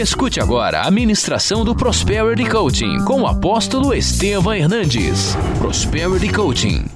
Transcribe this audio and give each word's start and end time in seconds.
Escute 0.00 0.40
agora 0.40 0.80
a 0.80 0.90
ministração 0.90 1.62
do 1.62 1.76
Prosperity 1.76 2.48
Coaching 2.48 3.04
com 3.04 3.20
o 3.20 3.26
apóstolo 3.26 3.92
Estevam 3.92 4.54
Hernandes. 4.54 5.36
Prosperity 5.58 6.32
Coaching. 6.32 6.86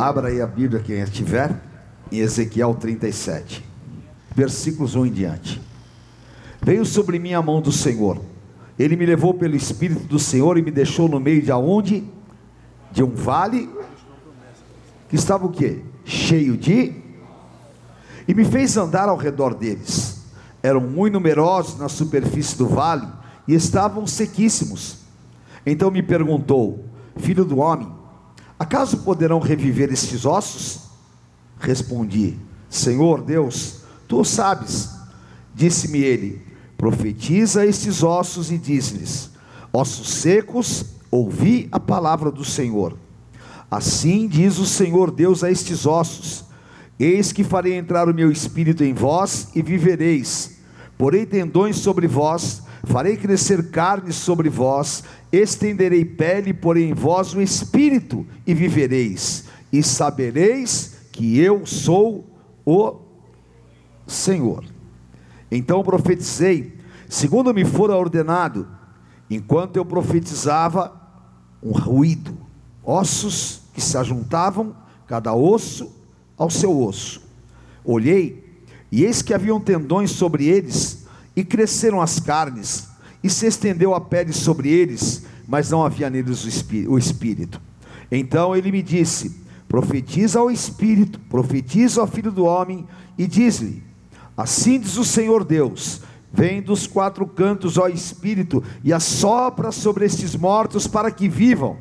Abra 0.00 0.26
aí 0.26 0.40
a 0.40 0.46
Bíblia 0.48 0.82
quem 0.84 0.98
estiver 0.98 1.54
em 2.10 2.18
Ezequiel 2.18 2.74
37, 2.74 3.64
versículos 4.34 4.96
1 4.96 5.06
em 5.06 5.12
diante. 5.12 5.62
Veio 6.60 6.84
sobre 6.84 7.20
mim 7.20 7.34
a 7.34 7.40
mão 7.40 7.62
do 7.62 7.70
Senhor. 7.70 8.20
Ele 8.76 8.96
me 8.96 9.06
levou 9.06 9.32
pelo 9.32 9.54
espírito 9.54 10.02
do 10.08 10.18
Senhor 10.18 10.58
e 10.58 10.62
me 10.62 10.72
deixou 10.72 11.08
no 11.08 11.20
meio 11.20 11.40
de 11.40 11.52
aonde? 11.52 12.02
De 12.90 13.04
um 13.04 13.14
vale 13.14 13.70
que 15.08 15.14
estava 15.14 15.46
o 15.46 15.52
quê? 15.52 15.80
Cheio 16.04 16.56
de 16.56 17.01
e 18.26 18.34
me 18.34 18.44
fez 18.44 18.76
andar 18.76 19.08
ao 19.08 19.16
redor 19.16 19.54
deles. 19.54 20.22
Eram 20.62 20.80
muito 20.80 21.14
numerosos 21.14 21.78
na 21.78 21.88
superfície 21.88 22.56
do 22.56 22.68
vale 22.68 23.06
e 23.48 23.54
estavam 23.54 24.06
sequíssimos. 24.06 24.98
Então 25.66 25.90
me 25.90 26.02
perguntou: 26.02 26.84
Filho 27.16 27.44
do 27.44 27.58
homem, 27.58 27.92
acaso 28.58 28.98
poderão 28.98 29.40
reviver 29.40 29.92
estes 29.92 30.24
ossos? 30.24 30.82
Respondi: 31.58 32.38
Senhor 32.68 33.22
Deus, 33.22 33.80
tu 34.06 34.24
sabes. 34.24 34.90
Disse-me 35.54 35.98
ele: 35.98 36.42
Profetiza 36.78 37.66
estes 37.66 38.02
ossos 38.02 38.50
e 38.50 38.58
diz-lhes: 38.58 39.30
Ossos 39.72 40.08
secos, 40.08 40.84
ouvi 41.10 41.68
a 41.70 41.78
palavra 41.78 42.30
do 42.30 42.44
Senhor. 42.44 42.96
Assim 43.70 44.28
diz 44.28 44.58
o 44.58 44.66
Senhor 44.66 45.10
Deus 45.10 45.42
a 45.42 45.50
estes 45.50 45.86
ossos: 45.86 46.44
Eis 46.98 47.32
que 47.32 47.42
farei 47.42 47.74
entrar 47.74 48.08
o 48.08 48.14
meu 48.14 48.30
espírito 48.30 48.84
em 48.84 48.92
vós 48.92 49.48
e 49.54 49.62
vivereis. 49.62 50.58
Porei 50.96 51.26
tendões 51.26 51.76
sobre 51.76 52.06
vós, 52.06 52.62
farei 52.84 53.16
crescer 53.16 53.70
carne 53.70 54.12
sobre 54.12 54.48
vós, 54.48 55.02
estenderei 55.32 56.04
pele, 56.04 56.52
porei 56.52 56.88
em 56.88 56.94
vós 56.94 57.34
o 57.34 57.40
espírito 57.40 58.26
e 58.46 58.54
vivereis. 58.54 59.44
E 59.72 59.82
sabereis 59.82 60.96
que 61.10 61.38
eu 61.38 61.66
sou 61.66 62.26
o 62.64 63.00
Senhor. 64.06 64.64
Então 65.50 65.82
profetizei, 65.82 66.78
segundo 67.08 67.52
me 67.52 67.64
fora 67.64 67.96
ordenado, 67.96 68.68
enquanto 69.28 69.76
eu 69.76 69.84
profetizava, 69.84 71.00
um 71.62 71.72
ruído, 71.72 72.36
ossos 72.82 73.62
que 73.72 73.80
se 73.80 73.96
ajuntavam, 73.96 74.74
cada 75.06 75.34
osso 75.34 76.01
ao 76.42 76.50
seu 76.50 76.76
osso. 76.82 77.22
Olhei, 77.84 78.44
e 78.90 79.04
eis 79.04 79.22
que 79.22 79.32
haviam 79.32 79.60
tendões 79.60 80.10
sobre 80.10 80.46
eles, 80.46 81.06
e 81.36 81.44
cresceram 81.44 82.00
as 82.00 82.18
carnes, 82.18 82.88
e 83.22 83.30
se 83.30 83.46
estendeu 83.46 83.94
a 83.94 84.00
pele 84.00 84.32
sobre 84.32 84.68
eles, 84.68 85.24
mas 85.46 85.70
não 85.70 85.84
havia 85.84 86.10
neles 86.10 86.44
o 86.88 86.98
espírito. 86.98 87.60
Então 88.10 88.56
ele 88.56 88.72
me 88.72 88.82
disse: 88.82 89.40
Profetiza 89.68 90.40
ao 90.40 90.50
espírito, 90.50 91.20
profetiza 91.30 92.00
ao 92.00 92.06
filho 92.08 92.32
do 92.32 92.44
homem, 92.44 92.86
e 93.16 93.26
diz-lhe: 93.26 93.82
Assim 94.36 94.80
diz 94.80 94.96
o 94.96 95.04
Senhor 95.04 95.44
Deus: 95.44 96.02
Vem 96.32 96.60
dos 96.60 96.88
quatro 96.88 97.24
cantos, 97.24 97.78
ó 97.78 97.86
Espírito, 97.86 98.64
e 98.82 98.92
assopra 98.92 99.70
sobre 99.70 100.04
estes 100.04 100.34
mortos 100.34 100.88
para 100.88 101.10
que 101.10 101.28
vivam. 101.28 101.76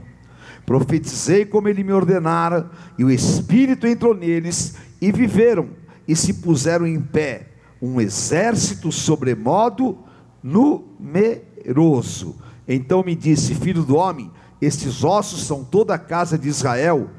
Profetizei 0.66 1.46
como 1.46 1.68
ele 1.68 1.84
me 1.84 1.92
ordenara, 1.92 2.70
e 2.98 3.04
o 3.04 3.12
Espírito 3.12 3.88
entrou 3.88 4.14
neles, 4.14 4.76
e 5.02 5.12
viveram, 5.12 5.70
e 6.08 6.16
se 6.16 6.36
puseram 6.36 6.86
em 6.86 7.02
pé, 7.02 7.48
um 7.82 8.00
exército 8.00 8.92
sobremodo 8.92 9.98
numeroso. 10.44 12.36
Então 12.68 13.04
me 13.04 13.16
disse: 13.16 13.56
Filho 13.56 13.84
do 13.84 13.96
homem, 13.96 14.32
estes 14.62 15.04
ossos 15.04 15.46
são 15.46 15.64
toda 15.64 15.96
a 15.96 16.00
casa 16.00 16.38
de 16.38 16.48
Israel. 16.48 17.10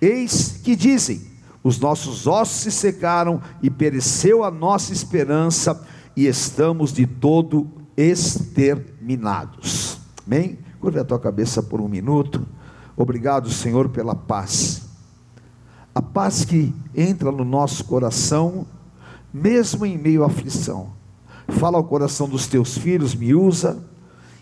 Eis 0.00 0.60
que 0.62 0.76
dizem: 0.76 1.22
Os 1.62 1.80
nossos 1.80 2.26
ossos 2.26 2.60
se 2.60 2.70
secaram, 2.70 3.40
e 3.62 3.70
pereceu 3.70 4.44
a 4.44 4.50
nossa 4.50 4.92
esperança, 4.92 5.82
e 6.14 6.26
estamos 6.26 6.92
de 6.92 7.06
todo 7.06 7.70
exterminados. 7.96 9.98
Amém? 10.26 10.58
Curva 10.78 11.00
a 11.00 11.04
tua 11.04 11.18
cabeça 11.18 11.62
por 11.62 11.80
um 11.80 11.88
minuto. 11.88 12.46
Obrigado, 13.00 13.48
Senhor, 13.48 13.88
pela 13.88 14.14
paz. 14.14 14.82
A 15.94 16.02
paz 16.02 16.44
que 16.44 16.70
entra 16.94 17.32
no 17.32 17.46
nosso 17.46 17.82
coração, 17.86 18.66
mesmo 19.32 19.86
em 19.86 19.96
meio 19.96 20.22
à 20.22 20.26
aflição. 20.26 20.90
Fala 21.48 21.78
ao 21.78 21.84
coração 21.84 22.28
dos 22.28 22.46
teus 22.46 22.76
filhos, 22.76 23.14
me 23.14 23.34
usa, 23.34 23.82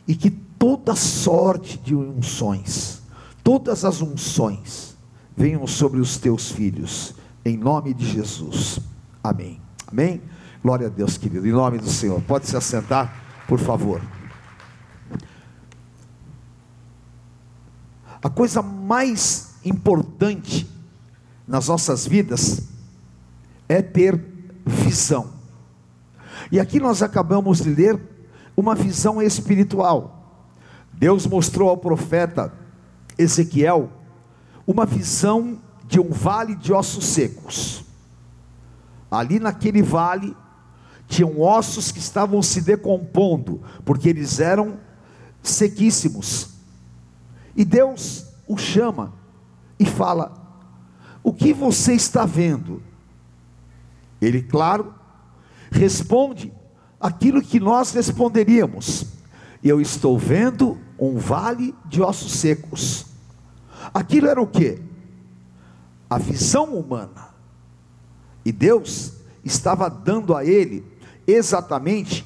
e 0.09 0.15
que 0.17 0.29
toda 0.29 0.97
sorte 0.97 1.79
de 1.79 1.95
unções, 1.95 3.01
todas 3.45 3.85
as 3.85 4.03
unções, 4.03 4.97
venham 5.37 5.65
sobre 5.65 6.01
os 6.01 6.19
teus 6.19 6.51
filhos, 6.51 7.15
em 7.45 7.57
nome 7.57 7.95
de 7.95 8.11
Jesus. 8.11 8.81
Amém. 9.23 9.61
Amém. 9.87 10.21
Glória 10.65 10.89
a 10.89 10.91
Deus, 10.91 11.17
querido, 11.17 11.47
em 11.47 11.53
nome 11.53 11.79
do 11.79 11.89
Senhor. 11.89 12.21
Pode 12.23 12.49
se 12.49 12.57
assentar, 12.57 13.45
por 13.47 13.61
favor. 13.61 14.03
A 18.23 18.29
coisa 18.29 18.63
mais 18.63 19.55
importante 19.65 20.69
nas 21.47 21.69
nossas 21.69 22.07
vidas 22.07 22.63
é 23.69 23.81
ter 23.81 24.21
visão. 24.67 25.33
E 26.51 26.59
aqui 26.59 26.81
nós 26.81 27.03
acabamos 27.03 27.59
de 27.63 27.71
ler 27.71 28.01
uma 28.57 28.75
visão 28.75 29.23
espiritual. 29.23 30.43
Deus 30.93 31.27
mostrou 31.27 31.69
ao 31.69 31.77
profeta 31.77 32.53
Ezequiel 33.17 33.91
uma 34.67 34.85
visão 34.85 35.59
de 35.87 36.01
um 36.01 36.11
vale 36.11 36.57
de 36.57 36.73
ossos 36.73 37.07
secos. 37.07 37.85
Ali 39.11 39.39
naquele 39.39 39.83
vale 39.83 40.37
tinham 41.07 41.41
ossos 41.41 41.91
que 41.91 41.99
estavam 41.99 42.43
se 42.43 42.61
decompondo, 42.61 43.63
porque 43.85 44.09
eles 44.09 44.41
eram 44.41 44.79
sequíssimos. 45.43 46.58
E 47.59 47.65
Deus 47.65 48.25
o 48.47 48.57
chama 48.57 49.13
e 49.81 49.85
fala: 49.85 50.33
O 51.25 51.33
que 51.33 51.53
você 51.53 51.93
está 51.93 52.25
vendo? 52.25 52.81
Ele, 54.23 54.41
claro, 54.41 54.95
responde 55.69 56.53
aquilo 57.01 57.43
que 57.43 57.59
nós 57.59 57.93
responderíamos: 57.93 59.07
Eu 59.61 59.81
estou 59.81 60.17
vendo 60.17 60.79
um 60.97 61.19
vale 61.19 61.75
de 61.85 62.01
ossos 62.01 62.31
secos. 62.31 63.07
Aquilo 63.93 64.29
era 64.29 64.41
o 64.41 64.47
que? 64.47 64.81
A 66.09 66.17
visão 66.17 66.77
humana. 66.77 67.31
E 68.45 68.53
Deus 68.53 69.15
estava 69.45 69.91
dando 69.91 70.33
a 70.37 70.45
ele 70.45 70.87
exatamente 71.27 72.25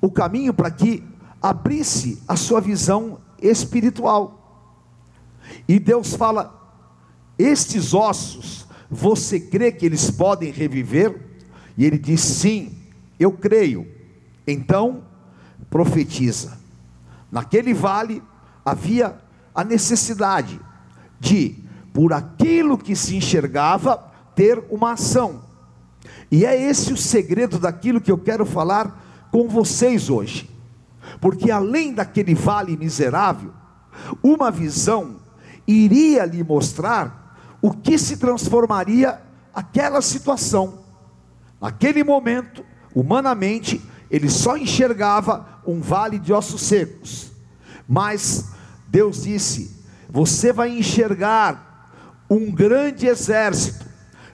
o 0.00 0.08
caminho 0.08 0.54
para 0.54 0.70
que 0.70 1.02
abrisse 1.42 2.22
a 2.28 2.36
sua 2.36 2.60
visão 2.60 3.18
espiritual. 3.42 4.37
E 5.66 5.78
Deus 5.78 6.14
fala: 6.14 6.54
Estes 7.38 7.94
ossos, 7.94 8.66
você 8.90 9.38
crê 9.38 9.72
que 9.72 9.86
eles 9.86 10.10
podem 10.10 10.50
reviver? 10.50 11.20
E 11.76 11.84
ele 11.84 11.98
diz: 11.98 12.20
Sim, 12.20 12.76
eu 13.18 13.32
creio. 13.32 13.86
Então, 14.46 15.02
profetiza. 15.68 16.58
Naquele 17.30 17.74
vale 17.74 18.22
havia 18.64 19.18
a 19.54 19.64
necessidade 19.64 20.60
de, 21.20 21.56
por 21.92 22.12
aquilo 22.12 22.78
que 22.78 22.94
se 22.94 23.16
enxergava, 23.16 23.96
ter 24.34 24.62
uma 24.70 24.92
ação. 24.92 25.42
E 26.30 26.44
é 26.44 26.60
esse 26.60 26.92
o 26.92 26.96
segredo 26.96 27.58
daquilo 27.58 28.00
que 28.00 28.10
eu 28.10 28.18
quero 28.18 28.46
falar 28.46 29.28
com 29.30 29.48
vocês 29.48 30.08
hoje. 30.08 30.48
Porque 31.20 31.50
além 31.50 31.92
daquele 31.92 32.34
vale 32.34 32.76
miserável, 32.76 33.52
uma 34.22 34.50
visão 34.50 35.16
iria 35.68 36.24
lhe 36.24 36.42
mostrar 36.42 37.58
o 37.60 37.70
que 37.70 37.98
se 37.98 38.16
transformaria 38.16 39.20
aquela 39.54 40.00
situação. 40.00 40.78
Naquele 41.60 42.02
momento, 42.02 42.64
humanamente, 42.94 43.82
ele 44.10 44.30
só 44.30 44.56
enxergava 44.56 45.60
um 45.66 45.80
vale 45.80 46.18
de 46.18 46.32
ossos 46.32 46.62
secos. 46.62 47.30
Mas 47.86 48.46
Deus 48.86 49.24
disse: 49.24 49.76
Você 50.08 50.52
vai 50.52 50.70
enxergar 50.78 51.92
um 52.30 52.50
grande 52.50 53.06
exército, 53.06 53.84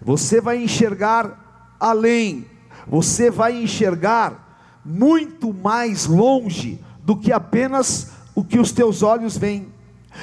você 0.00 0.40
vai 0.40 0.62
enxergar 0.62 1.76
além, 1.80 2.46
você 2.87 3.30
vai 3.30 3.60
enxergar 3.60 4.44
muito 4.84 5.52
mais 5.52 6.06
longe 6.06 6.80
do 7.02 7.16
que 7.16 7.32
apenas 7.32 8.10
o 8.34 8.44
que 8.44 8.58
os 8.58 8.70
teus 8.72 9.02
olhos 9.02 9.37
veem. 9.37 9.74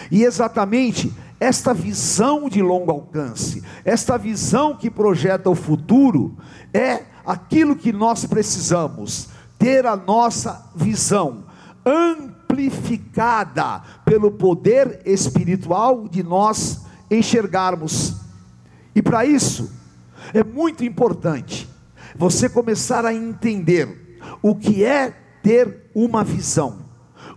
E 0.10 0.24
exatamente 0.24 1.14
esta 1.40 1.74
visão 1.74 2.48
de 2.48 2.62
longo 2.62 2.92
alcance, 2.92 3.64
esta 3.84 4.18
visão 4.18 4.76
que 4.76 4.92
projeta 4.92 5.50
o 5.50 5.56
futuro, 5.56 6.38
é 6.74 7.04
aquilo 7.26 7.76
que 7.76 7.92
nós 7.92 8.26
precisamos, 8.26 9.30
ter 9.58 9.86
a 9.86 9.96
nossa 9.96 10.70
visão 10.76 11.46
amplificada 11.86 13.82
pelo 14.06 14.32
poder 14.32 15.02
espiritual 15.06 16.08
de 16.08 16.22
nós 16.22 16.82
enxergarmos. 17.10 18.18
E 18.94 19.02
para 19.02 19.26
isso, 19.26 19.72
é 20.34 20.44
muito 20.44 20.84
importante 20.86 21.68
você 22.16 22.48
começar 22.50 23.06
a 23.06 23.14
entender 23.14 24.20
o 24.42 24.56
que 24.56 24.84
é 24.84 25.12
ter 25.42 25.90
uma 25.96 26.24
visão, 26.24 26.86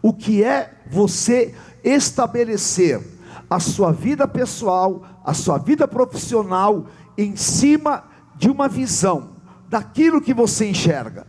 o 0.03 0.13
que 0.13 0.45
é 0.45 0.75
você 0.91 1.55
estabelecer 1.85 3.01
a 3.49 3.61
sua 3.61 3.93
vida 3.93 4.27
pessoal, 4.27 5.05
a 5.25 5.35
sua 5.35 5.59
vida 5.59 5.87
profissional 5.87 6.87
em 7.17 7.37
cima 7.37 8.05
de 8.37 8.51
uma 8.51 8.69
visão 8.69 9.35
daquilo 9.69 10.21
que 10.21 10.35
você 10.35 10.69
enxerga. 10.69 11.27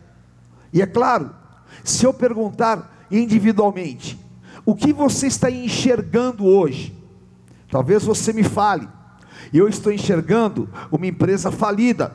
E 0.72 0.82
é 0.82 0.86
claro, 0.86 1.30
se 1.84 2.04
eu 2.04 2.12
perguntar 2.12 3.06
individualmente, 3.10 4.18
o 4.64 4.74
que 4.74 4.92
você 4.92 5.26
está 5.26 5.50
enxergando 5.50 6.44
hoje? 6.44 6.96
Talvez 7.70 8.04
você 8.04 8.32
me 8.32 8.42
fale, 8.42 8.88
eu 9.52 9.68
estou 9.68 9.92
enxergando 9.92 10.68
uma 10.90 11.06
empresa 11.06 11.50
falida, 11.50 12.12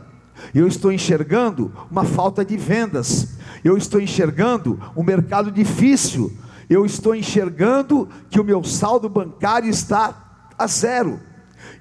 eu 0.54 0.68
estou 0.68 0.92
enxergando 0.92 1.72
uma 1.90 2.04
falta 2.04 2.44
de 2.44 2.58
vendas, 2.58 3.36
eu 3.64 3.78
estou 3.78 4.02
enxergando 4.02 4.80
um 4.96 5.04
mercado 5.04 5.52
difícil, 5.52 6.32
eu 6.72 6.86
estou 6.86 7.14
enxergando 7.14 8.08
que 8.30 8.40
o 8.40 8.46
meu 8.46 8.64
saldo 8.64 9.10
bancário 9.10 9.70
está 9.70 10.54
a 10.58 10.66
zero, 10.68 11.20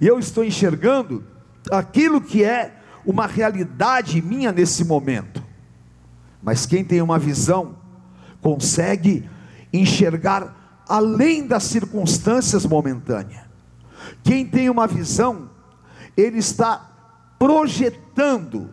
e 0.01 0.07
eu 0.07 0.19
estou 0.19 0.43
enxergando 0.43 1.25
aquilo 1.71 2.21
que 2.21 2.43
é 2.43 2.77
uma 3.07 3.25
realidade 3.25 4.21
minha 4.21 4.51
nesse 4.51 4.85
momento. 4.85 5.45
Mas 6.43 6.67
quem 6.67 6.85
tem 6.85 7.01
uma 7.01 7.21
visão 7.21 7.77
consegue 8.41 9.31
enxergar 9.73 10.83
além 10.89 11.47
das 11.47 11.63
circunstâncias 11.63 12.67
momentâneas. 12.67 13.45
Quem 14.25 14.45
tem 14.45 14.69
uma 14.69 14.89
visão, 14.89 15.51
ele 16.17 16.39
está 16.39 16.91
projetando 17.39 18.71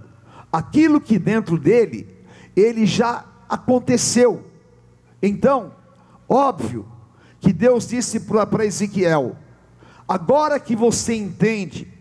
aquilo 0.52 1.00
que 1.00 1.19
dentro 1.19 1.60
dele 1.60 2.10
ele 2.56 2.88
já 2.88 3.24
aconteceu. 3.48 4.44
Então, 5.22 5.76
óbvio 6.27 6.85
que 7.39 7.53
Deus 7.53 7.88
disse 7.88 8.19
para 8.21 8.65
Ezequiel: 8.65 9.35
agora 10.07 10.59
que 10.59 10.75
você 10.75 11.15
entende 11.15 11.91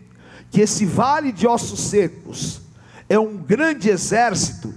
que 0.49 0.61
esse 0.61 0.85
vale 0.85 1.31
de 1.31 1.47
ossos 1.47 1.79
secos 1.79 2.61
é 3.09 3.17
um 3.17 3.37
grande 3.37 3.89
exército, 3.89 4.73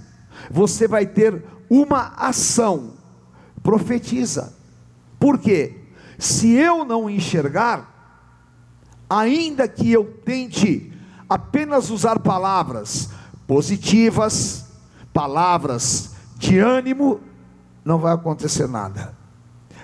você 0.49 0.87
vai 0.87 1.05
ter 1.05 1.43
uma 1.69 2.13
ação. 2.17 2.93
Profetiza. 3.63 4.53
Por 5.19 5.37
quê? 5.37 5.77
Se 6.17 6.51
eu 6.51 6.83
não 6.83 7.09
enxergar, 7.09 7.91
ainda 9.09 9.67
que 9.67 9.91
eu 9.91 10.05
tente 10.25 10.91
apenas 11.29 11.89
usar 11.89 12.19
palavras 12.19 13.09
positivas, 13.47 14.65
palavras 15.13 16.11
de 16.37 16.57
ânimo, 16.57 17.19
não 17.83 17.99
vai 17.99 18.13
acontecer 18.13 18.67
nada. 18.67 19.20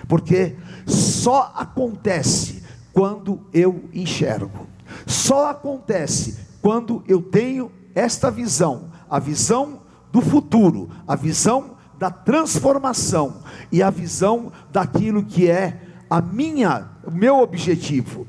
Porque 0.08 0.56
só 0.86 1.52
acontece 1.54 2.62
quando 2.92 3.40
eu 3.52 3.84
enxergo. 3.92 4.66
Só 5.06 5.50
acontece 5.50 6.38
quando 6.62 7.04
eu 7.06 7.22
tenho 7.22 7.70
esta 7.94 8.30
visão, 8.30 8.90
a 9.08 9.18
visão 9.18 9.80
do 10.10 10.20
futuro, 10.20 10.88
a 11.06 11.14
visão 11.14 11.76
da 11.98 12.10
transformação 12.10 13.42
e 13.70 13.82
a 13.82 13.90
visão 13.90 14.52
daquilo 14.72 15.24
que 15.24 15.50
é 15.50 15.82
a 16.08 16.20
minha, 16.20 16.88
o 17.04 17.10
meu 17.10 17.38
objetivo. 17.40 18.26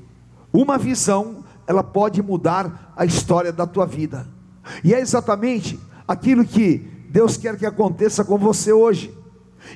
Uma 0.52 0.78
visão, 0.78 1.44
ela 1.66 1.84
pode 1.84 2.22
mudar 2.22 2.94
a 2.96 3.06
história 3.06 3.54
da 3.54 3.66
tua 3.66 3.86
vida. 3.86 4.28
E 4.84 4.94
é 4.94 5.00
exatamente 5.00 5.80
aquilo 6.08 6.44
que 6.44 6.80
Deus 7.10 7.38
quer 7.38 7.58
que 7.58 7.66
aconteça 7.66 8.24
com 8.24 8.38
você 8.38 8.74
hoje. 8.74 9.16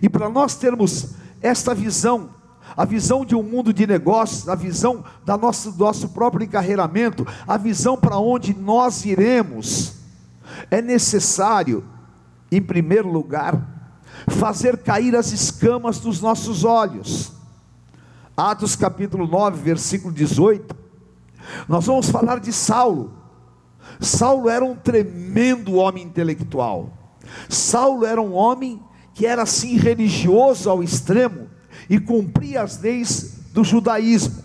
E 0.02 0.10
para 0.10 0.30
nós 0.30 0.56
termos 0.56 1.16
esta 1.44 1.75
visão, 1.75 2.30
a 2.75 2.86
visão 2.86 3.25
de 3.25 3.36
um 3.36 3.44
mundo 3.44 3.74
de 3.74 3.86
negócios, 3.86 4.48
a 4.48 4.56
visão 4.56 5.04
da 5.25 5.38
nosso, 5.38 5.74
do 5.74 5.84
nosso 5.84 6.10
próprio 6.10 6.45
encarreiramento, 6.45 7.28
a 7.45 7.57
visão 7.57 7.98
para 7.98 8.18
onde 8.18 8.54
nós 8.56 9.06
iremos, 9.06 9.95
é 10.72 10.81
necessário, 10.81 11.84
em 12.50 12.62
primeiro 12.62 13.12
lugar, 13.12 13.62
fazer 14.30 14.78
cair 14.78 15.16
as 15.16 15.31
escamas 15.31 16.00
dos 16.00 16.22
nossos 16.22 16.63
olhos. 16.63 17.34
Atos 18.36 18.75
capítulo 18.75 19.28
9, 19.28 19.62
versículo 19.62 20.13
18. 20.13 20.75
Nós 21.68 21.86
vamos 21.86 22.10
falar 22.10 22.40
de 22.40 22.54
Saulo. 22.54 23.12
Saulo 24.00 24.50
era 24.50 24.63
um 24.63 24.75
tremendo 24.75 25.75
homem 25.75 26.04
intelectual. 26.04 26.90
Saulo 27.50 28.06
era 28.06 28.22
um 28.22 28.34
homem 28.34 28.81
que 29.13 29.25
era 29.25 29.44
assim 29.44 29.77
religioso 29.77 30.69
ao 30.69 30.83
extremo 30.83 31.48
e 31.89 32.00
cumpria 32.00 32.63
as 32.63 32.80
leis 32.80 33.39
do 33.54 33.63
judaísmo. 33.63 34.44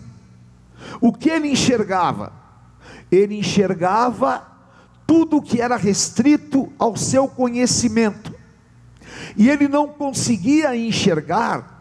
O 1.01 1.11
que 1.11 1.29
ele 1.29 1.49
enxergava? 1.49 2.31
Ele 3.11 3.37
enxergava 3.37 4.47
tudo 5.07 5.41
que 5.41 5.59
era 5.59 5.75
restrito 5.75 6.71
ao 6.77 6.95
seu 6.95 7.27
conhecimento. 7.27 8.33
E 9.35 9.49
ele 9.49 9.67
não 9.67 9.87
conseguia 9.87 10.75
enxergar 10.75 11.77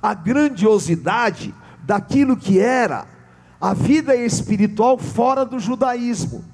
a 0.00 0.14
grandiosidade 0.14 1.54
daquilo 1.82 2.36
que 2.36 2.60
era 2.60 3.06
a 3.60 3.74
vida 3.74 4.14
espiritual 4.14 4.98
fora 4.98 5.44
do 5.44 5.58
judaísmo. 5.58 6.44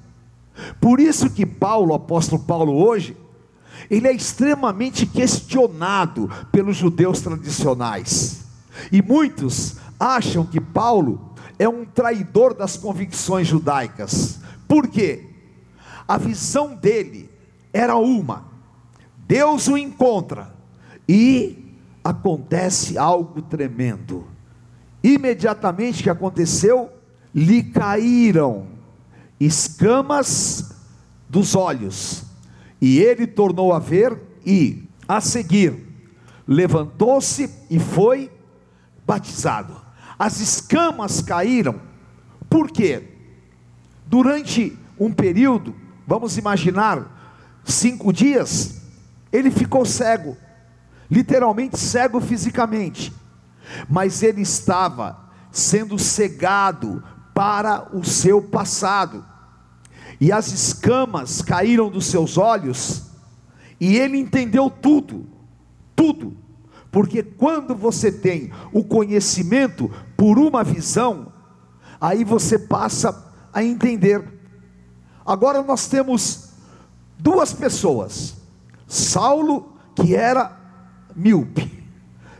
Por 0.79 0.99
isso 0.99 1.29
que 1.29 1.45
Paulo, 1.45 1.93
apóstolo 1.93 2.43
Paulo 2.43 2.73
hoje, 2.73 3.15
ele 3.89 4.07
é 4.07 4.13
extremamente 4.13 5.05
questionado 5.05 6.29
pelos 6.51 6.77
judeus 6.77 7.21
tradicionais. 7.21 8.45
E 8.91 9.01
muitos 9.01 9.77
acham 9.99 10.45
que 10.45 10.59
Paulo 10.59 11.33
é 11.57 11.67
um 11.67 11.85
traidor 11.85 12.53
das 12.53 12.77
convicções 12.77 13.47
judaicas. 13.47 14.39
Por 14.67 14.87
quê? 14.87 15.27
A 16.07 16.17
visão 16.17 16.75
dele 16.75 17.29
era 17.73 17.95
uma: 17.95 18.45
Deus 19.27 19.67
o 19.67 19.77
encontra 19.77 20.53
e 21.07 21.75
acontece 22.03 22.97
algo 22.97 23.41
tremendo. 23.41 24.25
Imediatamente 25.03 26.03
que 26.03 26.09
aconteceu, 26.09 26.89
lhe 27.33 27.63
caíram 27.63 28.67
escamas 29.39 30.71
dos 31.29 31.55
olhos 31.55 32.28
e 32.81 32.99
ele 32.99 33.27
tornou 33.27 33.73
a 33.73 33.79
ver 33.79 34.17
e, 34.45 34.83
a 35.07 35.19
seguir, 35.19 35.87
levantou-se 36.47 37.49
e 37.69 37.79
foi 37.79 38.31
batizado. 39.05 39.75
As 40.17 40.39
escamas 40.39 41.21
caíram, 41.21 41.79
por 42.49 42.71
quê? 42.71 43.03
Durante 44.05 44.77
um 44.99 45.11
período, 45.11 45.75
vamos 46.07 46.37
imaginar, 46.37 47.59
cinco 47.63 48.11
dias, 48.11 48.81
ele 49.31 49.51
ficou 49.51 49.85
cego, 49.85 50.35
literalmente 51.09 51.77
cego 51.77 52.19
fisicamente, 52.19 53.13
mas 53.87 54.23
ele 54.23 54.41
estava 54.41 55.29
sendo 55.51 55.97
cegado 55.99 57.03
para 57.33 57.95
o 57.95 58.03
seu 58.03 58.41
passado 58.41 59.25
e 60.19 60.31
as 60.31 60.51
escamas 60.51 61.41
caíram 61.41 61.89
dos 61.89 62.05
seus 62.05 62.37
olhos, 62.37 63.03
e 63.79 63.97
ele 63.97 64.17
entendeu 64.17 64.69
tudo, 64.69 65.25
tudo, 65.95 66.35
porque 66.91 67.23
quando 67.23 67.73
você 67.73 68.11
tem 68.11 68.51
o 68.73 68.83
conhecimento 68.83 69.89
por 70.17 70.37
uma 70.37 70.63
visão, 70.63 71.31
aí 72.01 72.23
você 72.23 72.59
passa 72.59 73.31
a 73.53 73.63
entender. 73.63 74.23
Agora 75.25 75.61
nós 75.63 75.87
temos 75.87 76.49
duas 77.17 77.53
pessoas: 77.53 78.35
Saulo, 78.87 79.73
que 79.95 80.15
era 80.15 80.57
míope, 81.15 81.83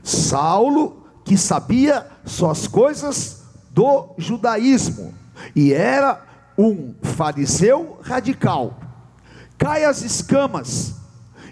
Saulo, 0.03 1.03
que 1.23 1.37
sabia 1.37 2.07
só 2.25 2.49
as 2.49 2.67
coisas 2.67 3.43
do 3.71 4.15
judaísmo, 4.17 5.13
e 5.55 5.71
era 5.71 6.28
um 6.59 6.93
fariseu 7.01 7.97
radical. 8.01 8.77
Cai 9.57 9.85
as 9.85 10.01
escamas 10.01 10.93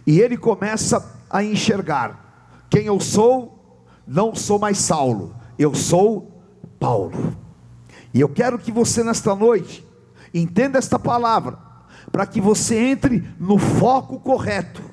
e 0.05 0.19
ele 0.19 0.35
começa 0.35 1.23
a 1.29 1.41
enxergar: 1.41 2.65
quem 2.69 2.87
eu 2.87 2.99
sou, 2.99 3.85
não 4.05 4.35
sou 4.35 4.59
mais 4.59 4.77
Saulo, 4.79 5.33
eu 5.57 5.73
sou 5.73 6.43
Paulo. 6.77 7.37
E 8.13 8.19
eu 8.19 8.27
quero 8.27 8.59
que 8.59 8.69
você 8.69 9.01
nesta 9.01 9.33
noite 9.33 9.87
entenda 10.33 10.77
esta 10.77 10.99
palavra, 10.99 11.57
para 12.11 12.25
que 12.25 12.41
você 12.41 12.77
entre 12.77 13.25
no 13.39 13.57
foco 13.57 14.19
correto, 14.19 14.83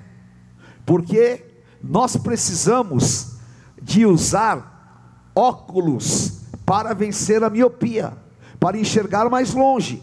porque 0.87 1.45
nós 1.83 2.17
precisamos 2.17 3.37
de 3.83 4.07
usar 4.07 5.31
óculos 5.35 6.43
para 6.65 6.95
vencer 6.95 7.43
a 7.43 7.51
miopia, 7.51 8.24
para 8.65 8.79
enxergar 8.79 9.29
mais 9.29 9.53
longe. 9.53 10.03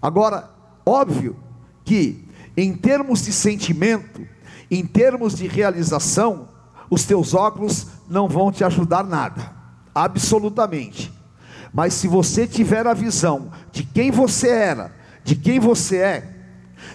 Agora, 0.00 0.48
óbvio 0.86 1.36
que 1.84 2.26
em 2.56 2.74
termos 2.74 3.26
de 3.26 3.30
sentimento, 3.30 4.26
em 4.70 4.86
termos 4.86 5.34
de 5.34 5.46
realização, 5.46 6.48
os 6.88 7.04
teus 7.04 7.34
óculos 7.34 7.88
não 8.08 8.26
vão 8.26 8.50
te 8.50 8.64
ajudar 8.64 9.04
nada, 9.04 9.52
absolutamente. 9.94 11.12
Mas 11.74 11.92
se 11.92 12.08
você 12.08 12.46
tiver 12.46 12.86
a 12.86 12.94
visão 12.94 13.50
de 13.70 13.84
quem 13.84 14.10
você 14.10 14.48
era, 14.48 14.96
de 15.22 15.36
quem 15.36 15.60
você 15.60 15.98
é, 15.98 16.36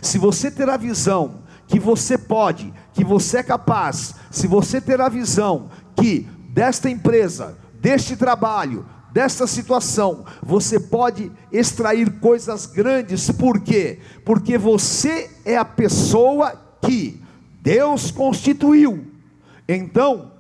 se 0.01 0.17
você 0.17 0.49
ter 0.49 0.67
a 0.71 0.75
visão 0.75 1.43
que 1.67 1.79
você 1.79 2.17
pode, 2.17 2.73
que 2.93 3.03
você 3.03 3.37
é 3.37 3.43
capaz, 3.43 4.15
se 4.31 4.47
você 4.47 4.81
ter 4.81 4.99
a 5.01 5.07
visão 5.07 5.69
que 5.95 6.27
desta 6.49 6.89
empresa, 6.89 7.55
deste 7.79 8.15
trabalho, 8.15 8.83
desta 9.11 9.45
situação, 9.45 10.25
você 10.41 10.79
pode 10.79 11.31
extrair 11.51 12.19
coisas 12.19 12.65
grandes, 12.65 13.29
por 13.29 13.59
quê? 13.59 13.99
Porque 14.25 14.57
você 14.57 15.29
é 15.43 15.57
a 15.57 15.65
pessoa 15.65 16.53
que 16.81 17.21
Deus 17.61 18.09
constituiu. 18.09 19.05
Então, 19.67 20.31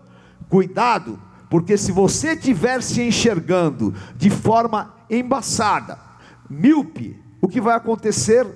cuidado, 0.49 1.19
porque 1.49 1.77
se 1.77 1.91
você 1.91 2.33
estiver 2.33 2.81
se 2.81 3.01
enxergando 3.01 3.93
de 4.15 4.29
forma 4.29 4.93
embaçada, 5.09 5.99
míope, 6.49 7.19
o 7.41 7.47
que 7.47 7.59
vai 7.59 7.75
acontecer? 7.75 8.47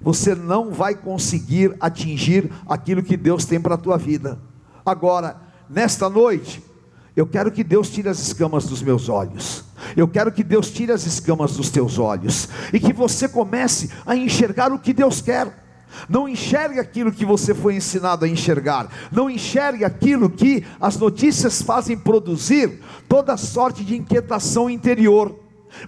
Você 0.00 0.34
não 0.34 0.72
vai 0.72 0.94
conseguir 0.94 1.76
atingir 1.78 2.50
aquilo 2.66 3.02
que 3.02 3.16
Deus 3.16 3.44
tem 3.44 3.60
para 3.60 3.74
a 3.74 3.78
tua 3.78 3.96
vida. 3.96 4.40
Agora, 4.84 5.40
nesta 5.68 6.08
noite, 6.08 6.62
eu 7.14 7.26
quero 7.26 7.52
que 7.52 7.62
Deus 7.62 7.90
tire 7.90 8.08
as 8.08 8.18
escamas 8.18 8.64
dos 8.64 8.82
meus 8.82 9.08
olhos. 9.08 9.64
Eu 9.96 10.08
quero 10.08 10.32
que 10.32 10.42
Deus 10.42 10.70
tire 10.70 10.92
as 10.92 11.04
escamas 11.04 11.56
dos 11.56 11.68
teus 11.68 11.98
olhos 11.98 12.48
e 12.72 12.80
que 12.80 12.92
você 12.92 13.28
comece 13.28 13.90
a 14.06 14.16
enxergar 14.16 14.72
o 14.72 14.78
que 14.78 14.94
Deus 14.94 15.20
quer. 15.20 15.62
Não 16.08 16.26
enxergue 16.26 16.80
aquilo 16.80 17.12
que 17.12 17.26
você 17.26 17.54
foi 17.54 17.76
ensinado 17.76 18.24
a 18.24 18.28
enxergar. 18.28 18.88
Não 19.10 19.28
enxergue 19.28 19.84
aquilo 19.84 20.30
que 20.30 20.64
as 20.80 20.96
notícias 20.96 21.60
fazem 21.60 21.98
produzir 21.98 22.80
toda 23.06 23.36
sorte 23.36 23.84
de 23.84 23.96
inquietação 23.96 24.70
interior. 24.70 25.38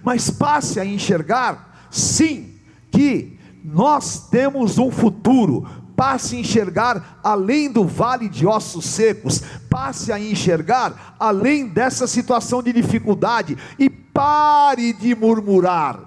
Mas 0.03 0.29
passe 0.29 0.79
a 0.79 0.85
enxergar, 0.85 1.87
sim, 1.89 2.53
que 2.91 3.39
nós 3.63 4.27
temos 4.29 4.77
um 4.77 4.91
futuro. 4.91 5.67
Passe 5.95 6.35
a 6.35 6.39
enxergar 6.39 7.19
além 7.23 7.71
do 7.71 7.85
vale 7.85 8.27
de 8.27 8.45
ossos 8.45 8.85
secos, 8.85 9.41
passe 9.69 10.11
a 10.11 10.19
enxergar 10.19 11.15
além 11.19 11.67
dessa 11.67 12.05
situação 12.07 12.61
de 12.61 12.73
dificuldade 12.73 13.57
e 13.79 13.89
pare 13.89 14.93
de 14.93 15.15
murmurar, 15.15 15.99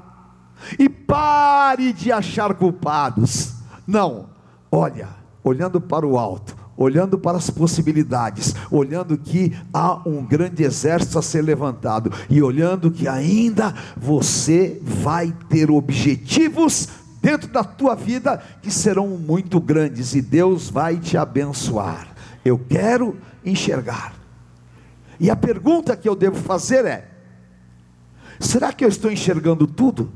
e 0.78 0.88
pare 0.88 1.92
de 1.92 2.12
achar 2.12 2.54
culpados. 2.54 3.54
Não, 3.86 4.26
olha, 4.70 5.08
olhando 5.42 5.80
para 5.80 6.06
o 6.06 6.18
alto, 6.18 6.56
olhando 6.76 7.18
para 7.18 7.36
as 7.36 7.50
possibilidades, 7.50 8.54
olhando 8.70 9.18
que 9.18 9.56
há 9.74 10.00
um 10.08 10.24
grande 10.24 10.62
exército 10.62 11.18
a 11.18 11.22
ser 11.22 11.42
levantado 11.42 12.12
e 12.30 12.40
olhando 12.40 12.90
que 12.90 13.08
ainda 13.08 13.74
você 13.96 14.80
vai 14.82 15.34
ter 15.48 15.70
objetivos 15.70 16.88
dentro 17.20 17.48
da 17.48 17.64
tua 17.64 17.94
vida 17.94 18.42
que 18.62 18.70
serão 18.70 19.08
muito 19.08 19.60
grandes 19.60 20.14
e 20.14 20.22
Deus 20.22 20.70
vai 20.70 20.98
te 20.98 21.16
abençoar. 21.16 22.08
Eu 22.44 22.58
quero 22.58 23.18
enxergar. 23.44 24.14
E 25.20 25.30
a 25.30 25.36
pergunta 25.36 25.96
que 25.96 26.08
eu 26.08 26.14
devo 26.14 26.36
fazer 26.36 26.84
é: 26.84 27.08
será 28.38 28.72
que 28.72 28.84
eu 28.84 28.88
estou 28.88 29.10
enxergando 29.10 29.66
tudo? 29.66 30.12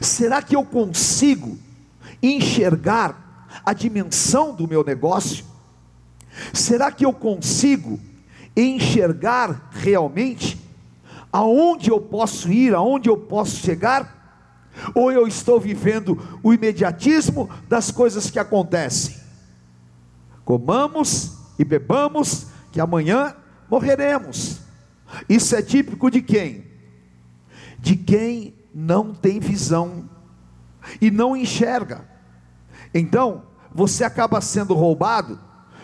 Será 0.00 0.42
que 0.42 0.56
eu 0.56 0.64
consigo 0.64 1.58
enxergar 2.22 3.48
a 3.64 3.72
dimensão 3.72 4.54
do 4.54 4.66
meu 4.66 4.82
negócio? 4.82 5.44
Será 6.52 6.90
que 6.90 7.04
eu 7.04 7.12
consigo 7.12 8.00
enxergar 8.56 9.68
realmente 9.70 10.60
aonde 11.30 11.90
eu 11.90 12.00
posso 12.00 12.50
ir, 12.50 12.74
aonde 12.74 13.08
eu 13.08 13.16
posso 13.16 13.56
chegar? 13.56 14.15
Ou 14.94 15.10
eu 15.10 15.26
estou 15.26 15.60
vivendo 15.60 16.38
o 16.42 16.52
imediatismo 16.52 17.48
das 17.68 17.90
coisas 17.90 18.30
que 18.30 18.38
acontecem? 18.38 19.16
Comamos 20.44 21.32
e 21.58 21.64
bebamos, 21.64 22.46
que 22.70 22.80
amanhã 22.80 23.34
morreremos. 23.70 24.60
Isso 25.28 25.56
é 25.56 25.62
típico 25.62 26.10
de 26.10 26.20
quem? 26.20 26.66
De 27.78 27.96
quem 27.96 28.54
não 28.74 29.14
tem 29.14 29.40
visão 29.40 30.08
e 31.00 31.10
não 31.10 31.36
enxerga. 31.36 32.06
Então, 32.94 33.44
você 33.72 34.04
acaba 34.04 34.40
sendo 34.40 34.74
roubado 34.74 35.40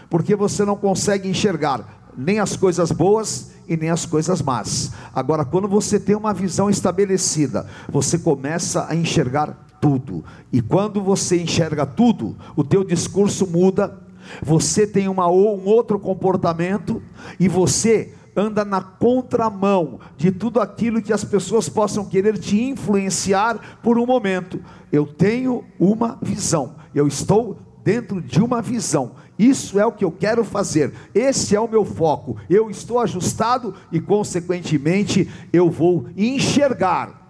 porque 0.09 0.37
você 0.37 0.65
não 0.65 0.77
consegue 0.77 1.29
enxergar 1.29 2.02
nem 2.17 2.39
as 2.39 2.57
coisas 2.57 2.91
boas 2.91 3.53
e 3.69 3.77
nem 3.77 3.91
as 3.91 4.07
coisas 4.07 4.43
más. 4.43 4.93
Agora, 5.15 5.45
quando 5.45 5.69
você 5.69 5.99
tem 5.99 6.17
uma 6.17 6.35
visão 6.35 6.69
estabelecida, 6.69 7.67
você 7.89 8.19
começa 8.19 8.87
a 8.89 8.95
enxergar 8.95 9.67
tudo. 9.81 10.25
E 10.53 10.61
quando 10.61 11.03
você 11.03 11.41
enxerga 11.41 11.85
tudo, 11.85 12.37
o 12.55 12.63
teu 12.63 12.85
discurso 12.85 13.47
muda, 13.47 14.01
você 14.43 14.87
tem 14.87 15.09
uma, 15.09 15.29
um 15.29 15.65
outro 15.65 15.99
comportamento 15.99 17.03
e 17.39 17.49
você 17.49 18.15
anda 18.35 18.65
na 18.65 18.81
contramão 18.81 20.01
de 20.17 20.31
tudo 20.31 20.61
aquilo 20.61 21.03
que 21.03 21.13
as 21.13 21.25
pessoas 21.25 21.69
possam 21.69 22.05
querer 22.05 22.39
te 22.39 22.61
influenciar 22.61 23.79
por 23.83 23.99
um 23.99 24.07
momento. 24.07 24.61
Eu 24.91 25.07
tenho 25.07 25.65
uma 25.79 26.19
visão, 26.23 26.77
eu 26.95 27.07
estou 27.07 27.59
dentro 27.85 28.23
de 28.23 28.41
uma 28.41 28.63
visão. 28.63 29.13
Isso 29.39 29.79
é 29.79 29.87
o 29.87 29.93
que 29.93 30.05
eu 30.05 30.13
quero 30.13 30.45
fazer. 30.45 30.93
Esse 31.15 31.57
é 31.57 31.61
o 31.61 31.69
meu 31.69 31.85
foco. 31.85 32.37
Eu 32.49 32.71
estou 32.71 33.01
ajustado 33.01 33.75
e 33.91 34.01
consequentemente 34.01 35.31
eu 35.53 35.71
vou 35.71 36.09
enxergar 36.17 37.21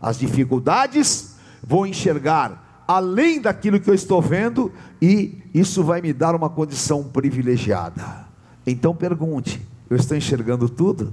as 0.00 0.18
dificuldades, 0.18 1.36
vou 1.62 1.86
enxergar 1.86 2.84
além 2.88 3.40
daquilo 3.40 3.80
que 3.80 3.88
eu 3.88 3.94
estou 3.94 4.20
vendo 4.20 4.72
e 5.00 5.42
isso 5.54 5.84
vai 5.84 6.00
me 6.00 6.12
dar 6.12 6.34
uma 6.34 6.48
condição 6.48 7.04
privilegiada. 7.04 8.26
Então 8.66 8.94
pergunte: 8.94 9.60
eu 9.90 9.96
estou 9.96 10.16
enxergando 10.16 10.68
tudo? 10.68 11.12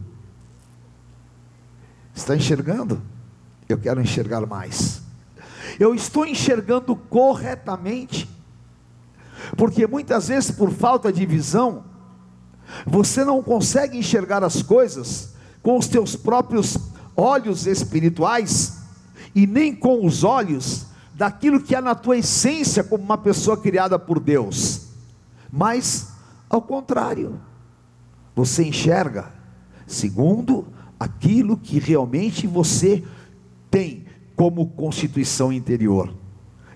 Está 2.15 2.35
enxergando? 2.35 3.01
Eu 3.67 3.77
quero 3.77 4.01
enxergar 4.01 4.45
mais. 4.45 5.01
Eu 5.79 5.93
estou 5.93 6.25
enxergando 6.25 6.95
corretamente. 6.95 8.28
Porque 9.59 9.85
muitas 9.85 10.29
vezes, 10.29 10.49
por 10.51 10.71
falta 10.71 11.11
de 11.11 11.25
visão, 11.25 11.83
você 12.87 13.25
não 13.25 13.43
consegue 13.43 13.97
enxergar 13.97 14.41
as 14.41 14.63
coisas 14.63 15.33
com 15.61 15.77
os 15.77 15.85
teus 15.85 16.15
próprios 16.15 16.77
olhos 17.13 17.67
espirituais 17.67 18.79
e 19.35 19.45
nem 19.45 19.75
com 19.75 20.05
os 20.05 20.23
olhos 20.23 20.85
daquilo 21.13 21.61
que 21.61 21.75
é 21.75 21.81
na 21.81 21.93
tua 21.93 22.17
essência 22.19 22.85
como 22.85 23.03
uma 23.03 23.17
pessoa 23.17 23.57
criada 23.57 23.99
por 23.99 24.21
Deus. 24.21 24.87
Mas 25.51 26.07
ao 26.49 26.61
contrário, 26.61 27.37
você 28.33 28.63
enxerga 28.63 29.29
segundo 29.85 30.67
aquilo 30.97 31.57
que 31.57 31.79
realmente 31.79 32.47
você 32.47 33.03
tem 33.69 34.05
como 34.37 34.69
constituição 34.69 35.51
interior. 35.51 36.13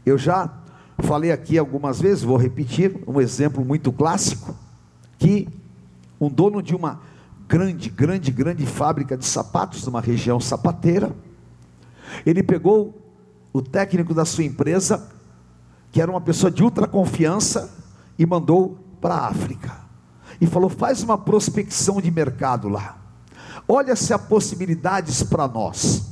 Eu 0.05 0.17
já 0.17 0.62
falei 1.03 1.31
aqui 1.31 1.57
algumas 1.57 2.01
vezes, 2.01 2.23
vou 2.23 2.37
repetir 2.37 2.95
um 3.05 3.21
exemplo 3.21 3.63
muito 3.63 3.91
clássico 3.91 4.55
que 5.19 5.47
um 6.19 6.29
dono 6.29 6.61
de 6.61 6.75
uma 6.75 7.01
grande, 7.47 7.89
grande, 7.89 8.31
grande 8.31 8.65
fábrica 8.65 9.15
de 9.15 9.25
sapatos 9.25 9.85
numa 9.85 10.01
região 10.01 10.39
sapateira, 10.39 11.15
ele 12.25 12.41
pegou 12.41 12.99
o 13.51 13.61
técnico 13.61 14.13
da 14.13 14.25
sua 14.25 14.43
empresa, 14.43 15.09
que 15.91 16.01
era 16.01 16.09
uma 16.09 16.21
pessoa 16.21 16.49
de 16.49 16.63
ultra 16.63 16.87
confiança, 16.87 17.71
e 18.17 18.25
mandou 18.25 18.77
para 18.99 19.15
a 19.15 19.27
África 19.27 19.83
e 20.39 20.47
falou: 20.47 20.69
faz 20.69 21.03
uma 21.03 21.17
prospecção 21.17 22.01
de 22.01 22.09
mercado 22.09 22.67
lá. 22.67 22.97
Olha 23.67 23.95
se 23.95 24.13
há 24.13 24.19
possibilidades 24.19 25.23
para 25.23 25.47
nós. 25.47 26.11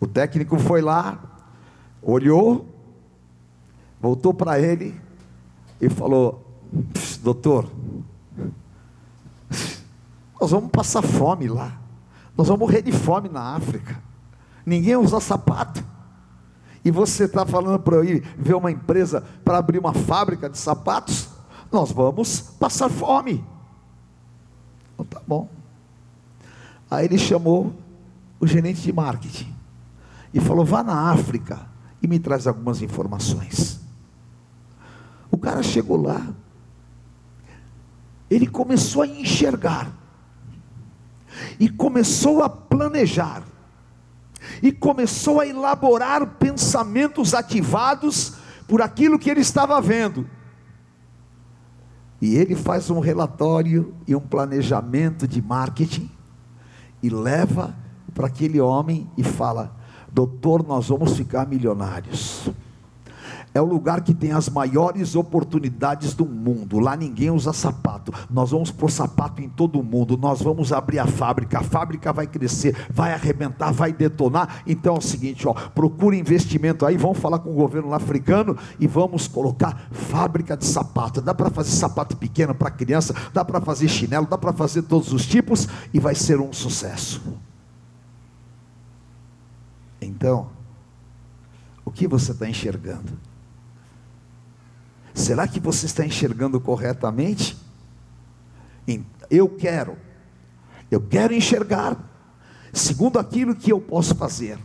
O 0.00 0.06
técnico 0.06 0.58
foi 0.58 0.80
lá, 0.80 1.18
olhou, 2.02 2.77
voltou 4.00 4.32
para 4.32 4.60
ele 4.60 4.98
e 5.80 5.88
falou: 5.88 6.44
Doutor, 7.22 7.70
nós 10.40 10.50
vamos 10.50 10.70
passar 10.70 11.02
fome 11.02 11.48
lá, 11.48 11.78
nós 12.36 12.48
vamos 12.48 12.60
morrer 12.60 12.82
de 12.82 12.92
fome 12.92 13.28
na 13.28 13.54
África, 13.54 14.00
ninguém 14.64 14.96
usa 14.96 15.20
sapato. 15.20 15.84
E 16.84 16.90
você 16.90 17.24
está 17.24 17.44
falando 17.44 17.80
para 17.80 17.96
eu 17.96 18.04
ir 18.04 18.20
ver 18.38 18.54
uma 18.54 18.70
empresa 18.70 19.22
para 19.44 19.58
abrir 19.58 19.78
uma 19.78 19.92
fábrica 19.92 20.48
de 20.48 20.56
sapatos? 20.56 21.28
Nós 21.70 21.90
vamos 21.90 22.40
passar 22.40 22.88
fome. 22.88 23.44
Então, 24.94 25.04
tá 25.04 25.20
bom. 25.26 25.48
Aí 26.90 27.04
ele 27.04 27.18
chamou 27.18 27.74
o 28.40 28.46
gerente 28.46 28.80
de 28.80 28.92
marketing 28.92 29.54
e 30.32 30.40
falou: 30.40 30.64
vá 30.64 30.82
na 30.82 31.10
África 31.10 31.66
e 32.00 32.06
me 32.06 32.18
traz 32.18 32.46
algumas 32.46 32.80
informações. 32.80 33.80
O 35.30 35.36
cara 35.36 35.62
chegou 35.62 36.00
lá, 36.00 36.26
ele 38.30 38.46
começou 38.46 39.02
a 39.02 39.06
enxergar, 39.06 39.90
e 41.60 41.68
começou 41.68 42.42
a 42.42 42.48
planejar, 42.48 43.42
e 44.62 44.72
começou 44.72 45.40
a 45.40 45.46
elaborar 45.46 46.26
pensamentos 46.38 47.34
ativados 47.34 48.34
por 48.66 48.82
aquilo 48.82 49.18
que 49.18 49.30
ele 49.30 49.40
estava 49.40 49.80
vendo. 49.80 50.28
E 52.20 52.34
ele 52.34 52.56
faz 52.56 52.90
um 52.90 52.98
relatório 52.98 53.94
e 54.06 54.14
um 54.14 54.20
planejamento 54.20 55.26
de 55.28 55.40
marketing 55.40 56.10
e 57.02 57.08
leva 57.08 57.76
para 58.12 58.26
aquele 58.26 58.60
homem 58.60 59.08
e 59.16 59.22
fala: 59.22 59.76
Doutor, 60.10 60.66
nós 60.66 60.88
vamos 60.88 61.16
ficar 61.16 61.46
milionários 61.46 62.50
é 63.54 63.60
o 63.60 63.64
lugar 63.64 64.02
que 64.02 64.14
tem 64.14 64.32
as 64.32 64.48
maiores 64.48 65.14
oportunidades 65.14 66.14
do 66.14 66.26
mundo. 66.26 66.78
Lá 66.78 66.96
ninguém 66.96 67.30
usa 67.30 67.52
sapato. 67.52 68.12
Nós 68.30 68.50
vamos 68.50 68.70
pôr 68.70 68.90
sapato 68.90 69.40
em 69.40 69.48
todo 69.48 69.80
o 69.80 69.82
mundo. 69.82 70.16
Nós 70.16 70.42
vamos 70.42 70.72
abrir 70.72 70.98
a 70.98 71.06
fábrica. 71.06 71.58
A 71.58 71.62
fábrica 71.62 72.12
vai 72.12 72.26
crescer, 72.26 72.76
vai 72.90 73.12
arrebentar, 73.12 73.72
vai 73.72 73.92
detonar. 73.92 74.62
Então 74.66 74.96
é 74.96 74.98
o 74.98 75.02
seguinte, 75.02 75.46
ó, 75.46 75.52
procura 75.52 76.16
investimento 76.16 76.86
aí. 76.86 76.96
Vamos 76.96 77.18
falar 77.18 77.38
com 77.38 77.50
o 77.50 77.54
governo 77.54 77.92
africano 77.94 78.56
e 78.78 78.86
vamos 78.86 79.26
colocar 79.26 79.88
fábrica 79.90 80.56
de 80.56 80.64
sapato. 80.64 81.20
Dá 81.20 81.34
para 81.34 81.50
fazer 81.50 81.70
sapato 81.70 82.16
pequeno 82.16 82.54
para 82.54 82.70
criança, 82.70 83.14
dá 83.32 83.44
para 83.44 83.60
fazer 83.60 83.88
chinelo, 83.88 84.26
dá 84.26 84.38
para 84.38 84.52
fazer 84.52 84.82
todos 84.82 85.12
os 85.12 85.26
tipos 85.26 85.68
e 85.92 85.98
vai 85.98 86.14
ser 86.14 86.40
um 86.40 86.52
sucesso. 86.52 87.20
Então, 90.00 90.48
o 91.84 91.90
que 91.90 92.06
você 92.06 92.32
está 92.32 92.48
enxergando? 92.48 93.27
Será 95.18 95.48
que 95.48 95.58
você 95.58 95.86
está 95.86 96.06
enxergando 96.06 96.60
corretamente? 96.60 97.58
Eu 99.28 99.48
quero, 99.48 99.98
eu 100.88 101.00
quero 101.00 101.34
enxergar, 101.34 101.96
segundo 102.72 103.18
aquilo 103.18 103.54
que 103.54 103.72
eu 103.72 103.80
posso 103.80 104.14
fazer. 104.14 104.56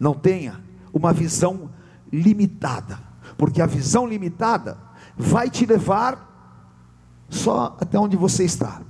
Não 0.00 0.14
tenha 0.14 0.58
uma 0.90 1.12
visão 1.12 1.70
limitada, 2.10 2.98
porque 3.36 3.60
a 3.60 3.66
visão 3.66 4.06
limitada 4.06 4.78
vai 5.14 5.50
te 5.50 5.66
levar 5.66 7.26
só 7.28 7.76
até 7.78 7.98
onde 7.98 8.16
você 8.16 8.44
está. 8.44 8.80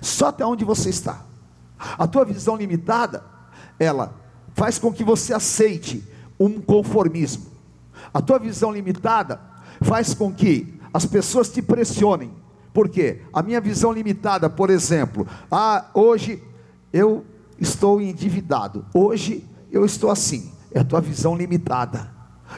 Só 0.00 0.26
até 0.26 0.44
onde 0.44 0.64
você 0.64 0.90
está. 0.90 1.24
A 1.78 2.08
tua 2.08 2.24
visão 2.24 2.56
limitada, 2.56 3.24
ela 3.78 4.12
faz 4.52 4.80
com 4.80 4.92
que 4.92 5.04
você 5.04 5.32
aceite 5.32 6.04
um 6.40 6.60
conformismo. 6.60 7.46
A 8.12 8.20
tua 8.20 8.40
visão 8.40 8.72
limitada 8.72 9.51
faz 9.82 10.14
com 10.14 10.32
que 10.32 10.74
as 10.92 11.06
pessoas 11.06 11.48
te 11.48 11.62
pressionem. 11.62 12.30
Por 12.72 12.88
quê? 12.88 13.22
A 13.32 13.42
minha 13.42 13.60
visão 13.60 13.92
limitada, 13.92 14.48
por 14.48 14.70
exemplo, 14.70 15.26
ah, 15.50 15.86
hoje 15.92 16.42
eu 16.92 17.24
estou 17.58 18.00
endividado, 18.00 18.84
hoje 18.94 19.46
eu 19.70 19.84
estou 19.84 20.10
assim, 20.10 20.52
é 20.72 20.80
a 20.80 20.84
tua 20.84 21.00
visão 21.00 21.36
limitada. 21.36 22.10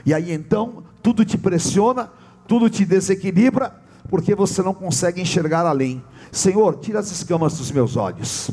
E 0.04 0.14
aí 0.14 0.33
então, 0.33 0.85
tudo 1.02 1.25
te 1.25 1.37
pressiona, 1.37 2.11
tudo 2.47 2.71
te 2.71 2.85
desequilibra, 2.85 3.75
porque 4.09 4.35
você 4.35 4.62
não 4.62 4.75
consegue 4.75 5.21
enxergar 5.21 5.66
além. 5.66 6.02
Senhor, 6.31 6.76
tira 6.76 7.00
as 7.00 7.10
escamas 7.10 7.58
dos 7.58 7.71
meus 7.71 7.97
olhos. 7.97 8.50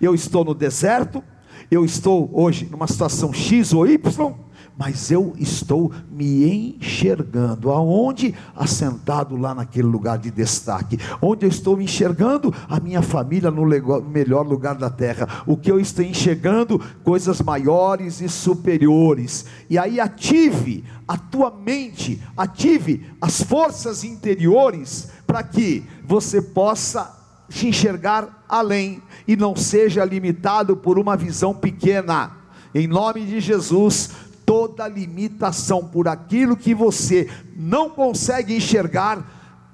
Eu 0.00 0.14
estou 0.14 0.44
no 0.44 0.54
deserto, 0.54 1.22
eu 1.70 1.84
estou 1.84 2.30
hoje 2.32 2.68
numa 2.70 2.86
situação 2.86 3.32
X 3.32 3.72
ou 3.72 3.86
Y, 3.86 4.34
mas 4.76 5.10
eu 5.10 5.34
estou 5.38 5.92
me 6.10 6.76
enxergando. 6.76 7.70
Aonde? 7.70 8.34
Assentado 8.56 9.36
lá 9.36 9.54
naquele 9.54 9.86
lugar 9.86 10.18
de 10.18 10.30
destaque. 10.30 10.98
Onde 11.22 11.46
eu 11.46 11.48
estou 11.48 11.76
me 11.76 11.84
enxergando? 11.84 12.52
A 12.68 12.80
minha 12.80 13.02
família 13.02 13.50
no 13.50 13.64
melhor 14.02 14.46
lugar 14.46 14.74
da 14.74 14.90
terra. 14.90 15.42
O 15.46 15.56
que 15.56 15.70
eu 15.70 15.78
estou 15.78 16.04
enxergando? 16.04 16.80
Coisas 17.04 17.40
maiores 17.40 18.20
e 18.20 18.28
superiores. 18.28 19.46
E 19.70 19.78
aí 19.78 20.00
ative 20.00 20.84
a 21.06 21.16
tua 21.16 21.50
mente, 21.50 22.20
ative 22.36 23.06
as 23.20 23.42
forças 23.42 24.02
interiores 24.02 25.08
para 25.26 25.42
que 25.42 25.84
você 26.04 26.42
possa 26.42 27.14
te 27.48 27.68
enxergar 27.68 28.44
além 28.48 29.02
e 29.28 29.36
não 29.36 29.54
seja 29.54 30.04
limitado 30.04 30.76
por 30.76 30.98
uma 30.98 31.16
visão 31.16 31.54
pequena. 31.54 32.44
Em 32.74 32.88
nome 32.88 33.24
de 33.24 33.38
Jesus, 33.38 34.10
toda 34.44 34.88
limitação 34.88 35.84
por 35.84 36.08
aquilo 36.08 36.56
que 36.56 36.74
você 36.74 37.28
não 37.56 37.90
consegue 37.90 38.56
enxergar 38.56 39.24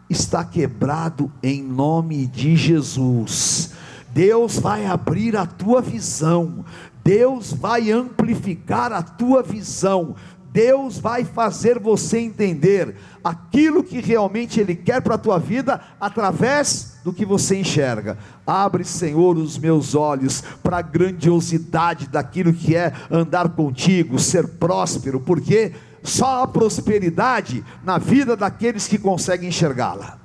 está 0.08 0.44
quebrado 0.44 1.30
em 1.42 1.62
nome 1.62 2.26
de 2.26 2.56
Jesus. 2.56 3.72
Deus 4.12 4.58
vai 4.58 4.86
abrir 4.86 5.36
a 5.36 5.46
tua 5.46 5.80
visão, 5.80 6.64
Deus 7.04 7.52
vai 7.52 7.90
amplificar 7.92 8.92
a 8.92 9.02
tua 9.02 9.42
visão, 9.42 10.16
Deus 10.52 10.98
vai 10.98 11.24
fazer 11.24 11.78
você 11.78 12.18
entender 12.18 12.96
aquilo 13.22 13.84
que 13.84 14.00
realmente 14.00 14.60
Ele 14.60 14.74
quer 14.74 15.00
para 15.00 15.14
a 15.14 15.18
tua 15.18 15.38
vida 15.38 15.80
através 16.00 16.98
do 17.04 17.12
que 17.12 17.24
você 17.24 17.60
enxerga. 17.60 18.18
Abre, 18.46 18.84
Senhor, 18.84 19.36
os 19.36 19.56
meus 19.56 19.94
olhos 19.94 20.42
para 20.62 20.78
a 20.78 20.82
grandiosidade 20.82 22.08
daquilo 22.08 22.52
que 22.52 22.74
é 22.74 22.92
andar 23.10 23.50
contigo, 23.50 24.18
ser 24.18 24.46
próspero, 24.46 25.20
porque 25.20 25.72
só 26.02 26.42
há 26.42 26.48
prosperidade 26.48 27.64
na 27.84 27.98
vida 27.98 28.36
daqueles 28.36 28.88
que 28.88 28.98
conseguem 28.98 29.50
enxergá-la. 29.50 30.18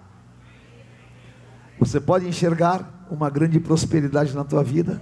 Você 1.79 1.99
pode 1.99 2.27
enxergar 2.27 3.05
uma 3.11 3.29
grande 3.29 3.59
prosperidade 3.59 4.33
na 4.33 4.43
tua 4.43 4.63
vida? 4.63 5.01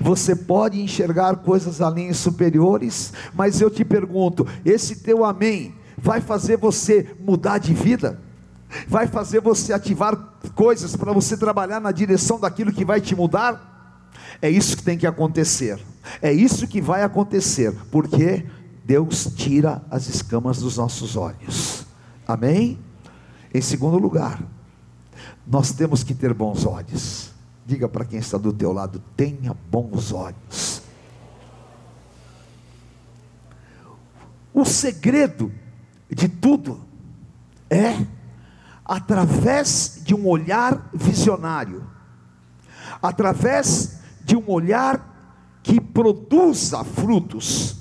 Você 0.00 0.34
pode 0.34 0.80
enxergar 0.80 1.36
coisas 1.36 1.80
além 1.80 2.12
superiores, 2.12 3.12
mas 3.34 3.60
eu 3.60 3.70
te 3.70 3.84
pergunto: 3.84 4.46
esse 4.64 4.96
teu 4.96 5.24
amém 5.24 5.74
vai 5.96 6.20
fazer 6.20 6.56
você 6.56 7.14
mudar 7.20 7.58
de 7.58 7.74
vida? 7.74 8.20
Vai 8.88 9.06
fazer 9.06 9.40
você 9.40 9.72
ativar 9.72 10.16
coisas 10.54 10.96
para 10.96 11.12
você 11.12 11.36
trabalhar 11.36 11.80
na 11.80 11.92
direção 11.92 12.38
daquilo 12.38 12.72
que 12.72 12.84
vai 12.84 13.00
te 13.00 13.14
mudar? 13.14 13.74
É 14.42 14.50
isso 14.50 14.76
que 14.76 14.82
tem 14.82 14.98
que 14.98 15.06
acontecer. 15.06 15.78
É 16.20 16.32
isso 16.32 16.66
que 16.66 16.80
vai 16.80 17.02
acontecer, 17.02 17.74
porque 17.90 18.44
Deus 18.84 19.32
tira 19.34 19.82
as 19.90 20.08
escamas 20.08 20.58
dos 20.58 20.76
nossos 20.76 21.16
olhos. 21.16 21.86
Amém? 22.26 22.78
Em 23.52 23.60
segundo 23.60 23.98
lugar, 23.98 24.42
nós 25.46 25.72
temos 25.72 26.02
que 26.02 26.14
ter 26.14 26.34
bons 26.34 26.64
olhos. 26.64 27.25
Diga 27.66 27.88
para 27.88 28.04
quem 28.04 28.20
está 28.20 28.38
do 28.38 28.52
teu 28.52 28.72
lado: 28.72 29.02
tenha 29.16 29.52
bons 29.70 30.12
olhos. 30.12 30.82
O 34.54 34.64
segredo 34.64 35.52
de 36.08 36.28
tudo 36.28 36.80
é 37.68 38.06
através 38.84 40.00
de 40.04 40.14
um 40.14 40.28
olhar 40.28 40.88
visionário, 40.94 41.84
através 43.02 43.98
de 44.24 44.36
um 44.36 44.48
olhar 44.48 45.58
que 45.62 45.80
produza 45.80 46.84
frutos, 46.84 47.76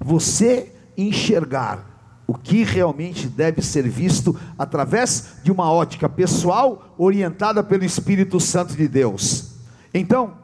você 0.00 0.74
enxergar 0.96 1.89
o 2.30 2.34
que 2.34 2.62
realmente 2.62 3.26
deve 3.26 3.60
ser 3.60 3.88
visto 3.88 4.38
através 4.56 5.32
de 5.42 5.50
uma 5.50 5.68
ótica 5.68 6.08
pessoal 6.08 6.94
orientada 6.96 7.60
pelo 7.60 7.84
Espírito 7.84 8.38
Santo 8.38 8.76
de 8.76 8.86
Deus. 8.86 9.54
Então, 9.92 10.34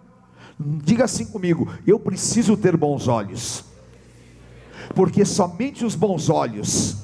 diga 0.58 1.04
assim 1.04 1.26
comigo: 1.26 1.72
eu 1.86 2.00
preciso 2.00 2.56
ter 2.56 2.76
bons 2.76 3.06
olhos, 3.06 3.64
porque 4.96 5.24
somente 5.24 5.84
os 5.84 5.94
bons 5.94 6.28
olhos 6.28 6.96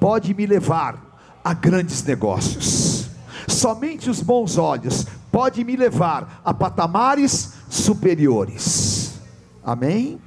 pode 0.00 0.34
me 0.34 0.44
levar 0.44 1.20
a 1.44 1.54
grandes 1.54 2.02
negócios. 2.02 3.08
Somente 3.46 4.10
os 4.10 4.20
bons 4.20 4.58
olhos 4.58 5.06
pode 5.30 5.62
me 5.62 5.76
levar 5.76 6.42
a 6.44 6.52
patamares 6.52 7.52
superiores. 7.68 9.20
Amém? 9.62 10.20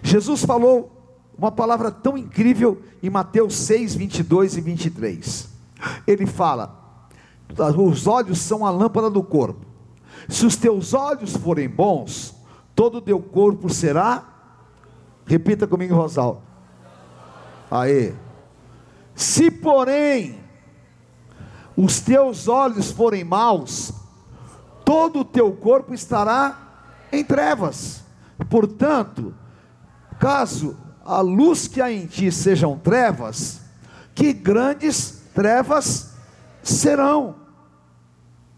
Jesus 0.00 0.44
falou 0.44 0.99
uma 1.40 1.50
palavra 1.50 1.90
tão 1.90 2.18
incrível 2.18 2.82
em 3.02 3.08
Mateus 3.08 3.54
6, 3.56 3.94
22 3.94 4.58
e 4.58 4.60
23. 4.60 5.48
Ele 6.06 6.26
fala: 6.26 7.00
os 7.78 8.06
olhos 8.06 8.38
são 8.40 8.66
a 8.66 8.70
lâmpada 8.70 9.08
do 9.08 9.22
corpo. 9.22 9.64
Se 10.28 10.44
os 10.44 10.54
teus 10.54 10.92
olhos 10.92 11.34
forem 11.34 11.66
bons, 11.66 12.34
todo 12.74 12.98
o 12.98 13.00
teu 13.00 13.18
corpo 13.18 13.70
será. 13.70 14.22
Repita 15.24 15.66
comigo, 15.66 15.94
Rosal. 15.94 16.42
Aí. 17.70 18.14
Se 19.14 19.50
porém 19.50 20.38
os 21.74 22.00
teus 22.00 22.48
olhos 22.48 22.90
forem 22.90 23.24
maus, 23.24 23.94
todo 24.84 25.20
o 25.20 25.24
teu 25.24 25.52
corpo 25.52 25.94
estará 25.94 26.84
em 27.10 27.24
trevas. 27.24 28.04
Portanto, 28.50 29.34
caso 30.18 30.76
a 31.10 31.20
luz 31.22 31.66
que 31.66 31.82
há 31.82 31.90
em 31.90 32.06
ti 32.06 32.30
sejam 32.30 32.78
trevas, 32.78 33.60
que 34.14 34.32
grandes 34.32 35.20
trevas 35.34 36.12
serão. 36.62 37.34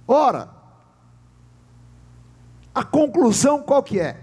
Ora, 0.07 0.51
a 2.75 2.85
conclusão 2.85 3.63
qual 3.63 3.83
que 3.83 3.99
é? 3.99 4.23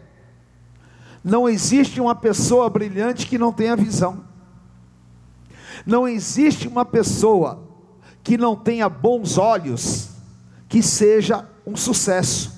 Não 1.24 1.50
existe 1.50 2.00
uma 2.00 2.14
pessoa 2.14 2.70
brilhante 2.70 3.26
que 3.26 3.40
não 3.40 3.52
tenha 3.52 3.76
visão. 3.76 4.24
Não 5.84 6.08
existe 6.08 6.68
uma 6.68 6.86
pessoa 6.86 7.68
que 8.24 8.38
não 8.38 8.56
tenha 8.56 8.88
bons 8.88 9.40
olhos 9.40 10.10
que 10.68 10.84
seja 10.84 11.50
um 11.66 11.76
sucesso. 11.76 12.54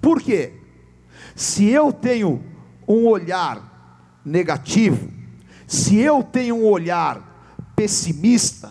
Por 0.00 0.22
quê? 0.22 0.54
Se 1.36 1.68
eu 1.68 1.92
tenho 1.92 2.42
um 2.88 3.06
olhar 3.06 3.71
negativo, 4.24 5.08
se 5.66 5.96
eu 5.96 6.22
tenho 6.22 6.56
um 6.56 6.64
olhar 6.66 7.32
pessimista, 7.74 8.70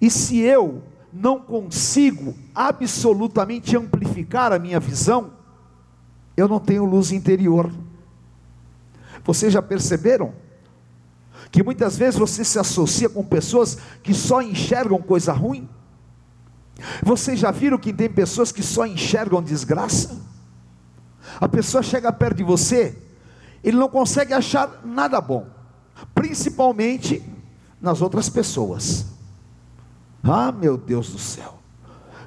e 0.00 0.10
se 0.10 0.38
eu 0.38 0.82
não 1.12 1.38
consigo 1.40 2.34
absolutamente 2.54 3.76
amplificar 3.76 4.52
a 4.52 4.58
minha 4.58 4.80
visão, 4.80 5.32
eu 6.36 6.48
não 6.48 6.58
tenho 6.58 6.84
luz 6.84 7.12
interior. 7.12 7.72
Vocês 9.24 9.52
já 9.52 9.62
perceberam? 9.62 10.34
Que 11.50 11.62
muitas 11.62 11.96
vezes 11.96 12.18
você 12.18 12.44
se 12.44 12.58
associa 12.58 13.08
com 13.08 13.24
pessoas 13.24 13.78
que 14.02 14.12
só 14.12 14.42
enxergam 14.42 15.00
coisa 15.00 15.32
ruim. 15.32 15.68
Vocês 17.02 17.38
já 17.38 17.50
viram 17.50 17.78
que 17.78 17.92
tem 17.92 18.10
pessoas 18.10 18.50
que 18.50 18.62
só 18.62 18.84
enxergam 18.84 19.40
desgraça? 19.40 20.20
A 21.40 21.48
pessoa 21.48 21.82
chega 21.82 22.12
perto 22.12 22.38
de 22.38 22.44
você, 22.44 22.98
ele 23.64 23.78
não 23.78 23.88
consegue 23.88 24.34
achar 24.34 24.82
nada 24.84 25.18
bom, 25.20 25.46
principalmente 26.14 27.24
nas 27.80 28.02
outras 28.02 28.28
pessoas. 28.28 29.06
Ah, 30.22 30.52
meu 30.52 30.76
Deus 30.76 31.10
do 31.10 31.18
céu. 31.18 31.58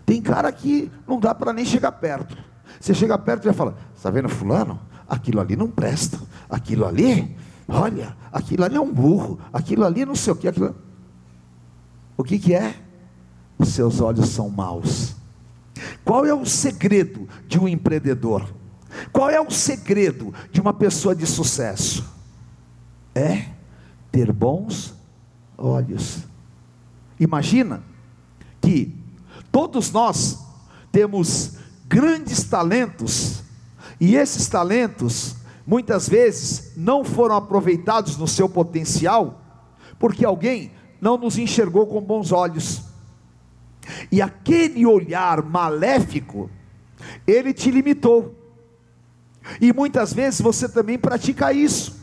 Tem 0.06 0.22
cara 0.22 0.52
que 0.52 0.92
não 1.08 1.20
dá 1.20 1.36
para 1.36 1.54
nem 1.54 1.64
chegar 1.64 1.92
perto. 1.92 2.36
Você 2.80 2.94
chega 2.94 3.18
perto 3.18 3.44
e 3.44 3.46
já 3.46 3.54
fala: 3.54 3.78
Está 3.96 4.10
vendo 4.10 4.30
Fulano? 4.30 4.80
Aquilo 5.08 5.40
ali 5.40 5.56
não 5.56 5.70
presta. 5.70 6.20
Aquilo 6.50 6.86
ali, 6.86 7.36
olha, 7.68 8.16
aquilo 8.32 8.64
ali 8.64 8.76
é 8.76 8.82
um 8.82 8.92
burro. 8.92 9.40
Aquilo 9.54 9.86
ali 9.86 10.06
não 10.06 10.16
sei 10.16 10.34
o 10.34 10.36
que. 10.36 10.48
Aquilo... 10.48 10.76
O 12.18 12.24
que, 12.24 12.40
que 12.40 12.54
é? 12.54 12.76
Os 13.60 13.70
seus 13.70 14.02
olhos 14.02 14.30
são 14.30 14.50
maus. 14.50 15.16
Qual 16.04 16.26
é 16.26 16.34
o 16.34 16.46
segredo 16.46 17.28
de 17.48 17.60
um 17.60 17.68
empreendedor? 17.68 18.57
Qual 19.12 19.30
é 19.30 19.40
o 19.40 19.52
segredo 19.52 20.34
de 20.52 20.62
uma 20.62 20.74
pessoa 20.74 21.16
de 21.16 21.26
sucesso? 21.26 22.06
É 23.14 23.46
ter 24.12 24.32
bons 24.32 24.94
olhos. 25.58 26.20
Imagina 27.20 27.84
que 28.62 28.96
todos 29.52 29.92
nós 29.92 30.40
temos 30.92 31.58
grandes 31.88 32.44
talentos, 32.44 33.44
e 34.00 34.16
esses 34.16 34.48
talentos 34.48 35.36
muitas 35.66 36.08
vezes 36.08 36.74
não 36.78 37.04
foram 37.04 37.36
aproveitados 37.36 38.18
no 38.18 38.28
seu 38.28 38.48
potencial, 38.48 39.42
porque 40.00 40.24
alguém 40.24 40.72
não 41.02 41.18
nos 41.18 41.38
enxergou 41.38 41.88
com 41.88 42.02
bons 42.02 42.32
olhos. 42.32 42.84
E 44.12 44.22
aquele 44.22 44.86
olhar 44.86 45.44
maléfico, 45.44 46.50
ele 47.26 47.54
te 47.54 47.72
limitou. 47.72 48.37
E 49.62 49.72
muitas 49.74 50.14
vezes 50.14 50.42
você 50.42 50.68
também 50.68 50.98
pratica 50.98 51.54
isso, 51.54 51.96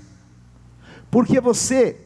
porque 1.11 1.41
você, 1.41 1.97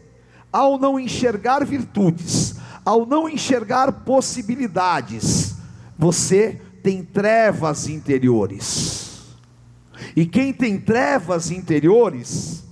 ao 0.52 0.78
não 0.78 0.98
enxergar 0.98 1.64
virtudes, 1.64 2.56
ao 2.84 3.06
não 3.06 3.28
enxergar 3.28 3.92
possibilidades, 3.92 5.56
você 5.98 6.60
tem 6.82 7.04
trevas 7.04 7.88
interiores. 7.88 9.36
E 10.16 10.26
quem 10.26 10.52
tem 10.52 10.80
trevas 10.80 11.50
interiores, 11.50 12.64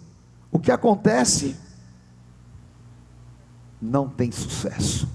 o 0.50 0.58
que 0.58 0.70
acontece? 0.70 1.56
Não 3.80 4.08
tem 4.08 4.32
sucesso, 4.32 5.08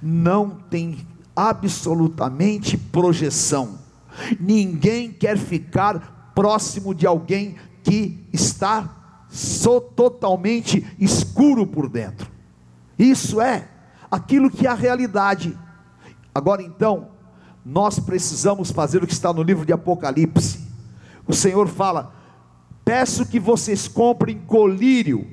não 0.00 0.50
tem 0.50 1.06
absolutamente 1.34 2.76
projeção. 2.76 3.78
Ninguém 4.38 5.12
quer 5.12 5.36
ficar 5.36 6.13
próximo 6.34 6.94
de 6.94 7.06
alguém 7.06 7.56
que 7.82 8.26
está 8.32 9.26
so, 9.28 9.80
totalmente 9.80 10.86
escuro 10.98 11.66
por 11.66 11.88
dentro. 11.88 12.30
Isso 12.98 13.40
é 13.40 13.68
aquilo 14.10 14.50
que 14.50 14.66
é 14.66 14.70
a 14.70 14.74
realidade. 14.74 15.56
Agora 16.34 16.62
então, 16.62 17.08
nós 17.64 17.98
precisamos 17.98 18.70
fazer 18.70 19.02
o 19.02 19.06
que 19.06 19.12
está 19.12 19.32
no 19.32 19.42
livro 19.42 19.64
de 19.64 19.72
Apocalipse. 19.72 20.60
O 21.26 21.32
Senhor 21.32 21.68
fala: 21.68 22.12
Peço 22.84 23.26
que 23.26 23.40
vocês 23.40 23.88
comprem 23.88 24.38
colírio 24.38 25.26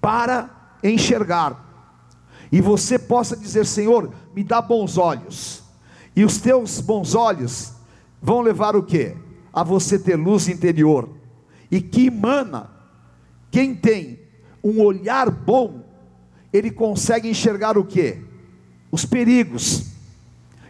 para 0.00 0.78
enxergar, 0.82 1.64
e 2.52 2.60
você 2.60 2.98
possa 2.98 3.36
dizer: 3.36 3.66
Senhor, 3.66 4.12
me 4.34 4.44
dá 4.44 4.60
bons 4.60 4.98
olhos, 4.98 5.62
e 6.14 6.24
os 6.24 6.38
teus 6.38 6.80
bons 6.80 7.14
olhos 7.14 7.72
vão 8.20 8.40
levar 8.40 8.76
o 8.76 8.82
que? 8.82 9.16
A 9.54 9.62
você 9.62 9.98
ter 9.98 10.16
luz 10.16 10.48
interior, 10.48 11.08
e 11.70 11.80
que 11.80 12.06
emana, 12.06 12.70
quem 13.50 13.74
tem 13.74 14.18
um 14.62 14.80
olhar 14.80 15.30
bom, 15.30 15.84
ele 16.52 16.70
consegue 16.70 17.28
enxergar 17.28 17.78
o 17.78 17.84
que? 17.84 18.18
Os 18.90 19.04
perigos. 19.04 19.92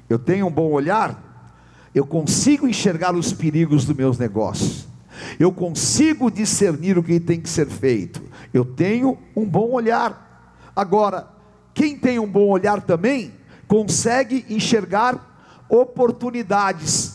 Eu 0.09 0.18
tenho 0.18 0.47
um 0.47 0.51
bom 0.51 0.70
olhar, 0.70 1.51
eu 1.94 2.05
consigo 2.05 2.68
enxergar 2.68 3.14
os 3.14 3.33
perigos 3.33 3.85
dos 3.85 3.97
meus 3.97 4.18
negócios. 4.18 4.87
Eu 5.38 5.53
consigo 5.53 6.31
discernir 6.31 6.99
o 6.99 7.03
que 7.03 7.20
tem 7.20 7.40
que 7.40 7.49
ser 7.49 7.68
feito. 7.68 8.23
Eu 8.53 8.64
tenho 8.64 9.16
um 9.35 9.47
bom 9.47 9.70
olhar. 9.70 10.53
Agora, 10.75 11.29
quem 11.73 11.97
tem 11.97 12.18
um 12.18 12.27
bom 12.27 12.49
olhar 12.49 12.83
também 12.83 13.33
consegue 13.68 14.44
enxergar 14.49 15.64
oportunidades. 15.68 17.13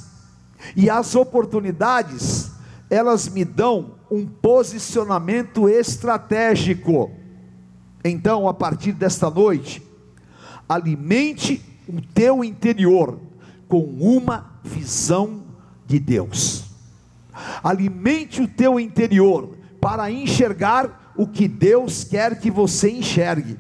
E 0.76 0.90
as 0.90 1.16
oportunidades, 1.16 2.52
elas 2.90 3.28
me 3.30 3.46
dão 3.46 3.96
um 4.10 4.26
posicionamento 4.26 5.70
estratégico. 5.70 7.12
Então, 8.04 8.48
a 8.48 8.54
partir 8.54 8.94
desta 8.94 9.30
noite, 9.30 9.82
alimente 10.68 11.62
o 11.88 12.02
teu 12.02 12.44
interior 12.44 13.20
com 13.68 13.84
uma 13.84 14.60
visão 14.64 15.44
de 15.86 16.00
Deus. 16.00 16.66
Alimente 17.64 18.42
o 18.42 18.48
teu 18.48 18.80
interior 18.80 19.58
para 19.80 20.12
enxergar 20.12 21.14
o 21.16 21.28
que 21.28 21.48
Deus 21.48 22.04
quer 22.04 22.40
que 22.40 22.52
você 22.52 22.90
enxergue. 22.90 23.58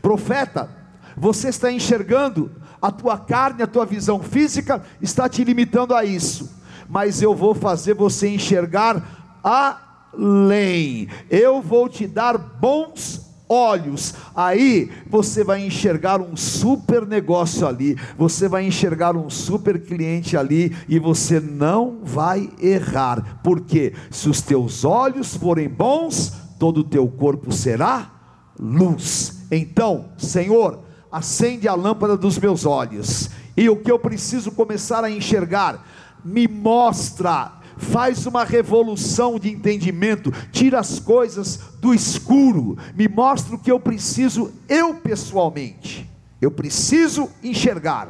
Profeta, 0.00 0.70
você 1.16 1.48
está 1.48 1.70
enxergando 1.70 2.50
a 2.82 2.90
tua 2.90 3.16
carne, 3.16 3.62
a 3.62 3.66
tua 3.66 3.86
visão 3.86 4.20
física 4.20 4.82
está 5.00 5.28
te 5.28 5.44
limitando 5.44 5.94
a 5.94 6.04
isso, 6.04 6.50
mas 6.88 7.22
eu 7.22 7.32
vou 7.32 7.54
fazer 7.54 7.94
você 7.94 8.28
enxergar 8.28 9.40
além. 9.42 11.08
Eu 11.30 11.62
vou 11.62 11.88
te 11.88 12.08
dar 12.08 12.36
bons 12.36 13.22
olhos, 13.48 14.14
aí 14.34 14.90
você 15.08 15.44
vai 15.44 15.64
enxergar 15.64 16.20
um 16.20 16.34
super 16.36 17.06
negócio 17.06 17.66
ali, 17.66 17.96
você 18.16 18.48
vai 18.48 18.66
enxergar 18.66 19.14
um 19.14 19.28
super 19.28 19.80
cliente 19.80 20.36
ali 20.36 20.74
e 20.88 20.98
você 20.98 21.38
não 21.38 21.98
vai 22.02 22.50
errar, 22.60 23.40
porque 23.44 23.92
se 24.10 24.28
os 24.28 24.40
teus 24.40 24.84
olhos 24.84 25.36
forem 25.36 25.68
bons, 25.68 26.32
todo 26.58 26.78
o 26.78 26.84
teu 26.84 27.06
corpo 27.06 27.52
será 27.52 28.10
luz. 28.58 29.46
Então, 29.50 30.06
Senhor, 30.16 30.80
acende 31.12 31.68
a 31.68 31.74
lâmpada 31.74 32.16
dos 32.16 32.38
meus 32.38 32.64
olhos, 32.64 33.28
e 33.54 33.68
o 33.68 33.76
que 33.76 33.92
eu 33.92 33.98
preciso 33.98 34.50
começar 34.50 35.04
a 35.04 35.10
enxergar, 35.10 35.86
me 36.24 36.48
mostra 36.48 37.60
faz 37.76 38.26
uma 38.26 38.44
revolução 38.44 39.38
de 39.38 39.50
entendimento, 39.50 40.30
tira 40.52 40.78
as 40.78 41.00
coisas 41.00 41.58
do 41.80 41.92
escuro, 41.92 42.78
me 42.94 43.08
mostra 43.08 43.56
o 43.56 43.58
que 43.58 43.72
eu 43.72 43.80
preciso, 43.80 44.52
eu 44.68 44.94
pessoalmente, 44.94 46.08
eu 46.40 46.50
preciso 46.50 47.28
enxergar 47.42 48.08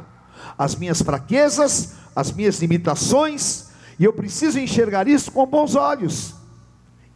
as 0.57 0.75
minhas 0.75 1.01
fraquezas, 1.01 1.93
as 2.15 2.31
minhas 2.31 2.59
limitações, 2.59 3.69
e 3.99 4.03
eu 4.03 4.13
preciso 4.13 4.59
enxergar 4.59 5.07
isso 5.07 5.31
com 5.31 5.45
bons 5.45 5.75
olhos, 5.75 6.35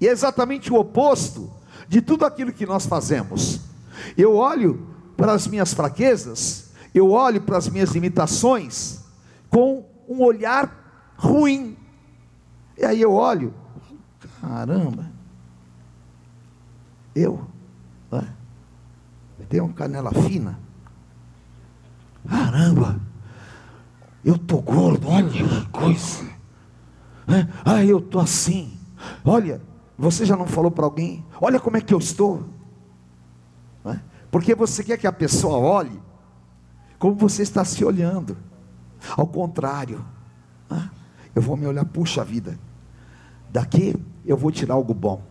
e 0.02 0.08
é 0.08 0.12
exatamente 0.12 0.72
o 0.72 0.78
oposto 0.78 1.52
de 1.88 2.02
tudo 2.02 2.26
aquilo 2.26 2.52
que 2.52 2.66
nós 2.66 2.86
fazemos. 2.86 3.62
Eu 4.18 4.36
olho 4.36 4.97
para 5.18 5.34
as 5.34 5.48
minhas 5.48 5.74
fraquezas, 5.74 6.70
eu 6.94 7.10
olho 7.12 7.42
para 7.42 7.58
as 7.58 7.68
minhas 7.68 7.90
limitações 7.92 9.04
com 9.50 9.84
um 10.08 10.22
olhar 10.22 11.16
ruim. 11.18 11.76
E 12.78 12.86
aí 12.86 13.02
eu 13.02 13.12
olho, 13.12 13.54
caramba, 14.40 15.12
eu 17.16 17.44
né, 18.12 18.28
tenho 19.50 19.68
canela 19.74 20.12
fina, 20.14 20.60
caramba, 22.30 23.00
eu 24.24 24.36
estou 24.36 24.62
gordo, 24.62 25.10
olha 25.10 25.30
que 25.30 25.66
coisa, 25.72 26.24
né? 27.26 27.52
ah, 27.66 27.84
eu 27.84 27.98
estou 27.98 28.22
assim, 28.22 28.78
olha, 29.26 29.60
você 29.98 30.24
já 30.24 30.38
não 30.38 30.46
falou 30.46 30.70
para 30.70 30.86
alguém, 30.86 31.26
olha 31.42 31.60
como 31.60 31.78
é 31.78 31.82
que 31.82 31.94
eu 31.94 31.98
estou? 31.98 32.57
Porque 34.32 34.56
você 34.56 34.84
quer 34.84 34.98
que 34.98 35.08
a 35.08 35.12
pessoa 35.12 35.58
olhe 35.58 36.00
como 37.00 37.16
você 37.16 37.44
está 37.44 37.64
se 37.64 37.86
olhando, 37.86 38.36
ao 39.16 39.28
contrário, 39.28 40.04
né? 40.70 40.90
eu 41.36 41.42
vou 41.42 41.56
me 41.56 41.68
olhar, 41.68 41.86
puxa 41.86 42.24
vida, 42.24 42.58
daqui 43.52 43.96
eu 44.26 44.36
vou 44.36 44.52
tirar 44.52 44.74
algo 44.74 44.94
bom, 44.94 45.22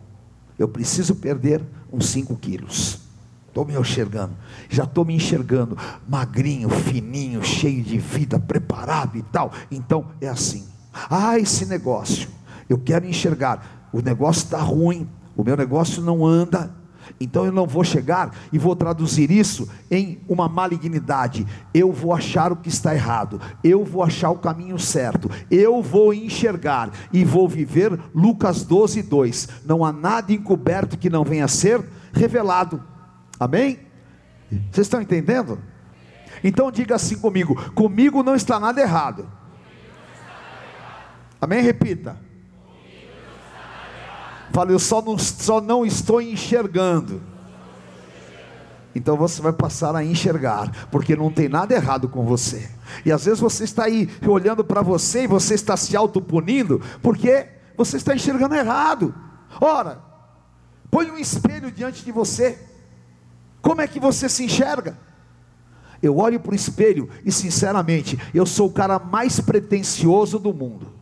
eu 0.57 0.67
preciso 0.67 1.15
perder 1.15 1.63
uns 1.91 2.07
5 2.07 2.35
quilos. 2.37 3.05
Estou 3.47 3.65
me 3.65 3.75
enxergando, 3.75 4.35
já 4.69 4.83
estou 4.83 5.03
me 5.03 5.15
enxergando, 5.15 5.75
magrinho, 6.07 6.69
fininho, 6.69 7.43
cheio 7.43 7.83
de 7.83 7.97
vida, 7.97 8.39
preparado 8.39 9.17
e 9.17 9.23
tal. 9.23 9.51
Então 9.71 10.09
é 10.21 10.27
assim. 10.27 10.67
Ah, 11.09 11.39
esse 11.39 11.65
negócio, 11.65 12.29
eu 12.69 12.77
quero 12.77 13.07
enxergar. 13.07 13.89
O 13.91 13.99
negócio 13.99 14.43
está 14.43 14.61
ruim, 14.61 15.09
o 15.35 15.43
meu 15.43 15.57
negócio 15.57 16.03
não 16.03 16.23
anda. 16.23 16.71
Então 17.19 17.45
eu 17.45 17.51
não 17.51 17.65
vou 17.65 17.83
chegar 17.83 18.31
e 18.51 18.57
vou 18.57 18.75
traduzir 18.75 19.31
isso 19.31 19.69
em 19.89 20.19
uma 20.27 20.47
malignidade. 20.47 21.45
Eu 21.73 21.91
vou 21.91 22.13
achar 22.13 22.51
o 22.51 22.55
que 22.55 22.69
está 22.69 22.93
errado, 22.93 23.39
eu 23.63 23.83
vou 23.83 24.03
achar 24.03 24.29
o 24.29 24.37
caminho 24.37 24.77
certo, 24.79 25.29
eu 25.49 25.81
vou 25.81 26.13
enxergar 26.13 26.91
e 27.11 27.23
vou 27.23 27.47
viver 27.47 27.99
Lucas 28.13 28.63
12, 28.63 29.03
2. 29.03 29.47
Não 29.65 29.83
há 29.83 29.91
nada 29.91 30.31
encoberto 30.33 30.97
que 30.97 31.09
não 31.09 31.23
venha 31.23 31.45
a 31.45 31.49
ser 31.49 31.83
revelado. 32.13 32.83
Amém? 33.39 33.79
Vocês 34.49 34.87
estão 34.87 35.01
entendendo? 35.01 35.59
Então 36.43 36.71
diga 36.71 36.95
assim 36.95 37.17
comigo: 37.17 37.71
comigo 37.73 38.23
não 38.23 38.35
está 38.35 38.59
nada 38.59 38.81
errado. 38.81 39.29
Amém? 41.39 41.61
Repita. 41.61 42.26
Fala, 44.57 44.71
eu 44.71 44.79
só 44.79 45.03
não, 45.03 45.19
só 45.19 45.61
não 45.61 45.85
estou 45.85 46.19
enxergando. 46.19 47.21
Então 48.95 49.15
você 49.15 49.39
vai 49.39 49.53
passar 49.53 49.95
a 49.95 50.03
enxergar, 50.03 50.87
porque 50.89 51.15
não 51.15 51.31
tem 51.31 51.47
nada 51.47 51.75
errado 51.75 52.09
com 52.09 52.25
você. 52.25 52.67
E 53.05 53.11
às 53.11 53.25
vezes 53.25 53.39
você 53.39 53.65
está 53.65 53.83
aí 53.83 54.09
olhando 54.27 54.63
para 54.63 54.81
você 54.81 55.25
e 55.25 55.27
você 55.27 55.53
está 55.53 55.77
se 55.77 55.95
autopunindo, 55.95 56.81
porque 57.03 57.47
você 57.77 57.97
está 57.97 58.15
enxergando 58.15 58.55
errado. 58.55 59.13
Ora, 59.61 60.01
põe 60.89 61.11
um 61.11 61.19
espelho 61.19 61.71
diante 61.71 62.03
de 62.03 62.11
você. 62.11 62.57
Como 63.61 63.79
é 63.79 63.87
que 63.87 63.99
você 63.99 64.27
se 64.27 64.43
enxerga? 64.43 64.97
Eu 66.01 66.17
olho 66.17 66.39
para 66.39 66.53
o 66.53 66.55
espelho 66.55 67.07
e, 67.23 67.31
sinceramente, 67.31 68.17
eu 68.33 68.47
sou 68.47 68.69
o 68.69 68.73
cara 68.73 68.97
mais 68.97 69.39
pretensioso 69.39 70.39
do 70.39 70.51
mundo. 70.51 70.96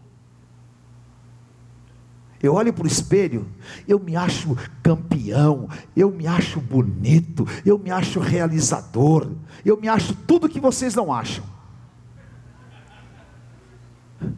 Eu 2.45 2.53
olho 2.53 2.71
para 2.71 2.83
o 2.83 2.87
espelho, 2.87 3.47
eu 3.87 3.99
me 3.99 4.15
acho 4.15 4.55
campeão, 4.83 5.67
eu 5.95 6.11
me 6.11 6.27
acho 6.27 6.61
bonito, 6.61 7.43
eu 7.65 7.79
me 7.79 7.89
acho 7.89 8.19
realizador, 8.19 9.31
eu 9.65 9.75
me 9.75 9.87
acho 9.87 10.13
tudo 10.13 10.47
que 10.47 10.59
vocês 10.59 10.93
não 10.93 11.11
acham. 11.11 11.43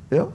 Eu? 0.09 0.31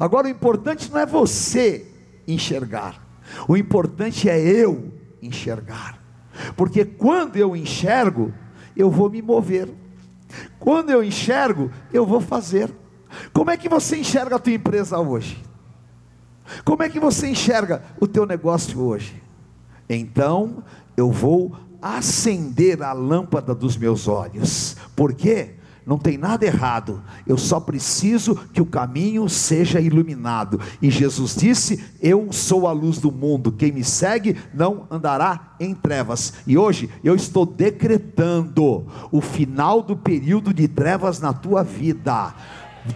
Agora 0.00 0.26
o 0.26 0.30
importante 0.30 0.90
não 0.90 0.98
é 0.98 1.06
você 1.06 1.86
enxergar, 2.26 3.00
o 3.46 3.56
importante 3.56 4.28
é 4.28 4.40
eu 4.40 4.92
enxergar, 5.22 5.96
porque 6.56 6.84
quando 6.84 7.36
eu 7.36 7.54
enxergo, 7.54 8.34
eu 8.76 8.90
vou 8.90 9.08
me 9.08 9.22
mover, 9.22 9.68
quando 10.58 10.90
eu 10.90 11.04
enxergo, 11.04 11.70
eu 11.92 12.04
vou 12.04 12.20
fazer. 12.20 12.68
Como 13.32 13.48
é 13.48 13.56
que 13.56 13.68
você 13.68 13.96
enxerga 13.96 14.34
a 14.34 14.38
tua 14.40 14.52
empresa 14.52 14.98
hoje? 14.98 15.49
Como 16.64 16.82
é 16.82 16.88
que 16.88 17.00
você 17.00 17.28
enxerga 17.28 17.82
o 18.00 18.06
teu 18.06 18.26
negócio 18.26 18.80
hoje? 18.80 19.22
Então, 19.88 20.62
eu 20.96 21.10
vou 21.10 21.56
acender 21.82 22.82
a 22.82 22.92
lâmpada 22.92 23.54
dos 23.54 23.76
meus 23.76 24.06
olhos. 24.06 24.76
Por 24.94 25.12
quê? 25.12 25.54
Não 25.86 25.98
tem 25.98 26.18
nada 26.18 26.44
errado, 26.44 27.02
eu 27.26 27.38
só 27.38 27.58
preciso 27.58 28.36
que 28.52 28.60
o 28.60 28.66
caminho 28.66 29.28
seja 29.28 29.80
iluminado. 29.80 30.60
E 30.80 30.90
Jesus 30.90 31.34
disse: 31.34 31.82
Eu 32.00 32.32
sou 32.32 32.68
a 32.68 32.72
luz 32.72 32.98
do 32.98 33.10
mundo, 33.10 33.50
quem 33.50 33.72
me 33.72 33.82
segue 33.82 34.36
não 34.52 34.86
andará 34.90 35.56
em 35.58 35.74
trevas. 35.74 36.34
E 36.46 36.56
hoje 36.56 36.90
eu 37.02 37.16
estou 37.16 37.46
decretando 37.46 38.86
o 39.10 39.20
final 39.20 39.82
do 39.82 39.96
período 39.96 40.52
de 40.52 40.68
trevas 40.68 41.18
na 41.18 41.32
tua 41.32 41.64
vida 41.64 42.34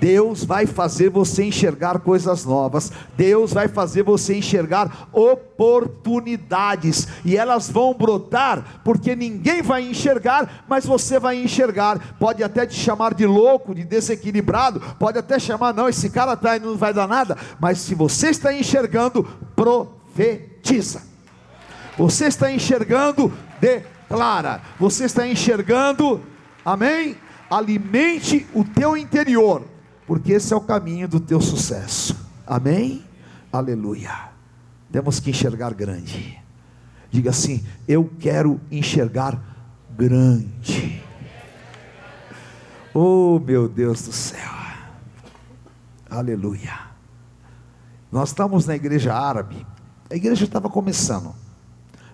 Deus 0.01 0.45
vai 0.45 0.67
fazer 0.67 1.11
você 1.11 1.45
enxergar 1.45 1.99
coisas 2.01 2.45
novas, 2.45 2.93
Deus 3.17 3.53
vai 3.53 3.69
fazer 3.69 4.03
você 4.03 4.37
enxergar 4.37 5.09
oportunidades, 5.13 7.09
e 7.25 7.37
elas 7.37 7.71
vão 7.71 7.95
brotar, 7.95 8.81
porque 8.85 9.15
ninguém 9.15 9.63
vai 9.63 9.83
enxergar, 9.83 10.65
mas 10.69 10.87
você 10.87 11.19
vai 11.19 11.37
enxergar. 11.43 12.17
Pode 12.19 12.43
até 12.43 12.67
te 12.67 12.75
chamar 12.75 13.15
de 13.15 13.27
louco, 13.27 13.75
de 13.75 13.85
desequilibrado, 13.85 14.81
pode 14.99 15.19
até 15.19 15.39
chamar, 15.39 15.75
não, 15.75 15.89
esse 15.89 16.11
cara 16.11 16.35
está 16.35 16.57
e 16.57 16.61
não 16.61 16.77
vai 16.77 16.93
dar 16.93 17.09
nada, 17.09 17.37
mas 17.61 17.79
se 17.79 17.95
você 17.95 18.29
está 18.29 18.53
enxergando, 18.53 19.25
profetiza. 19.55 21.03
Você 21.97 22.27
está 22.27 22.51
enxergando, 22.51 23.33
declara. 23.61 24.61
Você 24.81 25.05
está 25.05 25.29
enxergando, 25.29 26.21
amém? 26.65 27.17
Alimente 27.49 28.47
o 28.53 28.65
teu 28.65 28.97
interior 28.97 29.74
porque 30.07 30.33
esse 30.33 30.53
é 30.53 30.57
o 30.57 30.61
caminho 30.61 31.09
do 31.09 31.21
teu 31.21 31.41
sucesso. 31.41 32.17
Amém? 32.47 33.05
Aleluia. 33.53 34.31
Temos 34.91 35.19
que 35.19 35.31
enxergar 35.31 35.73
grande. 35.75 36.41
Diga 37.11 37.31
assim: 37.31 37.65
Eu 37.87 38.11
quero 38.19 38.61
enxergar 38.71 39.41
grande. 39.97 41.03
Oh, 42.93 43.41
meu 43.41 43.69
Deus 43.69 44.03
do 44.03 44.13
céu. 44.13 44.53
Aleluia. 46.09 46.79
Nós 48.13 48.29
estamos 48.29 48.67
na 48.67 48.77
igreja 48.77 49.13
árabe. 49.13 49.67
A 50.11 50.15
igreja 50.15 50.45
estava 50.45 50.69
começando. 50.69 51.35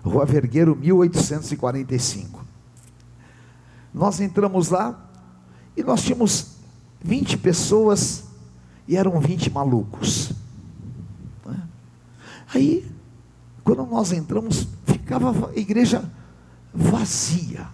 Rua 0.03 0.25
Vergueiro, 0.25 0.75
1845. 0.75 2.43
Nós 3.93 4.19
entramos 4.19 4.69
lá 4.69 5.09
e 5.77 5.83
nós 5.83 6.01
tínhamos 6.01 6.60
20 7.03 7.37
pessoas 7.37 8.25
e 8.87 8.95
eram 8.95 9.19
20 9.19 9.49
malucos. 9.51 10.31
Né? 11.45 11.61
Aí, 12.53 12.91
quando 13.63 13.85
nós 13.85 14.11
entramos, 14.11 14.67
ficava 14.85 15.49
a 15.49 15.59
igreja 15.59 16.09
vazia. 16.73 17.67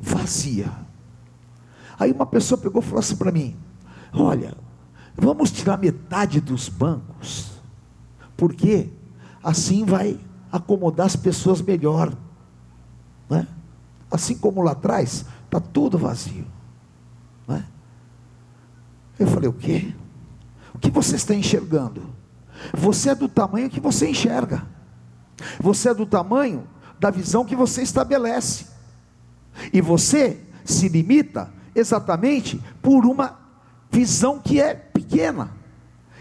Vazia. 0.00 0.70
Aí 1.98 2.12
uma 2.12 2.26
pessoa 2.26 2.58
pegou 2.58 2.80
e 2.80 2.84
falou 2.84 3.00
assim 3.00 3.16
para 3.16 3.30
mim: 3.30 3.56
Olha, 4.12 4.54
vamos 5.14 5.50
tirar 5.50 5.76
metade 5.76 6.40
dos 6.40 6.68
bancos, 6.68 7.50
porque 8.36 8.90
assim 9.42 9.84
vai 9.84 10.18
acomodar 10.50 11.06
as 11.06 11.16
pessoas 11.16 11.60
melhor. 11.60 12.16
Né? 13.28 13.46
Assim 14.10 14.36
como 14.36 14.62
lá 14.62 14.72
atrás, 14.72 15.26
está 15.44 15.60
tudo 15.60 15.98
vazio. 15.98 16.46
Eu 19.20 19.26
falei: 19.26 19.48
O 19.48 19.52
quê? 19.52 19.92
O 20.74 20.78
que 20.78 20.90
você 20.90 21.16
está 21.16 21.34
enxergando? 21.34 22.02
Você 22.72 23.10
é 23.10 23.14
do 23.14 23.28
tamanho 23.28 23.68
que 23.68 23.78
você 23.78 24.08
enxerga. 24.08 24.66
Você 25.60 25.90
é 25.90 25.94
do 25.94 26.06
tamanho 26.06 26.66
da 26.98 27.10
visão 27.10 27.44
que 27.44 27.54
você 27.54 27.82
estabelece. 27.82 28.66
E 29.72 29.80
você 29.80 30.40
se 30.64 30.88
limita 30.88 31.50
exatamente 31.74 32.60
por 32.80 33.04
uma 33.04 33.38
visão 33.90 34.40
que 34.40 34.58
é 34.58 34.74
pequena. 34.74 35.50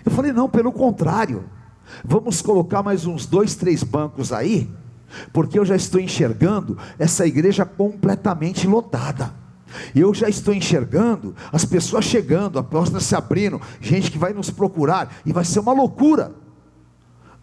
Eu 0.05 0.12
falei: 0.12 0.33
não, 0.33 0.49
pelo 0.49 0.73
contrário. 0.73 1.49
Vamos 2.03 2.41
colocar 2.41 2.83
mais 2.83 3.05
uns 3.07 3.25
dois, 3.25 3.55
três 3.55 3.81
bancos 3.81 4.31
aí, 4.31 4.69
porque 5.33 5.57
eu 5.57 5.65
já 5.65 5.75
estou 5.75 5.99
enxergando 5.99 6.77
essa 6.99 7.25
igreja 7.25 7.65
completamente 7.65 8.67
lotada. 8.67 9.38
E 9.93 9.99
eu 9.99 10.13
já 10.13 10.27
estou 10.27 10.53
enxergando 10.53 11.36
as 11.51 11.65
pessoas 11.65 12.05
chegando, 12.05 12.58
a 12.60 12.63
porta 12.63 12.99
se 12.99 13.15
abrindo, 13.15 13.62
gente 13.79 14.12
que 14.12 14.17
vai 14.17 14.34
nos 14.34 14.49
procurar, 14.49 15.15
e 15.25 15.32
vai 15.32 15.45
ser 15.45 15.60
uma 15.60 15.73
loucura. 15.73 16.34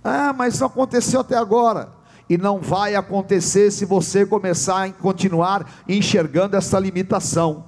Ah, 0.03 0.33
mas 0.33 0.61
não 0.61 0.67
aconteceu 0.67 1.21
até 1.21 1.37
agora. 1.37 1.97
e 2.29 2.37
não 2.37 2.61
vai 2.61 2.95
acontecer 2.95 3.71
se 3.71 3.85
você 3.85 4.27
começar 4.27 4.85
a 4.85 4.93
continuar 4.93 5.85
enxergando 5.89 6.57
essa 6.57 6.79
limitação. 6.79 7.67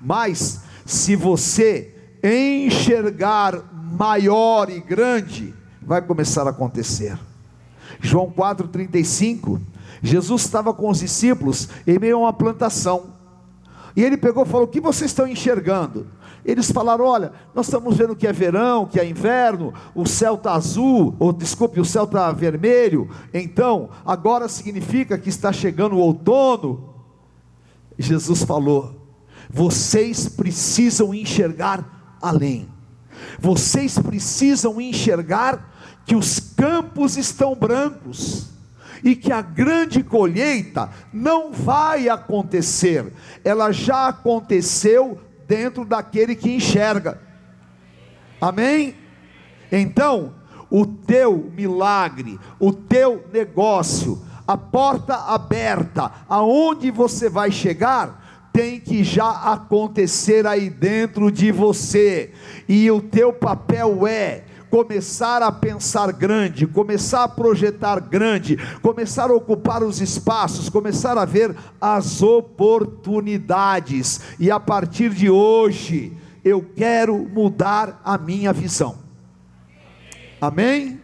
Mas 0.00 0.60
se 0.86 1.14
você 1.14 1.94
enxergar 2.22 3.62
maior 3.72 4.70
e 4.70 4.80
grande, 4.80 5.54
vai 5.82 6.00
começar 6.00 6.46
a 6.46 6.50
acontecer. 6.50 7.18
João 8.00 8.30
4:35, 8.30 9.60
Jesus 10.02 10.42
estava 10.42 10.72
com 10.72 10.88
os 10.88 11.00
discípulos 11.00 11.68
em 11.86 11.98
meio 11.98 12.16
a 12.16 12.20
uma 12.20 12.32
plantação. 12.32 13.19
E 13.96 14.04
ele 14.04 14.16
pegou 14.16 14.44
e 14.44 14.48
falou: 14.48 14.66
"O 14.66 14.70
que 14.70 14.80
vocês 14.80 15.10
estão 15.10 15.26
enxergando?" 15.26 16.06
Eles 16.44 16.70
falaram: 16.70 17.04
Olha, 17.04 17.32
nós 17.54 17.66
estamos 17.66 17.96
vendo 17.96 18.16
que 18.16 18.26
é 18.26 18.32
verão, 18.32 18.86
que 18.86 18.98
é 18.98 19.08
inverno, 19.08 19.74
o 19.94 20.06
céu 20.06 20.34
está 20.34 20.54
azul, 20.54 21.14
ou 21.18 21.32
desculpe, 21.32 21.80
o 21.80 21.84
céu 21.84 22.04
está 22.04 22.32
vermelho, 22.32 23.08
então 23.32 23.90
agora 24.04 24.48
significa 24.48 25.18
que 25.18 25.28
está 25.28 25.52
chegando 25.52 25.96
o 25.96 26.00
outono. 26.00 26.94
Jesus 27.98 28.42
falou: 28.42 28.94
Vocês 29.50 30.28
precisam 30.28 31.14
enxergar 31.14 32.16
além, 32.22 32.68
vocês 33.38 33.98
precisam 33.98 34.80
enxergar 34.80 35.68
que 36.06 36.16
os 36.16 36.40
campos 36.40 37.16
estão 37.16 37.54
brancos 37.54 38.49
e 39.02 39.16
que 39.16 39.32
a 39.32 39.42
grande 39.42 40.02
colheita 40.02 40.90
não 41.12 41.52
vai 41.52 42.08
acontecer, 42.08 43.12
ela 43.44 43.72
já 43.72 44.08
aconteceu 44.08 45.18
dentro 45.46 45.84
daquele 45.84 46.34
que 46.34 46.54
enxerga. 46.54 47.20
Amém? 48.40 48.94
Então, 49.70 50.34
o 50.70 50.86
teu 50.86 51.50
milagre, 51.54 52.38
o 52.58 52.72
teu 52.72 53.24
negócio, 53.32 54.22
a 54.46 54.56
porta 54.56 55.14
aberta, 55.14 56.10
aonde 56.28 56.90
você 56.90 57.28
vai 57.28 57.50
chegar, 57.50 58.48
tem 58.52 58.80
que 58.80 59.04
já 59.04 59.30
acontecer 59.30 60.46
aí 60.46 60.68
dentro 60.68 61.30
de 61.30 61.52
você, 61.52 62.32
e 62.68 62.90
o 62.90 63.00
teu 63.00 63.32
papel 63.32 64.06
é 64.06 64.44
começar 64.70 65.42
a 65.42 65.50
pensar 65.50 66.12
grande, 66.12 66.66
começar 66.66 67.24
a 67.24 67.28
projetar 67.28 67.98
grande, 68.00 68.56
começar 68.80 69.28
a 69.30 69.34
ocupar 69.34 69.82
os 69.82 70.00
espaços, 70.00 70.68
começar 70.68 71.18
a 71.18 71.24
ver 71.24 71.56
as 71.80 72.22
oportunidades, 72.22 74.20
e 74.38 74.50
a 74.50 74.60
partir 74.60 75.10
de 75.10 75.28
hoje, 75.28 76.16
eu 76.44 76.62
quero 76.62 77.18
mudar 77.18 78.00
a 78.04 78.16
minha 78.16 78.52
visão. 78.52 78.98
Amém? 80.40 81.00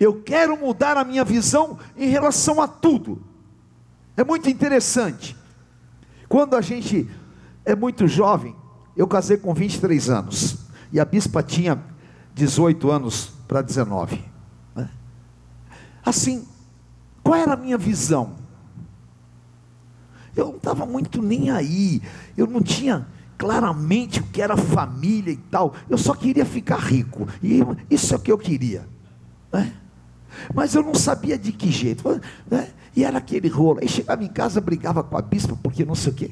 Eu 0.00 0.22
quero 0.22 0.56
mudar 0.56 0.96
a 0.96 1.04
minha 1.04 1.24
visão 1.24 1.78
em 1.96 2.08
relação 2.08 2.62
a 2.62 2.68
tudo. 2.68 3.20
É 4.16 4.24
muito 4.24 4.48
interessante. 4.48 5.36
Quando 6.28 6.54
a 6.54 6.60
gente 6.60 7.08
é 7.64 7.74
muito 7.74 8.06
jovem, 8.06 8.54
eu 8.96 9.06
casei 9.06 9.36
com 9.36 9.52
23 9.52 10.08
anos, 10.08 10.56
e 10.92 10.98
a 10.98 11.04
bispa 11.04 11.42
tinha 11.42 11.82
18 12.38 12.90
anos 12.90 13.32
para 13.48 13.60
19. 13.60 14.24
Né? 14.74 14.88
Assim, 16.04 16.46
qual 17.22 17.34
era 17.34 17.54
a 17.54 17.56
minha 17.56 17.76
visão? 17.76 18.36
Eu 20.36 20.46
não 20.46 20.56
estava 20.56 20.86
muito 20.86 21.20
nem 21.20 21.50
aí, 21.50 22.00
eu 22.36 22.46
não 22.46 22.62
tinha 22.62 23.06
claramente 23.36 24.20
o 24.20 24.24
que 24.24 24.40
era 24.40 24.56
família 24.56 25.32
e 25.32 25.36
tal, 25.36 25.74
eu 25.90 25.98
só 25.98 26.14
queria 26.14 26.44
ficar 26.44 26.78
rico, 26.78 27.26
e 27.42 27.60
isso 27.90 28.12
é 28.12 28.16
o 28.16 28.20
que 28.20 28.32
eu 28.32 28.38
queria, 28.38 28.88
né? 29.52 29.72
mas 30.52 30.74
eu 30.74 30.82
não 30.82 30.94
sabia 30.94 31.38
de 31.38 31.52
que 31.52 31.70
jeito, 31.70 32.20
né? 32.50 32.70
e 32.96 33.04
era 33.04 33.18
aquele 33.18 33.48
rolo, 33.48 33.78
aí 33.80 33.88
chegava 33.88 34.24
em 34.24 34.28
casa, 34.28 34.60
brigava 34.60 35.04
com 35.04 35.16
a 35.16 35.22
bispa, 35.22 35.56
porque 35.62 35.84
não 35.84 35.94
sei 35.94 36.12
o 36.12 36.14
quê, 36.16 36.30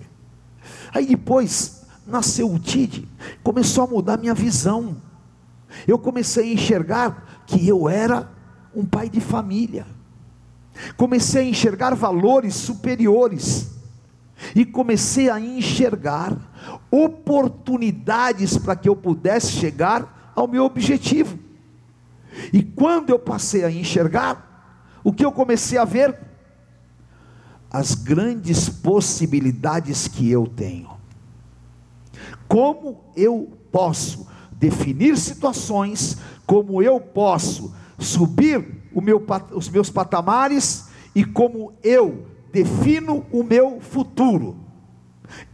aí 0.93 1.07
depois 1.07 1.85
nasceu 2.05 2.53
o 2.53 2.59
TID, 2.59 3.09
começou 3.43 3.85
a 3.85 3.87
mudar 3.87 4.17
minha 4.17 4.35
visão, 4.35 4.97
eu 5.87 5.99
comecei 5.99 6.51
a 6.51 6.55
enxergar 6.55 7.43
que 7.47 7.67
eu 7.67 7.89
era 7.89 8.31
um 8.75 8.85
pai 8.85 9.09
de 9.09 9.21
família. 9.21 9.87
Comecei 10.97 11.43
a 11.43 11.49
enxergar 11.49 11.95
valores 11.95 12.55
superiores. 12.55 13.75
E 14.55 14.67
comecei 14.67 15.31
a 15.31 15.41
enxergar 15.41 16.37
oportunidades 16.91 18.59
para 18.59 18.77
que 18.77 18.89
eu 18.89 18.95
pudesse 18.95 19.53
chegar 19.53 20.33
ao 20.35 20.47
meu 20.47 20.65
objetivo. 20.65 21.39
E 22.53 22.63
quando 22.63 23.11
eu 23.11 23.19
passei 23.19 23.65
a 23.65 23.71
enxergar, 23.71 25.01
o 25.03 25.13
que 25.13 25.25
eu 25.25 25.33
comecei 25.33 25.79
a 25.79 25.85
ver? 25.85 26.19
As 27.71 27.95
grandes 27.95 28.69
possibilidades 28.69 30.07
que 30.07 30.31
eu 30.31 30.47
tenho. 30.47 30.91
Como 32.47 33.05
eu 33.17 33.59
posso 33.73 34.27
definir 34.59 35.17
situações, 35.17 36.19
como 36.47 36.83
eu 36.83 37.01
posso 37.01 37.75
subir 37.99 38.65
meu, 39.01 39.25
os 39.53 39.69
meus 39.69 39.91
patamares 39.91 40.87
e 41.15 41.25
como 41.25 41.73
eu 41.83 42.27
defino 42.53 43.27
o 43.31 43.43
meu 43.43 43.81
futuro. 43.81 44.57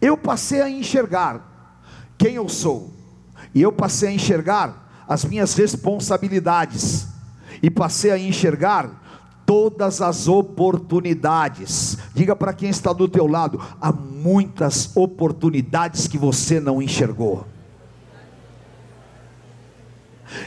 Eu 0.00 0.16
passei 0.16 0.60
a 0.60 0.70
enxergar 0.70 1.76
quem 2.18 2.34
eu 2.34 2.48
sou, 2.48 2.90
e 3.54 3.60
eu 3.62 3.72
passei 3.72 4.10
a 4.10 4.12
enxergar 4.12 5.04
as 5.08 5.24
minhas 5.24 5.54
responsabilidades, 5.54 7.08
e 7.62 7.70
passei 7.70 8.10
a 8.10 8.18
enxergar 8.18 9.00
todas 9.44 10.00
as 10.00 10.28
oportunidades. 10.28 11.98
Diga 12.14 12.36
para 12.36 12.52
quem 12.52 12.70
está 12.70 12.92
do 12.92 13.08
teu 13.08 13.26
lado, 13.26 13.60
há 13.80 13.92
muitas 13.92 14.96
oportunidades 14.96 16.06
que 16.06 16.18
você 16.18 16.60
não 16.60 16.80
enxergou. 16.80 17.46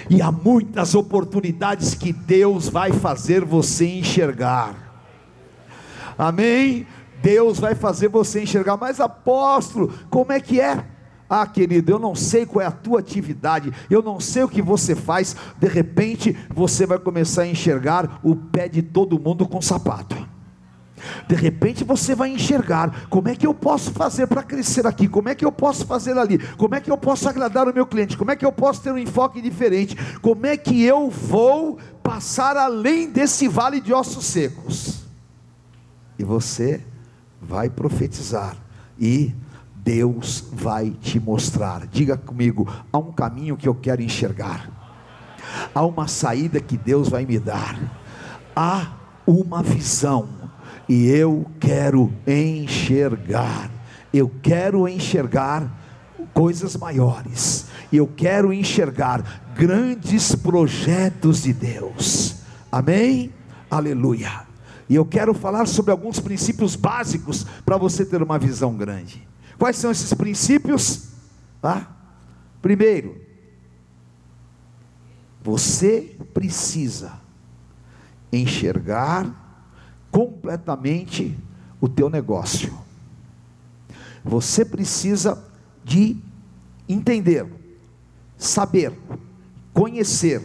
E 0.09 0.21
há 0.21 0.31
muitas 0.31 0.95
oportunidades 0.95 1.93
que 1.93 2.11
Deus 2.11 2.69
vai 2.69 2.91
fazer 2.91 3.43
você 3.43 3.87
enxergar. 3.87 4.75
Amém? 6.17 6.87
Deus 7.21 7.59
vai 7.59 7.75
fazer 7.75 8.07
você 8.07 8.43
enxergar. 8.43 8.77
Mas 8.77 8.99
apóstolo, 8.99 9.91
como 10.09 10.31
é 10.31 10.39
que 10.39 10.61
é? 10.61 10.85
Ah, 11.27 11.47
querido, 11.47 11.91
eu 11.91 11.97
não 11.97 12.13
sei 12.13 12.45
qual 12.45 12.61
é 12.61 12.67
a 12.67 12.71
tua 12.71 12.99
atividade, 12.99 13.73
eu 13.89 14.03
não 14.03 14.19
sei 14.19 14.43
o 14.43 14.49
que 14.49 14.61
você 14.61 14.95
faz. 14.95 15.35
De 15.57 15.67
repente, 15.67 16.37
você 16.53 16.85
vai 16.85 16.99
começar 16.99 17.43
a 17.43 17.47
enxergar 17.47 18.19
o 18.23 18.35
pé 18.35 18.67
de 18.67 18.83
todo 18.83 19.19
mundo 19.19 19.47
com 19.47 19.59
sapato. 19.59 20.34
De 21.27 21.35
repente 21.35 21.83
você 21.83 22.15
vai 22.15 22.29
enxergar 22.29 23.07
como 23.09 23.29
é 23.29 23.35
que 23.35 23.45
eu 23.45 23.53
posso 23.53 23.91
fazer 23.91 24.27
para 24.27 24.43
crescer 24.43 24.85
aqui, 24.85 25.07
como 25.07 25.29
é 25.29 25.35
que 25.35 25.45
eu 25.45 25.51
posso 25.51 25.85
fazer 25.85 26.17
ali, 26.17 26.37
como 26.57 26.75
é 26.75 26.81
que 26.81 26.91
eu 26.91 26.97
posso 26.97 27.27
agradar 27.27 27.67
o 27.67 27.73
meu 27.73 27.85
cliente, 27.85 28.17
como 28.17 28.31
é 28.31 28.35
que 28.35 28.45
eu 28.45 28.51
posso 28.51 28.81
ter 28.81 28.91
um 28.91 28.97
enfoque 28.97 29.41
diferente, 29.41 29.95
como 30.21 30.45
é 30.45 30.57
que 30.57 30.83
eu 30.83 31.09
vou 31.09 31.77
passar 32.03 32.57
além 32.57 33.09
desse 33.09 33.47
vale 33.47 33.81
de 33.81 33.93
ossos 33.93 34.25
secos. 34.25 35.03
E 36.17 36.23
você 36.23 36.81
vai 37.41 37.69
profetizar 37.69 38.55
e 38.99 39.33
Deus 39.75 40.43
vai 40.51 40.89
te 40.89 41.19
mostrar. 41.19 41.85
Diga 41.87 42.17
comigo, 42.17 42.67
há 42.91 42.97
um 42.97 43.11
caminho 43.11 43.55
que 43.55 43.67
eu 43.67 43.75
quero 43.75 44.01
enxergar. 44.01 44.69
Há 45.73 45.85
uma 45.85 46.07
saída 46.07 46.59
que 46.59 46.77
Deus 46.77 47.07
vai 47.07 47.25
me 47.25 47.37
dar. 47.37 47.77
Há 48.55 48.93
uma 49.27 49.61
visão 49.61 50.44
e 50.87 51.07
eu 51.07 51.45
quero 51.59 52.11
enxergar. 52.27 53.71
Eu 54.13 54.31
quero 54.41 54.87
enxergar 54.87 55.69
coisas 56.33 56.75
maiores. 56.75 57.65
Eu 57.91 58.07
quero 58.07 58.53
enxergar 58.53 59.53
grandes 59.55 60.35
projetos 60.35 61.43
de 61.43 61.53
Deus. 61.53 62.37
Amém? 62.71 63.33
Aleluia. 63.69 64.45
E 64.87 64.95
eu 64.95 65.05
quero 65.05 65.33
falar 65.33 65.65
sobre 65.65 65.91
alguns 65.91 66.19
princípios 66.19 66.75
básicos 66.75 67.45
para 67.65 67.77
você 67.77 68.05
ter 68.05 68.21
uma 68.21 68.37
visão 68.37 68.75
grande. 68.75 69.27
Quais 69.57 69.77
são 69.77 69.89
esses 69.91 70.13
princípios? 70.13 71.09
Ah, 71.63 71.87
primeiro, 72.61 73.19
você 75.41 76.15
precisa 76.33 77.13
enxergar 78.31 79.44
completamente 80.15 81.37
o 81.81 81.89
teu 81.89 82.09
negócio. 82.09 82.73
Você 84.23 84.63
precisa 84.63 85.43
de 85.83 86.15
entender, 86.87 87.45
saber, 88.37 88.97
conhecer 89.73 90.41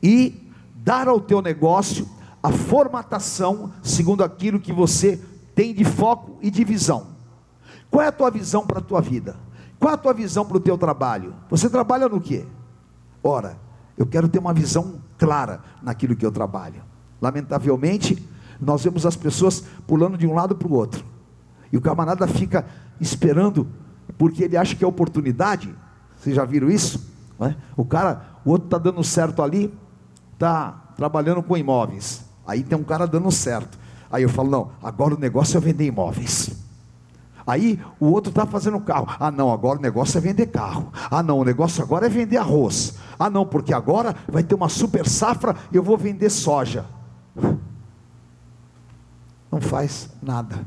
e 0.00 0.48
dar 0.76 1.08
ao 1.08 1.20
teu 1.20 1.42
negócio 1.42 2.08
a 2.40 2.52
formatação 2.52 3.72
segundo 3.82 4.22
aquilo 4.22 4.60
que 4.60 4.72
você 4.72 5.20
tem 5.52 5.74
de 5.74 5.84
foco 5.84 6.38
e 6.40 6.48
de 6.48 6.62
visão. 6.62 7.08
Qual 7.90 8.04
é 8.04 8.06
a 8.06 8.12
tua 8.12 8.30
visão 8.30 8.64
para 8.64 8.78
a 8.78 8.82
tua 8.82 9.00
vida? 9.00 9.34
Qual 9.80 9.90
é 9.90 9.94
a 9.94 9.98
tua 9.98 10.14
visão 10.14 10.46
para 10.46 10.58
o 10.58 10.60
teu 10.60 10.78
trabalho? 10.78 11.34
Você 11.50 11.68
trabalha 11.68 12.08
no 12.08 12.20
quê? 12.20 12.46
Ora, 13.20 13.58
eu 13.98 14.06
quero 14.06 14.28
ter 14.28 14.38
uma 14.38 14.54
visão 14.54 15.02
clara 15.18 15.60
naquilo 15.82 16.14
que 16.14 16.24
eu 16.24 16.30
trabalho. 16.30 16.84
Lamentavelmente, 17.20 18.30
nós 18.64 18.84
vemos 18.84 19.04
as 19.04 19.16
pessoas 19.16 19.64
pulando 19.86 20.16
de 20.16 20.26
um 20.26 20.34
lado 20.34 20.54
para 20.54 20.68
o 20.68 20.72
outro. 20.72 21.04
E 21.72 21.76
o 21.76 21.80
camarada 21.80 22.26
fica 22.26 22.64
esperando, 23.00 23.66
porque 24.16 24.44
ele 24.44 24.56
acha 24.56 24.76
que 24.76 24.84
é 24.84 24.86
oportunidade. 24.86 25.74
Vocês 26.16 26.36
já 26.36 26.44
viram 26.44 26.70
isso? 26.70 27.10
É? 27.40 27.54
O 27.76 27.84
cara, 27.84 28.22
o 28.44 28.50
outro 28.50 28.66
está 28.66 28.78
dando 28.78 29.02
certo 29.02 29.42
ali, 29.42 29.72
está 30.34 30.92
trabalhando 30.96 31.42
com 31.42 31.56
imóveis. 31.56 32.24
Aí 32.46 32.62
tem 32.62 32.78
um 32.78 32.84
cara 32.84 33.06
dando 33.06 33.30
certo. 33.32 33.78
Aí 34.10 34.22
eu 34.22 34.28
falo, 34.28 34.50
não, 34.50 34.70
agora 34.82 35.14
o 35.14 35.18
negócio 35.18 35.56
é 35.56 35.60
vender 35.60 35.86
imóveis. 35.86 36.50
Aí 37.46 37.80
o 37.98 38.06
outro 38.06 38.30
está 38.30 38.46
fazendo 38.46 38.78
carro. 38.80 39.08
Ah, 39.18 39.30
não, 39.30 39.50
agora 39.50 39.78
o 39.78 39.82
negócio 39.82 40.18
é 40.18 40.20
vender 40.20 40.46
carro. 40.46 40.92
Ah, 41.10 41.22
não, 41.22 41.38
o 41.38 41.44
negócio 41.44 41.82
agora 41.82 42.06
é 42.06 42.08
vender 42.08 42.36
arroz. 42.36 42.94
Ah, 43.18 43.28
não, 43.28 43.44
porque 43.44 43.74
agora 43.74 44.14
vai 44.28 44.42
ter 44.42 44.54
uma 44.54 44.68
super 44.68 45.08
safra 45.08 45.56
e 45.72 45.76
eu 45.76 45.82
vou 45.82 45.96
vender 45.96 46.30
soja. 46.30 46.84
Não 49.52 49.60
faz 49.60 50.08
nada. 50.22 50.66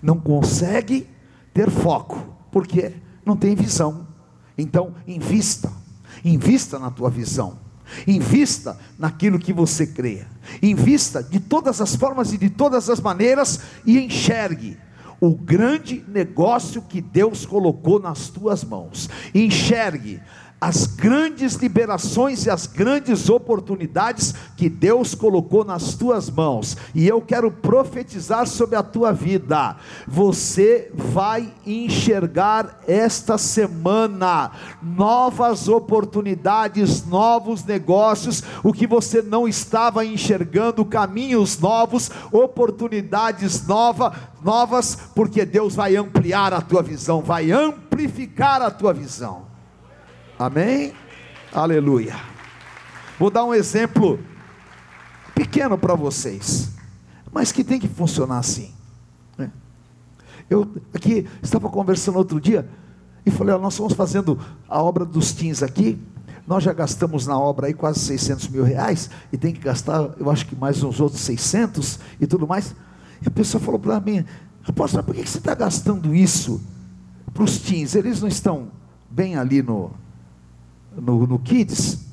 Não 0.00 0.16
consegue 0.16 1.08
ter 1.52 1.68
foco, 1.68 2.36
porque 2.52 2.94
não 3.26 3.36
tem 3.36 3.56
visão. 3.56 4.06
Então, 4.56 4.94
invista. 5.08 5.72
Invista 6.24 6.78
na 6.78 6.92
tua 6.92 7.10
visão. 7.10 7.58
Invista 8.06 8.78
naquilo 8.96 9.40
que 9.40 9.52
você 9.52 9.88
crê. 9.88 10.24
Invista 10.62 11.20
de 11.20 11.40
todas 11.40 11.80
as 11.80 11.96
formas 11.96 12.32
e 12.32 12.38
de 12.38 12.48
todas 12.48 12.88
as 12.88 13.00
maneiras 13.00 13.60
e 13.84 13.98
enxergue 13.98 14.78
o 15.20 15.34
grande 15.34 16.04
negócio 16.06 16.82
que 16.82 17.00
Deus 17.00 17.44
colocou 17.44 17.98
nas 17.98 18.28
tuas 18.28 18.62
mãos. 18.62 19.08
Enxergue 19.34 20.20
as 20.64 20.86
grandes 20.86 21.56
liberações 21.56 22.46
e 22.46 22.50
as 22.50 22.66
grandes 22.66 23.28
oportunidades 23.28 24.34
que 24.56 24.70
Deus 24.70 25.14
colocou 25.14 25.62
nas 25.62 25.92
tuas 25.92 26.30
mãos. 26.30 26.74
E 26.94 27.06
eu 27.06 27.20
quero 27.20 27.50
profetizar 27.50 28.46
sobre 28.46 28.74
a 28.74 28.82
tua 28.82 29.12
vida. 29.12 29.76
Você 30.08 30.90
vai 30.94 31.52
enxergar 31.66 32.80
esta 32.88 33.36
semana 33.36 34.52
novas 34.82 35.68
oportunidades, 35.68 37.04
novos 37.04 37.62
negócios, 37.62 38.42
o 38.62 38.72
que 38.72 38.86
você 38.86 39.20
não 39.20 39.46
estava 39.46 40.02
enxergando, 40.02 40.82
caminhos 40.82 41.58
novos, 41.58 42.10
oportunidades 42.32 43.66
nova, 43.66 44.14
novas, 44.42 44.96
porque 45.14 45.44
Deus 45.44 45.74
vai 45.74 45.94
ampliar 45.94 46.54
a 46.54 46.62
tua 46.62 46.82
visão, 46.82 47.20
vai 47.20 47.52
amplificar 47.52 48.62
a 48.62 48.70
tua 48.70 48.94
visão. 48.94 49.53
Amém? 50.38 50.92
Aleluia. 51.52 52.16
Vou 53.18 53.30
dar 53.30 53.44
um 53.44 53.54
exemplo 53.54 54.18
pequeno 55.34 55.78
para 55.78 55.94
vocês, 55.94 56.70
mas 57.32 57.52
que 57.52 57.62
tem 57.62 57.78
que 57.78 57.86
funcionar 57.86 58.38
assim. 58.38 58.72
Né? 59.38 59.52
Eu 60.50 60.68
aqui 60.92 61.28
estava 61.40 61.68
conversando 61.70 62.18
outro 62.18 62.40
dia 62.40 62.68
e 63.24 63.30
falei: 63.30 63.54
ó, 63.54 63.58
nós 63.58 63.74
estamos 63.74 63.92
fazendo 63.92 64.38
a 64.68 64.82
obra 64.82 65.04
dos 65.04 65.32
teens 65.32 65.62
aqui. 65.62 65.98
Nós 66.46 66.64
já 66.64 66.72
gastamos 66.72 67.26
na 67.26 67.38
obra 67.38 67.68
aí 67.68 67.74
quase 67.74 68.00
600 68.00 68.48
mil 68.48 68.64
reais 68.64 69.08
e 69.32 69.38
tem 69.38 69.52
que 69.52 69.60
gastar, 69.60 70.10
eu 70.18 70.30
acho 70.30 70.44
que 70.46 70.54
mais 70.54 70.82
uns 70.82 71.00
outros 71.00 71.22
600 71.22 72.00
e 72.20 72.26
tudo 72.26 72.46
mais. 72.46 72.74
E 73.22 73.28
a 73.28 73.30
pessoa 73.30 73.62
falou 73.62 73.78
para 73.78 74.00
mim: 74.00 74.24
Apóstolo, 74.66 75.04
por 75.04 75.14
que 75.14 75.24
você 75.24 75.38
está 75.38 75.54
gastando 75.54 76.12
isso 76.12 76.60
para 77.32 77.44
os 77.44 77.58
teens? 77.58 77.94
Eles 77.94 78.20
não 78.20 78.28
estão 78.28 78.68
bem 79.08 79.36
ali 79.36 79.62
no, 79.62 79.92
no, 80.96 81.26
no 81.26 81.38
Kids. 81.38 82.04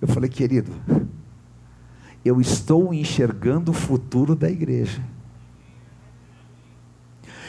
Eu 0.00 0.08
falei, 0.08 0.30
querido, 0.30 0.72
eu 2.24 2.40
estou 2.40 2.92
enxergando 2.94 3.70
o 3.70 3.74
futuro 3.74 4.34
da 4.34 4.50
igreja. 4.50 5.02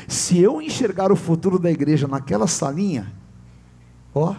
Se 0.08 0.40
eu 0.40 0.62
enxergar 0.62 1.12
o 1.12 1.16
futuro 1.16 1.58
da 1.58 1.72
igreja 1.72 2.08
naquela 2.08 2.48
salinha, 2.48 3.14
ó, 4.14 4.36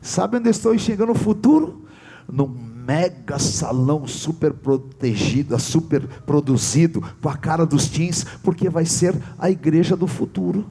sabe 0.00 0.36
onde 0.36 0.50
estou 0.50 0.74
enxergando 0.74 1.12
o 1.12 1.16
futuro? 1.16 1.84
Num 2.30 2.46
mega 2.46 3.38
salão 3.38 4.06
super 4.06 4.52
protegido, 4.52 5.58
super 5.58 6.06
produzido, 6.06 7.02
com 7.20 7.28
a 7.28 7.36
cara 7.36 7.64
dos 7.64 7.88
teens, 7.88 8.24
porque 8.42 8.68
vai 8.68 8.84
ser 8.84 9.14
a 9.38 9.50
igreja 9.50 9.96
do 9.96 10.06
futuro. 10.06 10.66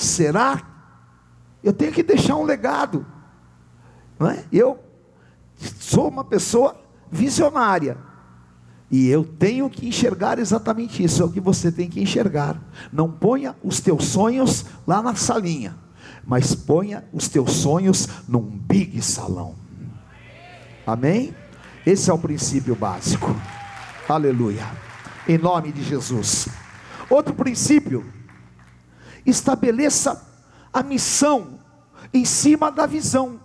Será? 0.00 0.62
Eu 1.62 1.72
tenho 1.72 1.92
que 1.92 2.02
deixar 2.02 2.36
um 2.36 2.44
legado. 2.44 3.04
Não 4.18 4.30
é? 4.30 4.44
Eu 4.50 4.78
sou 5.56 6.08
uma 6.08 6.24
pessoa 6.24 6.80
visionária. 7.10 7.96
E 8.90 9.08
eu 9.08 9.24
tenho 9.24 9.70
que 9.70 9.86
enxergar 9.86 10.38
exatamente 10.38 11.04
isso, 11.04 11.22
é 11.22 11.24
o 11.24 11.30
que 11.30 11.38
você 11.38 11.70
tem 11.70 11.88
que 11.88 12.00
enxergar. 12.00 12.60
Não 12.92 13.10
ponha 13.10 13.54
os 13.62 13.78
teus 13.78 14.06
sonhos 14.06 14.66
lá 14.84 15.00
na 15.00 15.14
salinha, 15.14 15.76
mas 16.24 16.56
ponha 16.56 17.04
os 17.12 17.28
teus 17.28 17.52
sonhos 17.52 18.08
num 18.26 18.42
big 18.42 19.00
salão. 19.00 19.54
Amém? 20.84 21.32
Esse 21.86 22.10
é 22.10 22.12
o 22.12 22.18
princípio 22.18 22.74
básico. 22.74 23.34
Aleluia. 24.08 24.66
Em 25.28 25.38
nome 25.38 25.70
de 25.70 25.84
Jesus. 25.84 26.48
Outro 27.08 27.32
princípio 27.32 28.04
estabeleça 29.30 30.26
a 30.72 30.82
missão 30.82 31.58
em 32.12 32.24
cima 32.24 32.70
da 32.70 32.86
visão. 32.86 33.40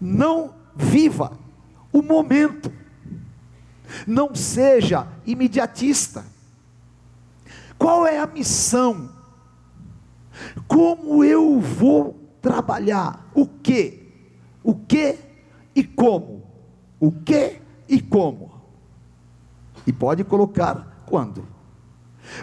Não 0.00 0.54
viva 0.74 1.38
o 1.92 2.02
momento. 2.02 2.72
Não 4.06 4.34
seja 4.34 5.08
imediatista. 5.26 6.24
Qual 7.78 8.06
é 8.06 8.18
a 8.18 8.26
missão? 8.26 9.10
Como 10.66 11.24
eu 11.24 11.60
vou 11.60 12.14
trabalhar? 12.40 13.28
O 13.34 13.46
que? 13.46 14.12
O 14.62 14.74
que 14.74 15.18
e 15.74 15.82
como? 15.82 16.42
O 17.00 17.10
que 17.12 17.60
e 17.88 18.00
como? 18.00 18.52
E 19.86 19.92
pode 19.92 20.22
colocar 20.24 21.02
quando. 21.06 21.46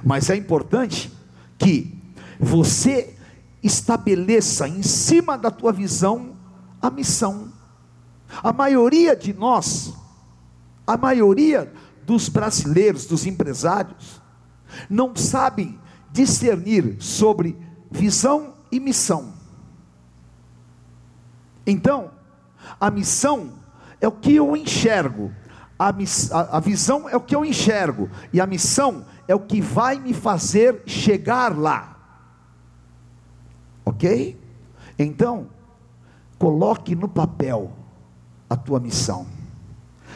Mas 0.03 0.29
é 0.29 0.35
importante 0.35 1.14
que 1.57 1.97
você 2.39 3.15
estabeleça 3.63 4.67
em 4.67 4.83
cima 4.83 5.37
da 5.37 5.49
tua 5.49 5.71
visão 5.71 6.35
a 6.81 6.89
missão. 6.89 7.51
A 8.43 8.53
maioria 8.53 9.15
de 9.15 9.33
nós, 9.33 9.93
a 10.85 10.97
maioria 10.97 11.71
dos 12.05 12.29
brasileiros, 12.29 13.05
dos 13.05 13.25
empresários, 13.25 14.21
não 14.89 15.15
sabem 15.15 15.79
discernir 16.11 16.97
sobre 16.99 17.57
visão 17.89 18.53
e 18.71 18.79
missão. 18.79 19.33
Então, 21.65 22.11
a 22.79 22.91
missão 22.91 23.53
é 23.99 24.07
o 24.07 24.11
que 24.11 24.35
eu 24.35 24.55
enxergo, 24.55 25.33
a, 25.77 25.89
a, 25.89 26.57
a 26.57 26.59
visão 26.59 27.09
é 27.09 27.15
o 27.15 27.21
que 27.21 27.35
eu 27.35 27.43
enxergo, 27.43 28.09
e 28.31 28.39
a 28.39 28.45
missão 28.45 29.05
é 29.27 29.35
o 29.35 29.39
que 29.39 29.61
vai 29.61 29.99
me 29.99 30.13
fazer 30.13 30.83
chegar 30.85 31.57
lá. 31.57 31.97
Ok? 33.83 34.39
Então, 34.97 35.47
coloque 36.37 36.95
no 36.95 37.07
papel 37.07 37.71
a 38.49 38.55
tua 38.55 38.79
missão. 38.79 39.25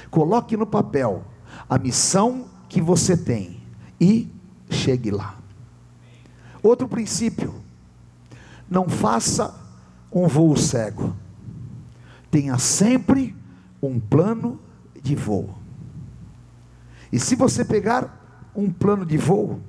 Coloque 0.09 0.55
no 0.55 0.65
papel 0.65 1.23
a 1.69 1.77
missão 1.77 2.47
que 2.67 2.81
você 2.81 3.17
tem 3.17 3.61
e 3.99 4.31
chegue 4.69 5.11
lá. 5.11 5.35
Outro 6.61 6.87
princípio: 6.87 7.63
não 8.69 8.87
faça 8.87 9.53
um 10.11 10.27
voo 10.27 10.55
cego. 10.55 11.15
Tenha 12.29 12.57
sempre 12.57 13.35
um 13.81 13.99
plano 13.99 14.59
de 15.01 15.15
voo. 15.15 15.55
E 17.11 17.19
se 17.19 17.35
você 17.35 17.65
pegar 17.65 18.18
um 18.55 18.69
plano 18.69 19.05
de 19.05 19.17
voo. 19.17 19.59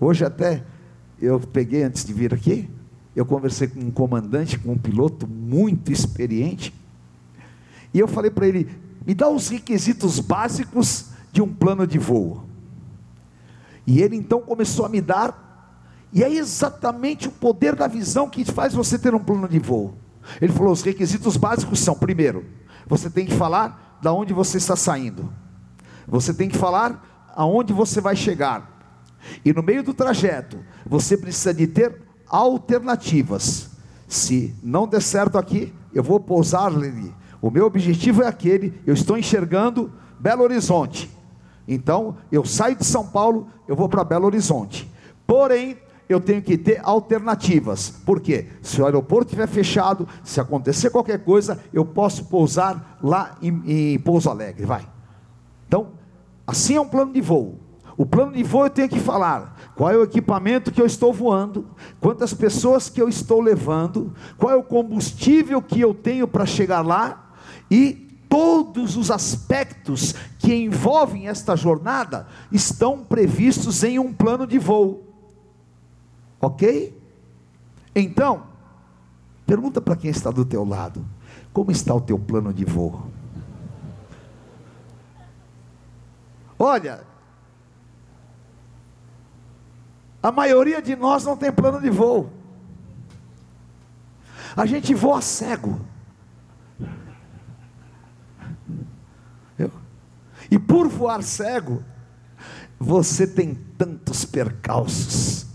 Hoje 0.00 0.24
até 0.24 0.64
eu 1.20 1.40
peguei 1.40 1.82
antes 1.82 2.04
de 2.04 2.12
vir 2.12 2.34
aqui, 2.34 2.68
eu 3.14 3.24
conversei 3.24 3.68
com 3.68 3.80
um 3.80 3.90
comandante, 3.90 4.58
com 4.58 4.72
um 4.72 4.78
piloto 4.78 5.26
muito 5.26 5.92
experiente, 5.92 6.74
e 7.92 7.98
eu 7.98 8.08
falei 8.08 8.30
para 8.30 8.46
ele: 8.46 8.68
me 9.06 9.14
dá 9.14 9.28
os 9.28 9.48
requisitos 9.48 10.18
básicos 10.18 11.06
de 11.32 11.40
um 11.40 11.52
plano 11.52 11.86
de 11.86 11.98
voo. 11.98 12.44
E 13.86 14.00
ele 14.00 14.16
então 14.16 14.40
começou 14.40 14.86
a 14.86 14.88
me 14.88 15.00
dar, 15.00 15.78
e 16.12 16.22
é 16.22 16.32
exatamente 16.32 17.28
o 17.28 17.32
poder 17.32 17.74
da 17.76 17.86
visão 17.86 18.28
que 18.28 18.44
faz 18.44 18.74
você 18.74 18.98
ter 18.98 19.14
um 19.14 19.22
plano 19.22 19.48
de 19.48 19.58
voo. 19.58 19.94
Ele 20.40 20.52
falou: 20.52 20.72
os 20.72 20.82
requisitos 20.82 21.36
básicos 21.36 21.78
são: 21.80 21.94
primeiro, 21.94 22.44
você 22.86 23.08
tem 23.08 23.26
que 23.26 23.34
falar 23.34 23.98
da 24.02 24.12
onde 24.12 24.32
você 24.32 24.58
está 24.58 24.74
saindo, 24.74 25.32
você 26.06 26.34
tem 26.34 26.48
que 26.48 26.58
falar 26.58 27.13
aonde 27.34 27.72
você 27.72 28.00
vai 28.00 28.16
chegar. 28.16 28.74
E 29.44 29.52
no 29.52 29.62
meio 29.62 29.82
do 29.82 29.94
trajeto, 29.94 30.58
você 30.84 31.16
precisa 31.16 31.52
de 31.52 31.66
ter 31.66 32.00
alternativas. 32.28 33.70
se 34.06 34.54
não 34.62 34.86
der 34.86 35.02
certo 35.02 35.38
aqui, 35.38 35.72
eu 35.92 36.02
vou 36.02 36.20
pousar 36.20 36.66
ali. 36.66 37.12
O 37.40 37.50
meu 37.50 37.66
objetivo 37.66 38.22
é 38.22 38.26
aquele, 38.26 38.80
eu 38.86 38.94
estou 38.94 39.18
enxergando 39.18 39.92
Belo 40.20 40.42
Horizonte. 40.42 41.10
Então, 41.66 42.16
eu 42.30 42.44
saio 42.44 42.76
de 42.76 42.84
São 42.84 43.06
Paulo, 43.06 43.48
eu 43.66 43.74
vou 43.74 43.88
para 43.88 44.04
Belo 44.04 44.26
Horizonte. 44.26 44.90
Porém, 45.26 45.78
eu 46.08 46.20
tenho 46.20 46.42
que 46.42 46.58
ter 46.58 46.80
alternativas. 46.82 47.90
Por 48.04 48.20
quê? 48.20 48.46
Se 48.62 48.80
o 48.80 48.84
aeroporto 48.84 49.26
estiver 49.26 49.46
fechado, 49.48 50.06
se 50.22 50.40
acontecer 50.40 50.90
qualquer 50.90 51.24
coisa, 51.24 51.58
eu 51.72 51.84
posso 51.84 52.26
pousar 52.26 52.98
lá 53.02 53.36
em, 53.40 53.94
em 53.94 53.98
Pouso 53.98 54.28
Alegre. 54.28 54.66
Vai. 54.66 54.86
Então, 55.66 55.88
assim 56.46 56.76
é 56.76 56.80
um 56.80 56.88
plano 56.88 57.12
de 57.12 57.20
voo. 57.20 57.58
O 57.96 58.04
plano 58.04 58.32
de 58.32 58.42
voo 58.42 58.66
eu 58.66 58.70
tenho 58.70 58.88
que 58.88 58.98
falar 58.98 59.72
qual 59.76 59.90
é 59.90 59.96
o 59.96 60.02
equipamento 60.02 60.72
que 60.72 60.80
eu 60.80 60.86
estou 60.86 61.12
voando, 61.12 61.66
quantas 62.00 62.34
pessoas 62.34 62.88
que 62.88 63.00
eu 63.00 63.08
estou 63.08 63.40
levando, 63.40 64.12
qual 64.36 64.52
é 64.52 64.56
o 64.56 64.62
combustível 64.62 65.62
que 65.62 65.80
eu 65.80 65.94
tenho 65.94 66.26
para 66.26 66.44
chegar 66.44 66.82
lá 66.82 67.30
e 67.70 68.04
todos 68.28 68.96
os 68.96 69.12
aspectos 69.12 70.12
que 70.40 70.52
envolvem 70.52 71.28
esta 71.28 71.54
jornada 71.54 72.26
estão 72.50 73.04
previstos 73.04 73.84
em 73.84 73.98
um 73.98 74.12
plano 74.12 74.44
de 74.44 74.58
voo. 74.58 75.04
OK? 76.40 77.00
Então, 77.94 78.42
pergunta 79.46 79.80
para 79.80 79.94
quem 79.94 80.10
está 80.10 80.32
do 80.32 80.44
teu 80.44 80.64
lado, 80.64 81.04
como 81.52 81.70
está 81.70 81.94
o 81.94 82.00
teu 82.00 82.18
plano 82.18 82.52
de 82.52 82.64
voo? 82.64 83.13
Olha, 86.58 87.04
A 90.24 90.32
maioria 90.32 90.80
de 90.80 90.96
nós 90.96 91.22
não 91.22 91.36
tem 91.36 91.52
plano 91.52 91.78
de 91.78 91.90
voo. 91.90 92.32
A 94.56 94.64
gente 94.64 94.94
voa 94.94 95.20
cego. 95.20 95.78
E 100.50 100.58
por 100.58 100.88
voar 100.88 101.22
cego, 101.22 101.84
você 102.78 103.26
tem 103.26 103.54
tantos 103.76 104.24
percalços, 104.24 105.46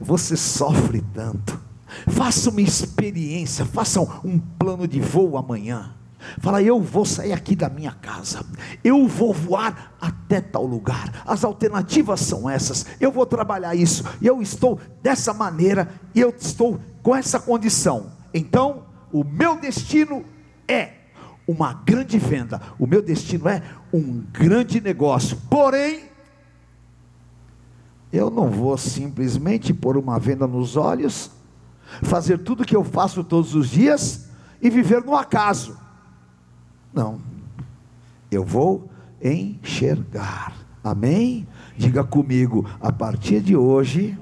você 0.00 0.36
sofre 0.36 1.04
tanto. 1.14 1.60
Faça 2.08 2.50
uma 2.50 2.60
experiência, 2.60 3.64
faça 3.64 4.00
um 4.00 4.40
plano 4.40 4.88
de 4.88 5.00
voo 5.00 5.38
amanhã. 5.38 5.94
Fala, 6.40 6.62
eu 6.62 6.80
vou 6.80 7.04
sair 7.04 7.32
aqui 7.32 7.54
da 7.54 7.68
minha 7.68 7.92
casa, 7.92 8.44
eu 8.82 9.06
vou 9.06 9.32
voar 9.32 9.94
até 10.00 10.40
tal 10.40 10.64
lugar. 10.64 11.22
As 11.26 11.44
alternativas 11.44 12.20
são 12.20 12.48
essas. 12.48 12.86
Eu 13.00 13.10
vou 13.12 13.26
trabalhar 13.26 13.74
isso. 13.74 14.04
Eu 14.20 14.42
estou 14.42 14.80
dessa 15.02 15.32
maneira 15.32 15.88
e 16.14 16.20
eu 16.20 16.30
estou 16.30 16.80
com 17.02 17.14
essa 17.14 17.38
condição. 17.38 18.12
Então, 18.32 18.84
o 19.12 19.24
meu 19.24 19.58
destino 19.58 20.24
é 20.68 20.92
uma 21.46 21.72
grande 21.72 22.18
venda. 22.18 22.60
O 22.78 22.86
meu 22.86 23.00
destino 23.00 23.48
é 23.48 23.62
um 23.92 24.24
grande 24.32 24.80
negócio. 24.80 25.38
Porém, 25.48 26.04
eu 28.12 28.30
não 28.30 28.50
vou 28.50 28.76
simplesmente 28.76 29.72
pôr 29.72 29.96
uma 29.96 30.18
venda 30.18 30.46
nos 30.46 30.76
olhos, 30.76 31.30
fazer 32.02 32.38
tudo 32.38 32.64
que 32.64 32.74
eu 32.74 32.82
faço 32.82 33.22
todos 33.22 33.54
os 33.54 33.68
dias 33.70 34.28
e 34.60 34.68
viver 34.70 35.04
no 35.04 35.14
acaso. 35.14 35.78
Não. 36.92 37.20
Eu 38.30 38.44
vou 38.44 38.88
enxergar. 39.22 40.54
Amém? 40.82 41.46
Diga 41.76 42.04
comigo, 42.04 42.68
a 42.80 42.92
partir 42.92 43.40
de 43.40 43.56
hoje 43.56 44.16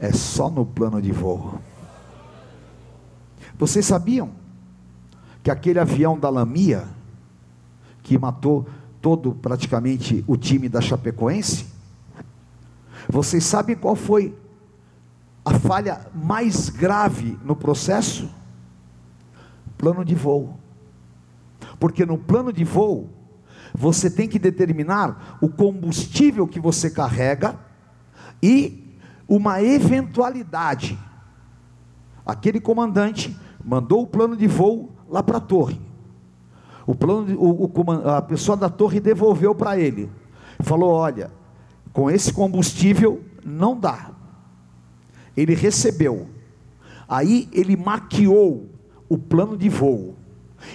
é 0.00 0.12
só 0.12 0.50
no 0.50 0.64
plano 0.64 1.00
de 1.00 1.12
voo. 1.12 1.58
Vocês 3.58 3.86
sabiam 3.86 4.30
que 5.42 5.50
aquele 5.50 5.78
avião 5.78 6.18
da 6.18 6.28
Lamia 6.28 6.84
que 8.02 8.18
matou 8.18 8.66
todo 9.00 9.34
praticamente 9.34 10.24
o 10.26 10.36
time 10.36 10.68
da 10.68 10.80
Chapecoense? 10.80 11.66
Vocês 13.08 13.44
sabem 13.44 13.76
qual 13.76 13.94
foi 13.94 14.36
a 15.44 15.58
falha 15.58 16.06
mais 16.14 16.68
grave 16.68 17.38
no 17.44 17.56
processo? 17.56 18.28
Plano 19.78 20.04
de 20.04 20.14
voo. 20.14 20.58
Porque 21.78 22.06
no 22.06 22.18
plano 22.18 22.52
de 22.52 22.64
voo, 22.64 23.10
você 23.74 24.10
tem 24.10 24.28
que 24.28 24.38
determinar 24.38 25.38
o 25.40 25.48
combustível 25.48 26.46
que 26.46 26.58
você 26.58 26.90
carrega 26.90 27.58
e 28.42 28.96
uma 29.28 29.62
eventualidade. 29.62 30.98
Aquele 32.24 32.60
comandante 32.60 33.36
mandou 33.64 34.02
o 34.02 34.06
plano 34.06 34.36
de 34.36 34.46
voo 34.46 34.92
lá 35.08 35.22
para 35.22 35.38
a 35.38 35.40
torre. 35.40 35.80
O 36.86 36.94
plano, 36.94 37.26
de, 37.26 37.34
o, 37.34 37.66
o, 37.66 38.08
a 38.08 38.22
pessoa 38.22 38.56
da 38.56 38.68
torre 38.68 39.00
devolveu 39.00 39.54
para 39.54 39.78
ele. 39.78 40.10
Falou: 40.60 40.90
olha, 40.90 41.30
com 41.92 42.10
esse 42.10 42.32
combustível 42.32 43.22
não 43.44 43.78
dá. 43.78 44.10
Ele 45.36 45.54
recebeu. 45.54 46.28
Aí 47.08 47.48
ele 47.52 47.76
maquiou 47.76 48.68
o 49.08 49.18
plano 49.18 49.56
de 49.56 49.68
voo 49.68 50.16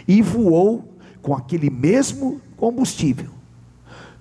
e 0.08 0.22
voou 0.22 0.91
com 1.22 1.36
aquele 1.36 1.70
mesmo 1.70 2.42
combustível. 2.58 3.30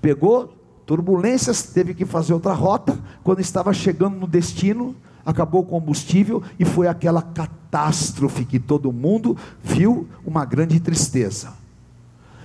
Pegou 0.00 0.54
turbulências, 0.86 1.62
teve 1.62 1.94
que 1.94 2.04
fazer 2.04 2.32
outra 2.32 2.52
rota. 2.52 2.98
Quando 3.22 3.40
estava 3.40 3.72
chegando 3.72 4.16
no 4.16 4.26
destino, 4.26 4.94
acabou 5.24 5.62
o 5.62 5.66
combustível 5.66 6.42
e 6.58 6.64
foi 6.64 6.88
aquela 6.88 7.22
catástrofe 7.22 8.44
que 8.44 8.58
todo 8.58 8.92
mundo 8.92 9.36
viu, 9.62 10.08
uma 10.24 10.44
grande 10.44 10.80
tristeza. 10.80 11.52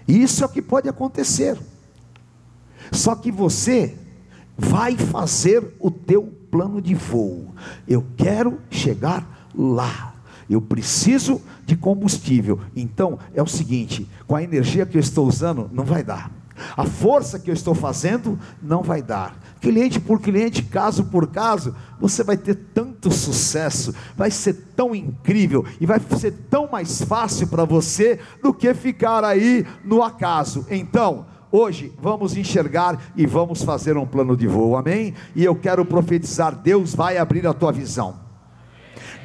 Isso 0.08 0.44
é 0.44 0.46
o 0.46 0.50
que 0.50 0.62
pode 0.62 0.88
acontecer. 0.88 1.58
Só 2.92 3.16
que 3.16 3.32
você 3.32 3.98
vai 4.58 4.96
fazer 4.96 5.76
o 5.80 5.90
teu 5.90 6.24
plano 6.52 6.82
de 6.82 6.94
voo. 6.94 7.54
Eu 7.88 8.06
quero 8.16 8.60
chegar 8.70 9.50
lá. 9.54 10.14
Eu 10.50 10.62
preciso 10.62 11.42
de 11.66 11.76
combustível. 11.76 12.60
Então 12.76 13.18
é 13.34 13.42
o 13.42 13.48
seguinte: 13.48 14.08
com 14.28 14.36
a 14.36 14.44
energia 14.44 14.86
que 14.86 14.98
eu 14.98 15.02
estou 15.02 15.28
usando, 15.28 15.70
não 15.74 15.84
vai 15.84 16.04
dar. 16.04 16.32
A 16.78 16.86
força 16.86 17.38
que 17.38 17.50
eu 17.50 17.54
estou 17.54 17.76
fazendo 17.76 18.40
não 18.62 18.82
vai 18.82 19.02
dar. 19.02 19.38
Cliente 19.60 20.00
por 20.00 20.22
cliente, 20.22 20.64
caso 20.64 21.06
por 21.06 21.28
caso, 21.28 21.76
você 22.00 22.24
vai 22.24 22.38
ter 22.38 22.56
tanto 22.74 23.12
sucesso, 23.12 23.94
vai 24.16 24.32
ser 24.32 24.54
tão 24.76 24.96
incrível 24.96 25.66
e 25.82 25.86
vai 25.86 26.00
ser 26.18 26.32
tão 26.50 26.70
mais 26.72 27.02
fácil 27.02 27.48
para 27.48 27.66
você 27.66 28.20
do 28.42 28.54
que 28.54 28.74
ficar 28.74 29.24
aí 29.24 29.66
no 29.84 30.02
acaso. 30.02 30.66
Então, 30.70 31.26
hoje 31.52 31.94
vamos 32.02 32.38
enxergar 32.38 33.12
e 33.16 33.26
vamos 33.26 33.64
fazer 33.64 33.98
um 33.98 34.06
plano 34.06 34.38
de 34.38 34.48
voo, 34.48 34.78
amém? 34.78 35.14
E 35.36 35.44
eu 35.44 35.56
quero 35.56 35.84
profetizar: 35.84 36.56
Deus 36.56 36.96
vai 36.96 37.18
abrir 37.18 37.46
a 37.48 37.54
tua 37.54 37.72
visão. 37.72 38.25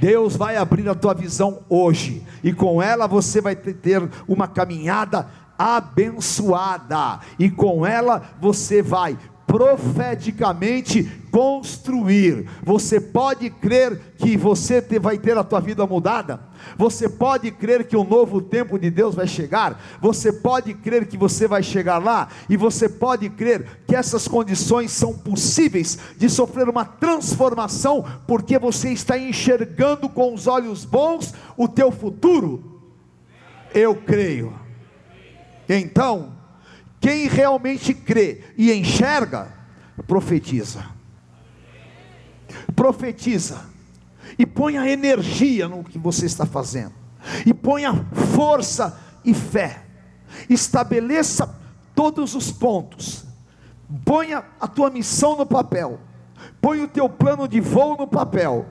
Deus 0.00 0.34
vai 0.34 0.56
abrir 0.56 0.88
a 0.88 0.94
tua 0.94 1.14
visão 1.14 1.60
hoje, 1.68 2.26
e 2.42 2.52
com 2.52 2.82
ela 2.82 3.06
você 3.06 3.40
vai 3.40 3.54
ter 3.54 4.08
uma 4.26 4.48
caminhada 4.48 5.26
abençoada, 5.58 7.20
e 7.38 7.50
com 7.50 7.86
ela 7.86 8.22
você 8.40 8.80
vai 8.80 9.18
profeticamente 9.50 11.02
construir. 11.32 12.48
Você 12.62 13.00
pode 13.00 13.50
crer 13.50 14.14
que 14.16 14.36
você 14.36 14.80
vai 15.00 15.18
ter 15.18 15.36
a 15.36 15.42
tua 15.42 15.58
vida 15.58 15.84
mudada? 15.84 16.40
Você 16.76 17.08
pode 17.08 17.50
crer 17.50 17.88
que 17.88 17.96
um 17.96 18.04
novo 18.04 18.40
tempo 18.40 18.78
de 18.78 18.88
Deus 18.90 19.16
vai 19.16 19.26
chegar? 19.26 19.82
Você 20.00 20.32
pode 20.32 20.72
crer 20.74 21.08
que 21.08 21.16
você 21.16 21.48
vai 21.48 21.64
chegar 21.64 21.98
lá? 21.98 22.28
E 22.48 22.56
você 22.56 22.88
pode 22.88 23.28
crer 23.28 23.82
que 23.88 23.96
essas 23.96 24.28
condições 24.28 24.92
são 24.92 25.18
possíveis 25.18 25.98
de 26.16 26.30
sofrer 26.30 26.68
uma 26.68 26.84
transformação, 26.84 28.04
porque 28.28 28.56
você 28.56 28.90
está 28.92 29.18
enxergando 29.18 30.08
com 30.08 30.32
os 30.32 30.46
olhos 30.46 30.84
bons 30.84 31.34
o 31.56 31.66
teu 31.66 31.90
futuro? 31.90 32.80
Eu 33.74 33.96
creio. 33.96 34.54
Então, 35.68 36.39
quem 37.00 37.26
realmente 37.26 37.94
crê 37.94 38.42
e 38.58 38.70
enxerga, 38.72 39.48
profetiza. 40.06 40.84
Profetiza. 42.76 43.64
E 44.38 44.44
ponha 44.44 44.88
energia 44.88 45.66
no 45.66 45.82
que 45.82 45.98
você 45.98 46.26
está 46.26 46.44
fazendo. 46.44 46.92
E 47.46 47.54
ponha 47.54 47.94
força 48.34 49.00
e 49.24 49.32
fé. 49.32 49.82
Estabeleça 50.48 51.58
todos 51.94 52.34
os 52.34 52.52
pontos. 52.52 53.24
Ponha 54.04 54.44
a 54.60 54.68
tua 54.68 54.90
missão 54.90 55.36
no 55.36 55.46
papel. 55.46 55.98
Põe 56.60 56.82
o 56.82 56.88
teu 56.88 57.08
plano 57.08 57.48
de 57.48 57.60
voo 57.60 57.96
no 57.96 58.06
papel. 58.06 58.66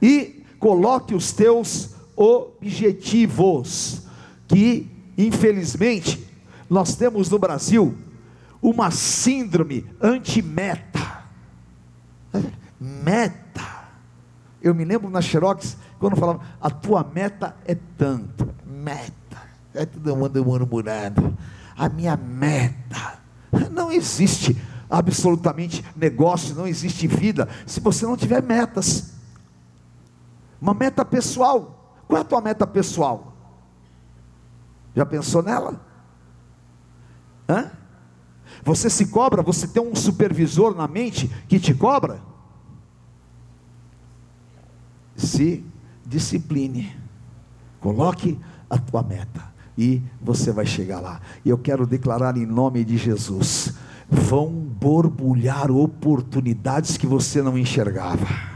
E 0.00 0.44
coloque 0.60 1.14
os 1.14 1.32
teus 1.32 1.96
objetivos. 2.16 4.02
Que, 4.46 4.88
infelizmente, 5.18 6.21
nós 6.72 6.94
temos 6.94 7.28
no 7.28 7.38
Brasil 7.38 7.94
uma 8.62 8.90
síndrome 8.90 9.86
anti-meta. 10.00 11.22
Meta. 12.80 13.62
Eu 14.62 14.74
me 14.74 14.82
lembro 14.82 15.10
na 15.10 15.20
Xerox, 15.20 15.76
quando 15.98 16.16
falava, 16.16 16.40
a 16.58 16.70
tua 16.70 17.04
meta 17.04 17.54
é 17.66 17.76
tanto. 17.98 18.48
Meta. 18.64 19.12
É 19.74 19.84
todo 19.84 20.16
mundo 20.16 20.42
murmurando. 20.42 21.36
A 21.76 21.90
minha 21.90 22.16
meta. 22.16 23.18
Não 23.70 23.92
existe 23.92 24.56
absolutamente 24.88 25.84
negócio, 25.94 26.54
não 26.54 26.66
existe 26.66 27.06
vida, 27.06 27.50
se 27.66 27.80
você 27.80 28.06
não 28.06 28.16
tiver 28.16 28.42
metas. 28.42 29.12
Uma 30.58 30.72
meta 30.72 31.04
pessoal. 31.04 31.98
Qual 32.08 32.16
é 32.16 32.22
a 32.22 32.24
tua 32.24 32.40
meta 32.40 32.66
pessoal? 32.66 33.34
Já 34.96 35.04
pensou 35.04 35.42
nela? 35.42 35.91
Hã? 37.48 37.70
Você 38.64 38.88
se 38.88 39.06
cobra, 39.06 39.42
você 39.42 39.66
tem 39.66 39.82
um 39.82 39.94
supervisor 39.94 40.74
na 40.74 40.86
mente 40.86 41.28
que 41.48 41.58
te 41.58 41.74
cobra? 41.74 42.20
Se 45.16 45.64
discipline, 46.06 46.96
coloque 47.80 48.38
a 48.68 48.78
tua 48.78 49.02
meta 49.02 49.52
e 49.76 50.02
você 50.20 50.52
vai 50.52 50.66
chegar 50.66 51.00
lá. 51.00 51.20
E 51.44 51.48
eu 51.48 51.58
quero 51.58 51.86
declarar 51.86 52.36
em 52.36 52.46
nome 52.46 52.84
de 52.84 52.96
Jesus: 52.96 53.74
vão 54.08 54.50
borbulhar 54.50 55.70
oportunidades 55.70 56.96
que 56.96 57.06
você 57.06 57.42
não 57.42 57.58
enxergava 57.58 58.51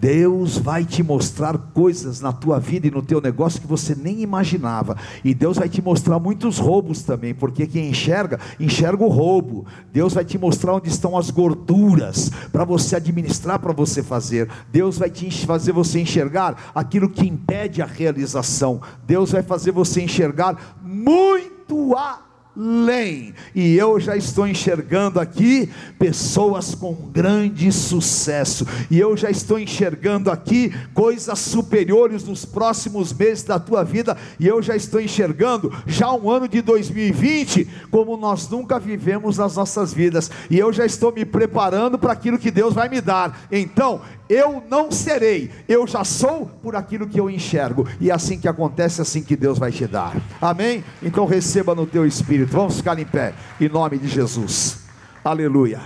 Deus 0.00 0.56
vai 0.56 0.82
te 0.82 1.02
mostrar 1.02 1.58
coisas 1.74 2.22
na 2.22 2.32
tua 2.32 2.58
vida 2.58 2.86
e 2.86 2.90
no 2.90 3.02
teu 3.02 3.20
negócio 3.20 3.60
que 3.60 3.66
você 3.66 3.94
nem 3.94 4.22
imaginava. 4.22 4.96
E 5.22 5.34
Deus 5.34 5.58
vai 5.58 5.68
te 5.68 5.82
mostrar 5.82 6.18
muitos 6.18 6.58
roubos 6.58 7.02
também, 7.02 7.34
porque 7.34 7.66
quem 7.66 7.90
enxerga, 7.90 8.40
enxerga 8.58 9.04
o 9.04 9.08
roubo. 9.08 9.66
Deus 9.92 10.14
vai 10.14 10.24
te 10.24 10.38
mostrar 10.38 10.72
onde 10.74 10.88
estão 10.88 11.18
as 11.18 11.30
gorduras 11.30 12.30
para 12.50 12.64
você 12.64 12.96
administrar, 12.96 13.58
para 13.58 13.74
você 13.74 14.02
fazer. 14.02 14.48
Deus 14.72 14.96
vai 14.96 15.10
te 15.10 15.30
fazer 15.44 15.72
você 15.72 16.00
enxergar 16.00 16.70
aquilo 16.74 17.10
que 17.10 17.28
impede 17.28 17.82
a 17.82 17.86
realização. 17.86 18.80
Deus 19.06 19.32
vai 19.32 19.42
fazer 19.42 19.70
você 19.70 20.00
enxergar 20.00 20.78
muito 20.82 21.94
a 21.94 22.29
além. 22.56 23.34
E 23.54 23.76
eu 23.76 23.98
já 24.00 24.16
estou 24.16 24.46
enxergando 24.46 25.20
aqui 25.20 25.70
pessoas 25.98 26.74
com 26.74 26.94
grande 26.94 27.72
sucesso. 27.72 28.66
E 28.90 28.98
eu 28.98 29.16
já 29.16 29.30
estou 29.30 29.58
enxergando 29.58 30.30
aqui 30.30 30.72
coisas 30.92 31.38
superiores 31.38 32.24
nos 32.24 32.44
próximos 32.44 33.12
meses 33.12 33.44
da 33.44 33.58
tua 33.58 33.82
vida. 33.82 34.16
E 34.38 34.46
eu 34.46 34.62
já 34.62 34.76
estou 34.76 35.00
enxergando 35.00 35.72
já 35.86 36.12
um 36.12 36.30
ano 36.30 36.48
de 36.48 36.60
2020 36.62 37.68
como 37.90 38.16
nós 38.16 38.48
nunca 38.48 38.78
vivemos 38.78 39.38
nas 39.38 39.56
nossas 39.56 39.92
vidas. 39.92 40.30
E 40.50 40.58
eu 40.58 40.72
já 40.72 40.84
estou 40.84 41.12
me 41.12 41.24
preparando 41.24 41.98
para 41.98 42.12
aquilo 42.12 42.38
que 42.38 42.50
Deus 42.50 42.74
vai 42.74 42.88
me 42.88 43.00
dar. 43.00 43.46
Então, 43.50 44.00
eu 44.30 44.62
não 44.70 44.92
serei, 44.92 45.50
eu 45.68 45.88
já 45.88 46.04
sou 46.04 46.48
por 46.62 46.76
aquilo 46.76 47.08
que 47.08 47.18
eu 47.18 47.28
enxergo, 47.28 47.84
e 48.00 48.10
é 48.10 48.14
assim 48.14 48.38
que 48.38 48.46
acontece, 48.46 49.00
é 49.00 49.02
assim 49.02 49.24
que 49.24 49.34
Deus 49.34 49.58
vai 49.58 49.72
te 49.72 49.88
dar, 49.88 50.16
amém? 50.40 50.84
Então 51.02 51.26
receba 51.26 51.74
no 51.74 51.84
teu 51.84 52.06
espírito, 52.06 52.39
vamos 52.44 52.76
ficar 52.76 52.98
em 52.98 53.04
pé, 53.04 53.34
em 53.60 53.68
nome 53.68 53.98
de 53.98 54.08
Jesus, 54.08 54.84
aleluia. 55.24 55.80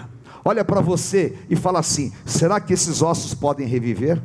Olha 0.44 0.64
para 0.64 0.80
você 0.80 1.38
e 1.48 1.56
fala 1.56 1.78
assim: 1.78 2.12
será 2.24 2.60
que 2.60 2.72
esses 2.72 3.00
ossos 3.00 3.34
podem 3.34 3.66
reviver? 3.66 4.20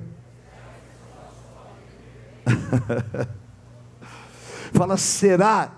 fala, 4.73 4.97
será 4.97 5.71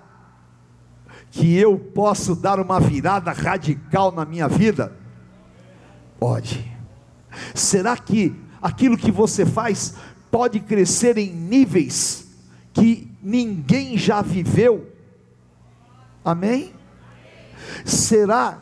que 1.30 1.58
eu 1.58 1.78
posso 1.78 2.36
dar 2.36 2.60
uma 2.60 2.80
virada 2.80 3.32
radical 3.32 4.12
na 4.12 4.26
minha 4.26 4.48
vida? 4.48 4.98
Pode. 6.20 6.70
Será 7.56 7.96
que 7.96 8.36
aquilo 8.62 8.98
que 8.98 9.12
você 9.12 9.46
faz 9.46 9.96
pode 10.30 10.60
crescer 10.60 11.18
em 11.18 11.32
níveis 11.32 12.28
que 12.74 13.10
ninguém 13.22 13.98
já 13.98 14.22
viveu? 14.22 14.91
Amém? 16.24 16.74
Será 17.86 18.60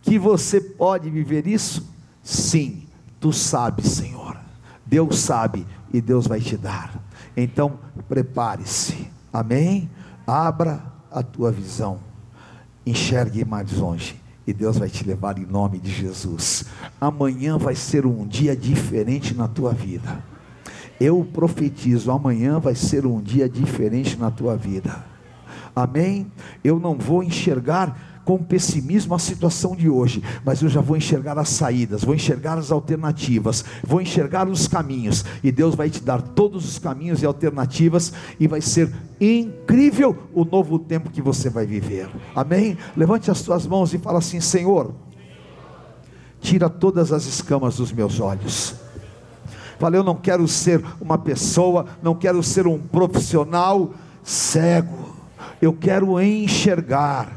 que 0.00 0.18
você 0.18 0.60
pode 0.60 1.08
viver 1.10 1.46
isso? 1.46 1.88
Sim, 2.22 2.86
tu 3.20 3.32
sabes, 3.32 3.86
Senhor. 3.86 4.36
Deus 4.84 5.18
sabe 5.20 5.66
e 5.92 6.00
Deus 6.00 6.26
vai 6.26 6.40
te 6.40 6.56
dar. 6.56 7.00
Então, 7.36 7.78
prepare-se. 8.08 9.08
Amém? 9.32 9.90
Abra 10.26 10.82
a 11.10 11.22
tua 11.22 11.50
visão. 11.50 12.00
Enxergue 12.84 13.44
mais 13.44 13.72
longe 13.72 14.20
e 14.46 14.52
Deus 14.52 14.76
vai 14.76 14.88
te 14.88 15.04
levar 15.04 15.38
em 15.38 15.46
nome 15.46 15.78
de 15.78 15.90
Jesus. 15.90 16.64
Amanhã 17.00 17.56
vai 17.56 17.74
ser 17.74 18.04
um 18.04 18.26
dia 18.26 18.56
diferente 18.56 19.34
na 19.34 19.46
tua 19.46 19.72
vida. 19.72 20.22
Eu 21.00 21.24
profetizo, 21.24 22.10
amanhã 22.10 22.58
vai 22.58 22.74
ser 22.74 23.06
um 23.06 23.20
dia 23.20 23.48
diferente 23.48 24.16
na 24.16 24.30
tua 24.30 24.56
vida. 24.56 25.11
Amém? 25.74 26.30
Eu 26.62 26.78
não 26.78 26.96
vou 26.96 27.22
enxergar 27.22 28.12
com 28.24 28.38
pessimismo 28.38 29.14
a 29.14 29.18
situação 29.18 29.74
de 29.74 29.88
hoje, 29.88 30.22
mas 30.44 30.62
eu 30.62 30.68
já 30.68 30.80
vou 30.80 30.96
enxergar 30.96 31.38
as 31.38 31.48
saídas, 31.48 32.04
vou 32.04 32.14
enxergar 32.14 32.56
as 32.56 32.70
alternativas, 32.70 33.64
vou 33.82 34.00
enxergar 34.00 34.48
os 34.48 34.68
caminhos, 34.68 35.24
e 35.42 35.50
Deus 35.50 35.74
vai 35.74 35.90
te 35.90 36.00
dar 36.02 36.22
todos 36.22 36.64
os 36.64 36.78
caminhos 36.78 37.22
e 37.22 37.26
alternativas, 37.26 38.12
e 38.38 38.46
vai 38.46 38.60
ser 38.60 38.92
incrível 39.20 40.16
o 40.32 40.44
novo 40.44 40.78
tempo 40.78 41.10
que 41.10 41.20
você 41.20 41.50
vai 41.50 41.66
viver. 41.66 42.08
Amém? 42.34 42.78
Levante 42.96 43.30
as 43.30 43.42
tuas 43.42 43.66
mãos 43.66 43.92
e 43.92 43.98
fala 43.98 44.18
assim: 44.18 44.40
Senhor, 44.40 44.94
tira 46.40 46.68
todas 46.68 47.12
as 47.12 47.24
escamas 47.24 47.76
dos 47.76 47.92
meus 47.92 48.20
olhos. 48.20 48.76
Fala, 49.78 49.96
eu 49.96 50.04
não 50.04 50.14
quero 50.14 50.46
ser 50.46 50.84
uma 51.00 51.18
pessoa, 51.18 51.86
não 52.00 52.14
quero 52.14 52.40
ser 52.40 52.68
um 52.68 52.78
profissional 52.78 53.92
cego. 54.22 55.21
Eu 55.62 55.72
quero 55.72 56.20
enxergar. 56.20 57.30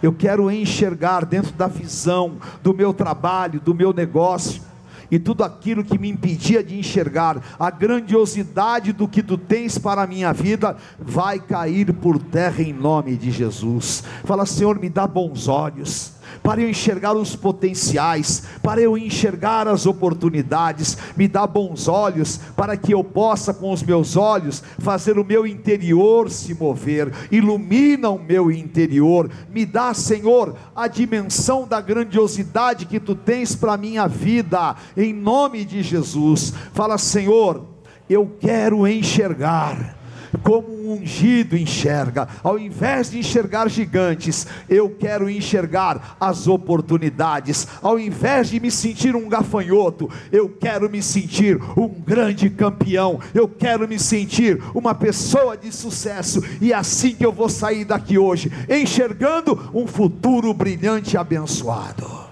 Eu 0.00 0.12
quero 0.12 0.48
enxergar 0.48 1.24
dentro 1.24 1.52
da 1.52 1.66
visão 1.66 2.36
do 2.62 2.72
meu 2.72 2.94
trabalho, 2.94 3.60
do 3.60 3.74
meu 3.74 3.92
negócio, 3.92 4.62
e 5.10 5.18
tudo 5.18 5.42
aquilo 5.42 5.82
que 5.82 5.98
me 5.98 6.08
impedia 6.08 6.62
de 6.62 6.78
enxergar. 6.78 7.42
A 7.58 7.68
grandiosidade 7.68 8.92
do 8.92 9.08
que 9.08 9.20
tu 9.20 9.36
tens 9.36 9.78
para 9.78 10.02
a 10.02 10.06
minha 10.06 10.32
vida, 10.32 10.76
vai 10.96 11.40
cair 11.40 11.92
por 11.92 12.18
terra 12.18 12.62
em 12.62 12.72
nome 12.72 13.16
de 13.16 13.32
Jesus. 13.32 14.04
Fala, 14.24 14.46
Senhor, 14.46 14.78
me 14.78 14.88
dá 14.88 15.04
bons 15.04 15.48
olhos 15.48 16.15
para 16.42 16.60
eu 16.60 16.68
enxergar 16.68 17.14
os 17.14 17.34
potenciais, 17.34 18.42
para 18.62 18.80
eu 18.80 18.96
enxergar 18.96 19.68
as 19.68 19.86
oportunidades, 19.86 20.96
me 21.16 21.28
dá 21.28 21.46
bons 21.46 21.88
olhos, 21.88 22.38
para 22.56 22.76
que 22.76 22.92
eu 22.92 23.02
possa, 23.02 23.52
com 23.52 23.72
os 23.72 23.82
meus 23.82 24.16
olhos, 24.16 24.62
fazer 24.78 25.18
o 25.18 25.24
meu 25.24 25.46
interior 25.46 26.30
se 26.30 26.54
mover, 26.54 27.12
ilumina 27.30 28.10
o 28.10 28.18
meu 28.18 28.50
interior, 28.50 29.30
me 29.50 29.64
dá, 29.64 29.92
Senhor, 29.94 30.54
a 30.74 30.88
dimensão 30.88 31.66
da 31.66 31.80
grandiosidade 31.80 32.86
que 32.86 33.00
tu 33.00 33.14
tens 33.14 33.54
para 33.54 33.74
a 33.74 33.78
minha 33.78 34.06
vida, 34.06 34.76
em 34.96 35.12
nome 35.12 35.64
de 35.64 35.82
Jesus. 35.82 36.52
Fala, 36.72 36.98
Senhor, 36.98 37.64
eu 38.08 38.30
quero 38.40 38.86
enxergar 38.86 39.95
como 40.36 40.68
um 40.68 40.92
ungido 40.94 41.56
enxerga. 41.56 42.28
Ao 42.42 42.58
invés 42.58 43.10
de 43.10 43.18
enxergar 43.18 43.68
gigantes, 43.68 44.46
eu 44.68 44.90
quero 44.90 45.28
enxergar 45.28 46.16
as 46.20 46.46
oportunidades. 46.46 47.66
Ao 47.82 47.98
invés 47.98 48.48
de 48.48 48.60
me 48.60 48.70
sentir 48.70 49.14
um 49.14 49.28
gafanhoto, 49.28 50.10
eu 50.30 50.48
quero 50.48 50.90
me 50.90 51.02
sentir 51.02 51.60
um 51.76 51.88
grande 51.88 52.50
campeão. 52.50 53.20
Eu 53.34 53.48
quero 53.48 53.88
me 53.88 53.98
sentir 53.98 54.62
uma 54.74 54.94
pessoa 54.94 55.56
de 55.56 55.72
sucesso. 55.72 56.42
E 56.60 56.72
é 56.72 56.76
assim 56.76 57.14
que 57.14 57.24
eu 57.24 57.32
vou 57.32 57.48
sair 57.48 57.84
daqui 57.84 58.18
hoje, 58.18 58.50
enxergando 58.68 59.70
um 59.74 59.86
futuro 59.86 60.52
brilhante 60.52 61.14
e 61.14 61.18
abençoado. 61.18 62.26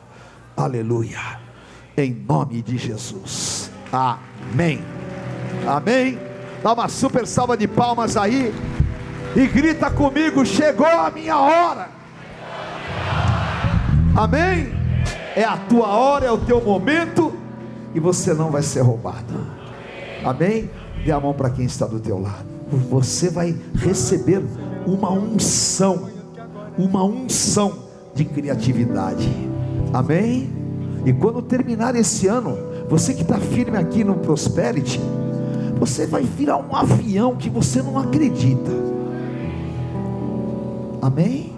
Aleluia. 0.57 1.41
Em 1.97 2.13
nome 2.13 2.63
de 2.63 2.77
Jesus. 2.77 3.71
Amém. 3.93 4.81
Amém. 5.67 6.34
Dá 6.65 6.73
uma 6.73 6.89
super 6.89 7.27
salva 7.27 7.59
de 7.59 7.69
palmas 7.69 8.17
aí. 8.17 8.51
E 9.37 9.47
grita 9.47 9.91
comigo: 9.91 10.47
chegou 10.47 10.87
a 10.87 11.11
minha 11.11 11.39
hora. 11.39 11.91
Amém? 14.17 14.73
É 15.37 15.45
a 15.45 15.59
tua 15.59 15.89
hora, 15.89 16.25
é 16.25 16.33
o 16.33 16.39
teu 16.39 16.63
momento. 16.63 17.35
E 17.95 18.01
você 18.01 18.33
não 18.33 18.51
vai 18.51 18.63
ser 18.63 18.81
roubado. 18.81 19.47
Amém? 20.25 20.71
Dê 21.05 21.13
a 21.13 21.21
mão 21.21 21.35
para 21.35 21.51
quem 21.51 21.67
está 21.67 21.87
do 21.87 22.01
teu 22.01 22.19
lado. 22.19 22.47
Você 22.89 23.29
vai 23.29 23.55
receber 23.75 24.43
uma 24.87 25.11
unção. 25.11 26.09
Uma 26.79 27.05
unção 27.05 27.79
de 28.15 28.25
criatividade. 28.25 29.29
Amém? 29.93 30.51
E 31.05 31.13
quando 31.13 31.43
terminar 31.43 31.95
esse 31.95 32.27
ano, 32.27 32.57
você 32.89 33.13
que 33.13 33.21
está 33.21 33.37
firme 33.37 33.77
aqui 33.77 34.03
no 34.03 34.15
Prosperity, 34.15 34.99
você 35.79 36.07
vai 36.07 36.23
virar 36.23 36.57
um 36.57 36.75
avião 36.75 37.37
que 37.37 37.51
você 37.51 37.83
não 37.83 37.99
acredita. 37.99 38.71
Amém? 41.03 41.53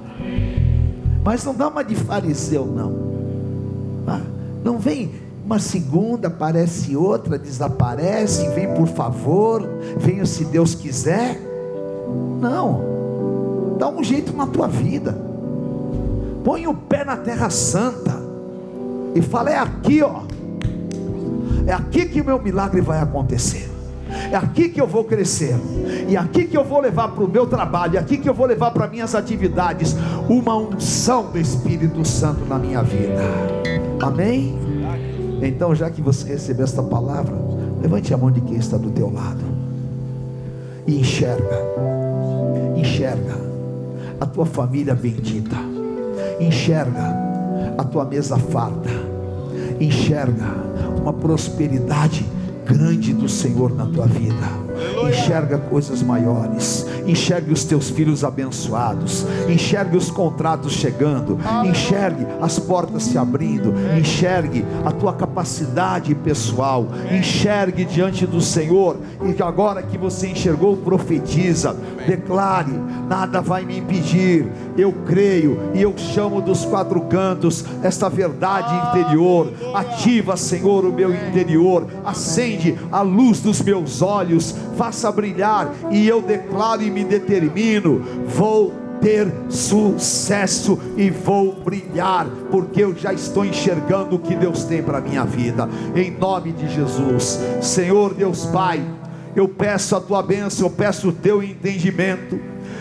Mas 1.25 1.45
não 1.45 1.55
dá 1.55 1.69
uma 1.69 1.83
de 1.83 1.95
fariseu, 1.95 2.67
não. 2.67 2.93
Ah, 4.07 4.21
não 4.65 4.79
vem 4.79 5.11
uma 5.47 5.61
segunda 5.61 6.27
aparece 6.27 6.97
outra, 6.97 7.39
desaparece, 7.39 8.49
vem 8.49 8.75
por 8.75 8.89
favor, 8.89 9.63
venha 9.97 10.27
se 10.27 10.45
Deus 10.45 10.75
quiser. 10.75 11.41
Não, 12.41 13.77
dá 13.79 13.89
um 13.89 14.03
jeito 14.03 14.37
na 14.37 14.47
tua 14.47 14.67
vida, 14.67 15.17
põe 16.45 16.67
o 16.67 16.75
pé 16.75 17.05
na 17.05 17.17
terra 17.17 17.49
santa 17.49 18.21
e 19.15 19.23
fala: 19.23 19.51
é 19.51 19.59
aqui, 19.59 20.03
ó, 20.03 20.23
é 21.65 21.73
aqui 21.73 22.07
que 22.07 22.21
o 22.21 22.25
meu 22.25 22.43
milagre 22.43 22.81
vai 22.81 23.01
acontecer. 23.01 23.76
É 24.31 24.37
aqui 24.37 24.69
que 24.69 24.81
eu 24.81 24.87
vou 24.87 25.05
crescer, 25.05 25.55
e 26.09 26.17
aqui 26.17 26.45
que 26.47 26.57
eu 26.57 26.65
vou 26.65 26.81
levar 26.81 27.09
para 27.09 27.25
o 27.25 27.29
meu 27.29 27.47
trabalho, 27.47 27.97
é 27.97 28.01
aqui 28.01 28.17
que 28.17 28.29
eu 28.29 28.35
vou 28.35 28.47
levar 28.47 28.71
para 28.71 28.87
minhas 28.87 29.15
atividades 29.15 29.97
uma 30.29 30.57
unção 30.57 31.31
do 31.31 31.39
Espírito 31.39 32.05
Santo 32.05 32.45
na 32.45 32.59
minha 32.59 32.83
vida. 32.83 33.23
Amém? 34.01 34.57
Então, 35.43 35.75
já 35.75 35.91
que 35.91 36.01
você 36.01 36.29
recebeu 36.29 36.65
esta 36.65 36.83
palavra, 36.83 37.35
levante 37.81 38.13
a 38.15 38.17
mão 38.17 38.31
de 38.31 38.41
quem 38.41 38.57
está 38.57 38.77
do 38.77 38.91
teu 38.91 39.13
lado. 39.13 39.45
E 40.87 41.01
enxerga, 41.01 41.61
enxerga 42.77 43.35
a 44.21 44.27
tua 44.27 44.47
família 44.47 44.95
bendita, 44.95 45.57
enxerga 46.41 47.15
a 47.77 47.85
tua 47.85 48.05
mesa 48.05 48.39
farta, 48.39 48.91
enxerga 49.81 50.55
uma 51.01 51.13
prosperidade 51.13 52.25
grande 52.67 53.13
do 53.13 53.29
Senhor 53.29 53.73
na 53.73 53.87
tua 53.87 54.07
vida. 54.07 54.67
Enxerga 55.09 55.57
coisas 55.57 56.03
maiores, 56.03 56.85
enxergue 57.07 57.53
os 57.53 57.65
teus 57.65 57.89
filhos 57.89 58.25
abençoados, 58.25 59.25
enxergue 59.49 59.97
os 59.97 60.11
contratos 60.11 60.73
chegando, 60.73 61.39
enxergue 61.65 62.27
as 62.43 62.59
portas 62.59 63.05
se 63.05 63.17
abrindo, 63.17 63.73
enxergue 63.99 64.65
a 64.85 64.91
tua 64.91 65.15
capacidade 65.15 66.15
pessoal, 66.15 66.89
enxergue 67.11 67.85
diante 67.85 68.27
do 68.27 68.41
Senhor, 68.41 68.99
e 69.23 69.43
agora 69.43 69.83
que 69.83 69.97
você 69.97 70.29
enxergou, 70.29 70.77
profetiza, 70.77 71.75
declare: 72.07 72.73
nada 73.09 73.41
vai 73.41 73.65
me 73.65 73.79
impedir, 73.79 74.51
eu 74.77 74.93
creio 75.07 75.59
e 75.75 75.83
eu 75.83 75.97
chamo 75.97 76.41
dos 76.41 76.65
quatro 76.65 77.01
cantos 77.03 77.65
esta 77.83 78.09
verdade 78.09 78.75
interior, 78.89 79.53
ativa, 79.75 80.37
Senhor, 80.37 80.85
o 80.85 80.93
meu 80.93 81.13
interior, 81.15 81.87
acende 82.05 82.79
a 82.91 83.03
luz 83.03 83.41
dos 83.41 83.61
meus 83.61 84.03
olhos, 84.03 84.55
faça 84.77 85.11
brilhar, 85.11 85.73
e 85.91 86.07
eu 86.07 86.21
declaro 86.21 86.83
e 86.83 86.91
me 86.91 87.05
determino: 87.05 88.03
vou 88.27 88.73
ter 89.01 89.33
sucesso 89.49 90.79
e 90.97 91.11
vou 91.11 91.53
brilhar, 91.63 92.27
porque 92.51 92.83
eu 92.83 92.95
já 92.95 93.13
estou 93.13 93.45
enxergando 93.45 94.17
o 94.17 94.19
que 94.19 94.35
Deus 94.35 94.65
tem 94.65 94.83
para 94.83 95.01
minha 95.01 95.25
vida, 95.25 95.69
em 95.95 96.11
nome 96.11 96.53
de 96.53 96.69
Jesus, 96.69 97.41
Senhor 97.61 98.15
Deus 98.15 98.47
Pai, 98.47 98.83
eu 99.35 99.47
peço 99.47 99.95
a 99.95 100.01
tua 100.01 100.23
bênção, 100.23 100.67
eu 100.67 100.71
peço 100.71 101.11
o 101.11 101.13
teu 101.13 101.43
entendimento, 101.43 102.41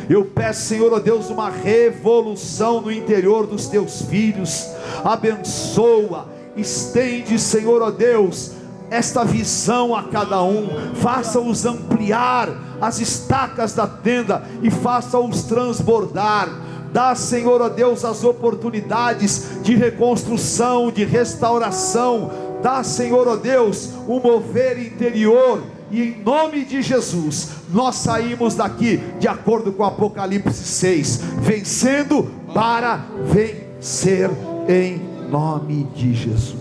eu 0.10 0.26
peço, 0.26 0.68
Senhor, 0.68 0.94
ó 0.94 1.00
Deus, 1.00 1.30
uma 1.30 1.50
revolução 1.50 2.82
no 2.82 2.92
interior 2.92 3.48
dos 3.48 3.68
teus 3.68 4.04
filhos, 4.04 4.70
abençoa, 5.04 6.28
estende, 6.56 7.40
Senhor, 7.40 7.82
ó 7.82 7.92
Deus, 7.92 8.52
esta 8.90 9.24
visão 9.24 9.96
a 9.96 10.04
cada 10.04 10.44
um, 10.44 10.68
faça-os 10.96 11.66
ampliar 11.66 12.50
as 12.80 13.00
estacas 13.00 13.74
da 13.74 13.88
tenda 13.88 14.44
e 14.62 14.70
faça-os 14.70 15.44
transbordar. 15.44 16.50
Dá, 16.92 17.14
Senhor, 17.14 17.62
a 17.62 17.68
Deus, 17.68 18.06
as 18.06 18.24
oportunidades 18.24 19.62
de 19.62 19.76
reconstrução, 19.76 20.90
de 20.90 21.04
restauração. 21.04 22.32
Dá, 22.62 22.84
Senhor, 22.84 23.28
a 23.28 23.36
Deus, 23.36 23.90
o 24.08 24.20
mover 24.20 24.80
interior. 24.80 25.62
E 25.92 26.02
em 26.02 26.24
nome 26.24 26.66
de 26.66 26.82
Jesus, 26.82 27.50
nós 27.72 27.96
saímos 27.96 28.56
daqui 28.56 28.98
de 29.20 29.28
acordo 29.28 29.72
com 29.72 29.84
Apocalipse 29.84 30.64
6, 30.64 31.18
vencendo 31.42 32.32
para 32.54 33.06
vencer 33.32 34.30
em 34.68 34.98
nome 35.30 35.84
de 35.96 36.14
Jesus. 36.14 36.56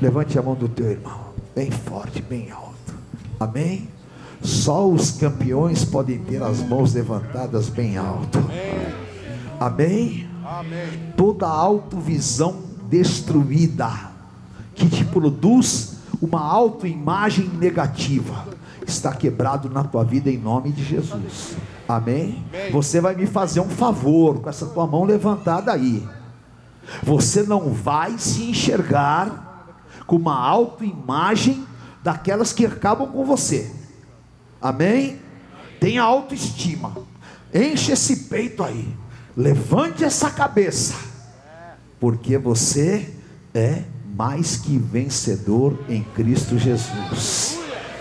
Levante 0.00 0.38
a 0.38 0.42
mão 0.42 0.54
do 0.54 0.68
teu 0.68 0.90
irmão, 0.90 1.20
bem 1.54 1.70
forte, 1.70 2.20
bem 2.20 2.50
alto. 2.50 2.74
Amém? 3.38 3.88
Só 4.42 4.86
os 4.86 5.12
campeões 5.12 5.84
podem 5.84 6.18
ter 6.18 6.42
as 6.42 6.60
mãos 6.60 6.92
levantadas 6.94 7.68
bem 7.68 7.96
alto. 7.96 8.38
Amém? 9.58 10.28
Amém. 10.44 11.12
Toda 11.16 11.46
autovisão 11.46 12.58
destruída 12.90 13.90
que 14.74 14.88
te 14.88 15.04
produz 15.04 15.93
uma 16.20 16.40
autoimagem 16.40 17.48
negativa 17.48 18.46
está 18.86 19.12
quebrado 19.12 19.68
na 19.68 19.82
tua 19.84 20.04
vida 20.04 20.30
em 20.30 20.38
nome 20.38 20.70
de 20.70 20.84
Jesus. 20.84 21.56
Amém? 21.88 22.44
Você 22.70 23.00
vai 23.00 23.14
me 23.14 23.26
fazer 23.26 23.60
um 23.60 23.68
favor 23.68 24.40
com 24.40 24.48
essa 24.48 24.66
tua 24.66 24.86
mão 24.86 25.04
levantada 25.04 25.72
aí. 25.72 26.06
Você 27.02 27.42
não 27.42 27.72
vai 27.72 28.18
se 28.18 28.44
enxergar 28.44 29.76
com 30.06 30.16
uma 30.16 30.38
autoimagem 30.38 31.66
daquelas 32.02 32.52
que 32.52 32.66
acabam 32.66 33.08
com 33.08 33.24
você. 33.24 33.70
Amém? 34.60 35.18
Tenha 35.80 36.02
autoestima. 36.02 36.94
Enche 37.52 37.92
esse 37.92 38.28
peito 38.28 38.62
aí. 38.62 38.94
Levante 39.36 40.04
essa 40.04 40.30
cabeça. 40.30 40.94
Porque 41.98 42.36
você 42.36 43.14
é 43.54 43.84
mais 44.16 44.56
que 44.56 44.78
vencedor 44.78 45.78
em 45.88 46.02
Cristo 46.02 46.58
Jesus. 46.58 47.58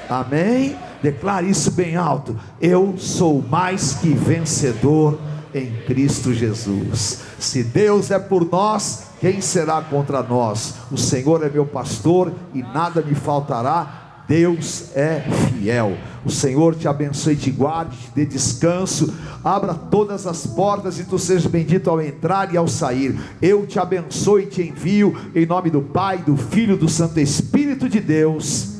Amém? 0.09 0.75
Declare 1.01 1.49
isso 1.49 1.71
bem 1.71 1.95
alto. 1.95 2.35
Eu 2.61 2.95
sou 2.97 3.41
mais 3.41 3.93
que 3.95 4.13
vencedor 4.13 5.19
em 5.53 5.71
Cristo 5.85 6.33
Jesus. 6.33 7.21
Se 7.39 7.63
Deus 7.63 8.11
é 8.11 8.19
por 8.19 8.49
nós, 8.49 9.07
quem 9.19 9.41
será 9.41 9.81
contra 9.81 10.21
nós? 10.21 10.75
O 10.91 10.97
Senhor 10.97 11.43
é 11.43 11.49
meu 11.49 11.65
pastor 11.65 12.31
e 12.53 12.61
nada 12.61 13.01
me 13.01 13.15
faltará. 13.15 14.23
Deus 14.27 14.95
é 14.95 15.21
fiel. 15.49 15.97
O 16.25 16.31
Senhor 16.31 16.75
te 16.75 16.87
abençoe 16.87 17.35
te 17.35 17.51
guarde, 17.51 17.97
te 17.97 18.11
dê 18.15 18.25
descanso, 18.25 19.13
abra 19.43 19.73
todas 19.73 20.25
as 20.25 20.47
portas 20.47 20.99
e 20.99 21.03
tu 21.03 21.19
sejas 21.19 21.45
bendito 21.45 21.89
ao 21.89 22.01
entrar 22.01 22.53
e 22.53 22.57
ao 22.57 22.67
sair. 22.67 23.19
Eu 23.41 23.65
te 23.67 23.77
abençoe 23.77 24.43
e 24.43 24.47
te 24.47 24.61
envio 24.61 25.15
em 25.35 25.45
nome 25.45 25.69
do 25.69 25.81
Pai, 25.81 26.19
do 26.19 26.37
Filho 26.37 26.77
do 26.77 26.87
Santo 26.87 27.19
Espírito 27.19 27.89
de 27.89 27.99
Deus. 27.99 28.75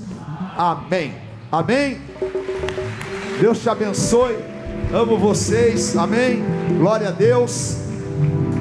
Amém. 0.58 1.14
Amém. 1.52 1.98
Deus 3.40 3.60
te 3.60 3.70
abençoe. 3.70 4.38
Amo 4.94 5.18
vocês. 5.18 5.98
Amém. 5.98 6.44
Glória 6.80 7.10
a 7.10 7.12
Deus. 7.12 7.78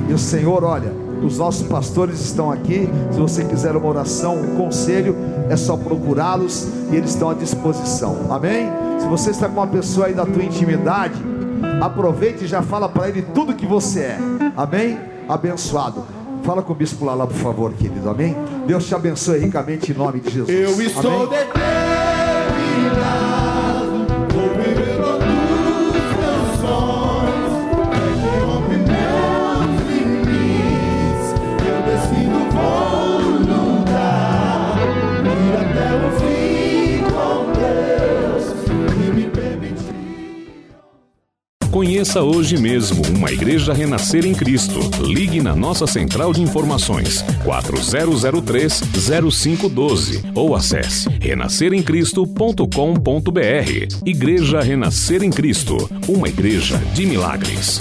E 0.08 0.12
o 0.12 0.18
Senhor, 0.18 0.64
olha, 0.64 0.92
os 1.22 1.38
nossos 1.38 1.66
pastores 1.68 2.20
estão 2.20 2.50
aqui. 2.50 2.88
Se 3.12 3.18
você 3.18 3.44
quiser 3.44 3.76
uma 3.76 3.86
oração, 3.86 4.36
um 4.36 4.56
conselho, 4.56 5.14
é 5.52 5.56
só 5.56 5.76
procurá-los 5.76 6.66
e 6.90 6.96
eles 6.96 7.10
estão 7.10 7.28
à 7.28 7.34
disposição. 7.34 8.26
Amém? 8.30 8.70
Se 8.98 9.06
você 9.06 9.30
está 9.30 9.46
com 9.48 9.60
uma 9.60 9.66
pessoa 9.66 10.06
aí 10.06 10.14
da 10.14 10.24
tua 10.24 10.42
intimidade, 10.42 11.20
aproveite 11.80 12.44
e 12.44 12.48
já 12.48 12.62
fala 12.62 12.88
para 12.88 13.10
ele 13.10 13.20
tudo 13.20 13.54
que 13.54 13.66
você 13.66 14.00
é. 14.00 14.18
Amém? 14.56 14.98
Abençoado. 15.28 16.06
Fala 16.42 16.62
com 16.62 16.72
o 16.72 16.76
bispo 16.76 17.04
lá, 17.04 17.14
lá, 17.14 17.26
por 17.26 17.36
favor, 17.36 17.70
querido. 17.74 18.08
Amém? 18.08 18.34
Deus 18.66 18.86
te 18.86 18.94
abençoe 18.94 19.40
ricamente 19.40 19.92
em 19.92 19.94
nome 19.94 20.20
de 20.20 20.30
Jesus. 20.30 20.48
Eu 20.48 20.80
estou 20.80 21.28
determinado. 21.28 23.31
Conheça 41.82 42.22
hoje 42.22 42.56
mesmo 42.56 43.02
uma 43.08 43.32
igreja 43.32 43.72
renascer 43.72 44.24
em 44.24 44.32
Cristo. 44.32 44.78
Ligue 45.02 45.42
na 45.42 45.56
nossa 45.56 45.84
central 45.84 46.32
de 46.32 46.40
informações 46.40 47.24
4003 47.42 48.82
0512 49.10 50.22
ou 50.32 50.54
acesse 50.54 51.08
renasceremcristo.com.br. 51.20 54.06
Igreja 54.06 54.60
Renascer 54.60 55.24
em 55.24 55.30
Cristo, 55.30 55.90
uma 56.06 56.28
igreja 56.28 56.78
de 56.94 57.04
milagres. 57.04 57.80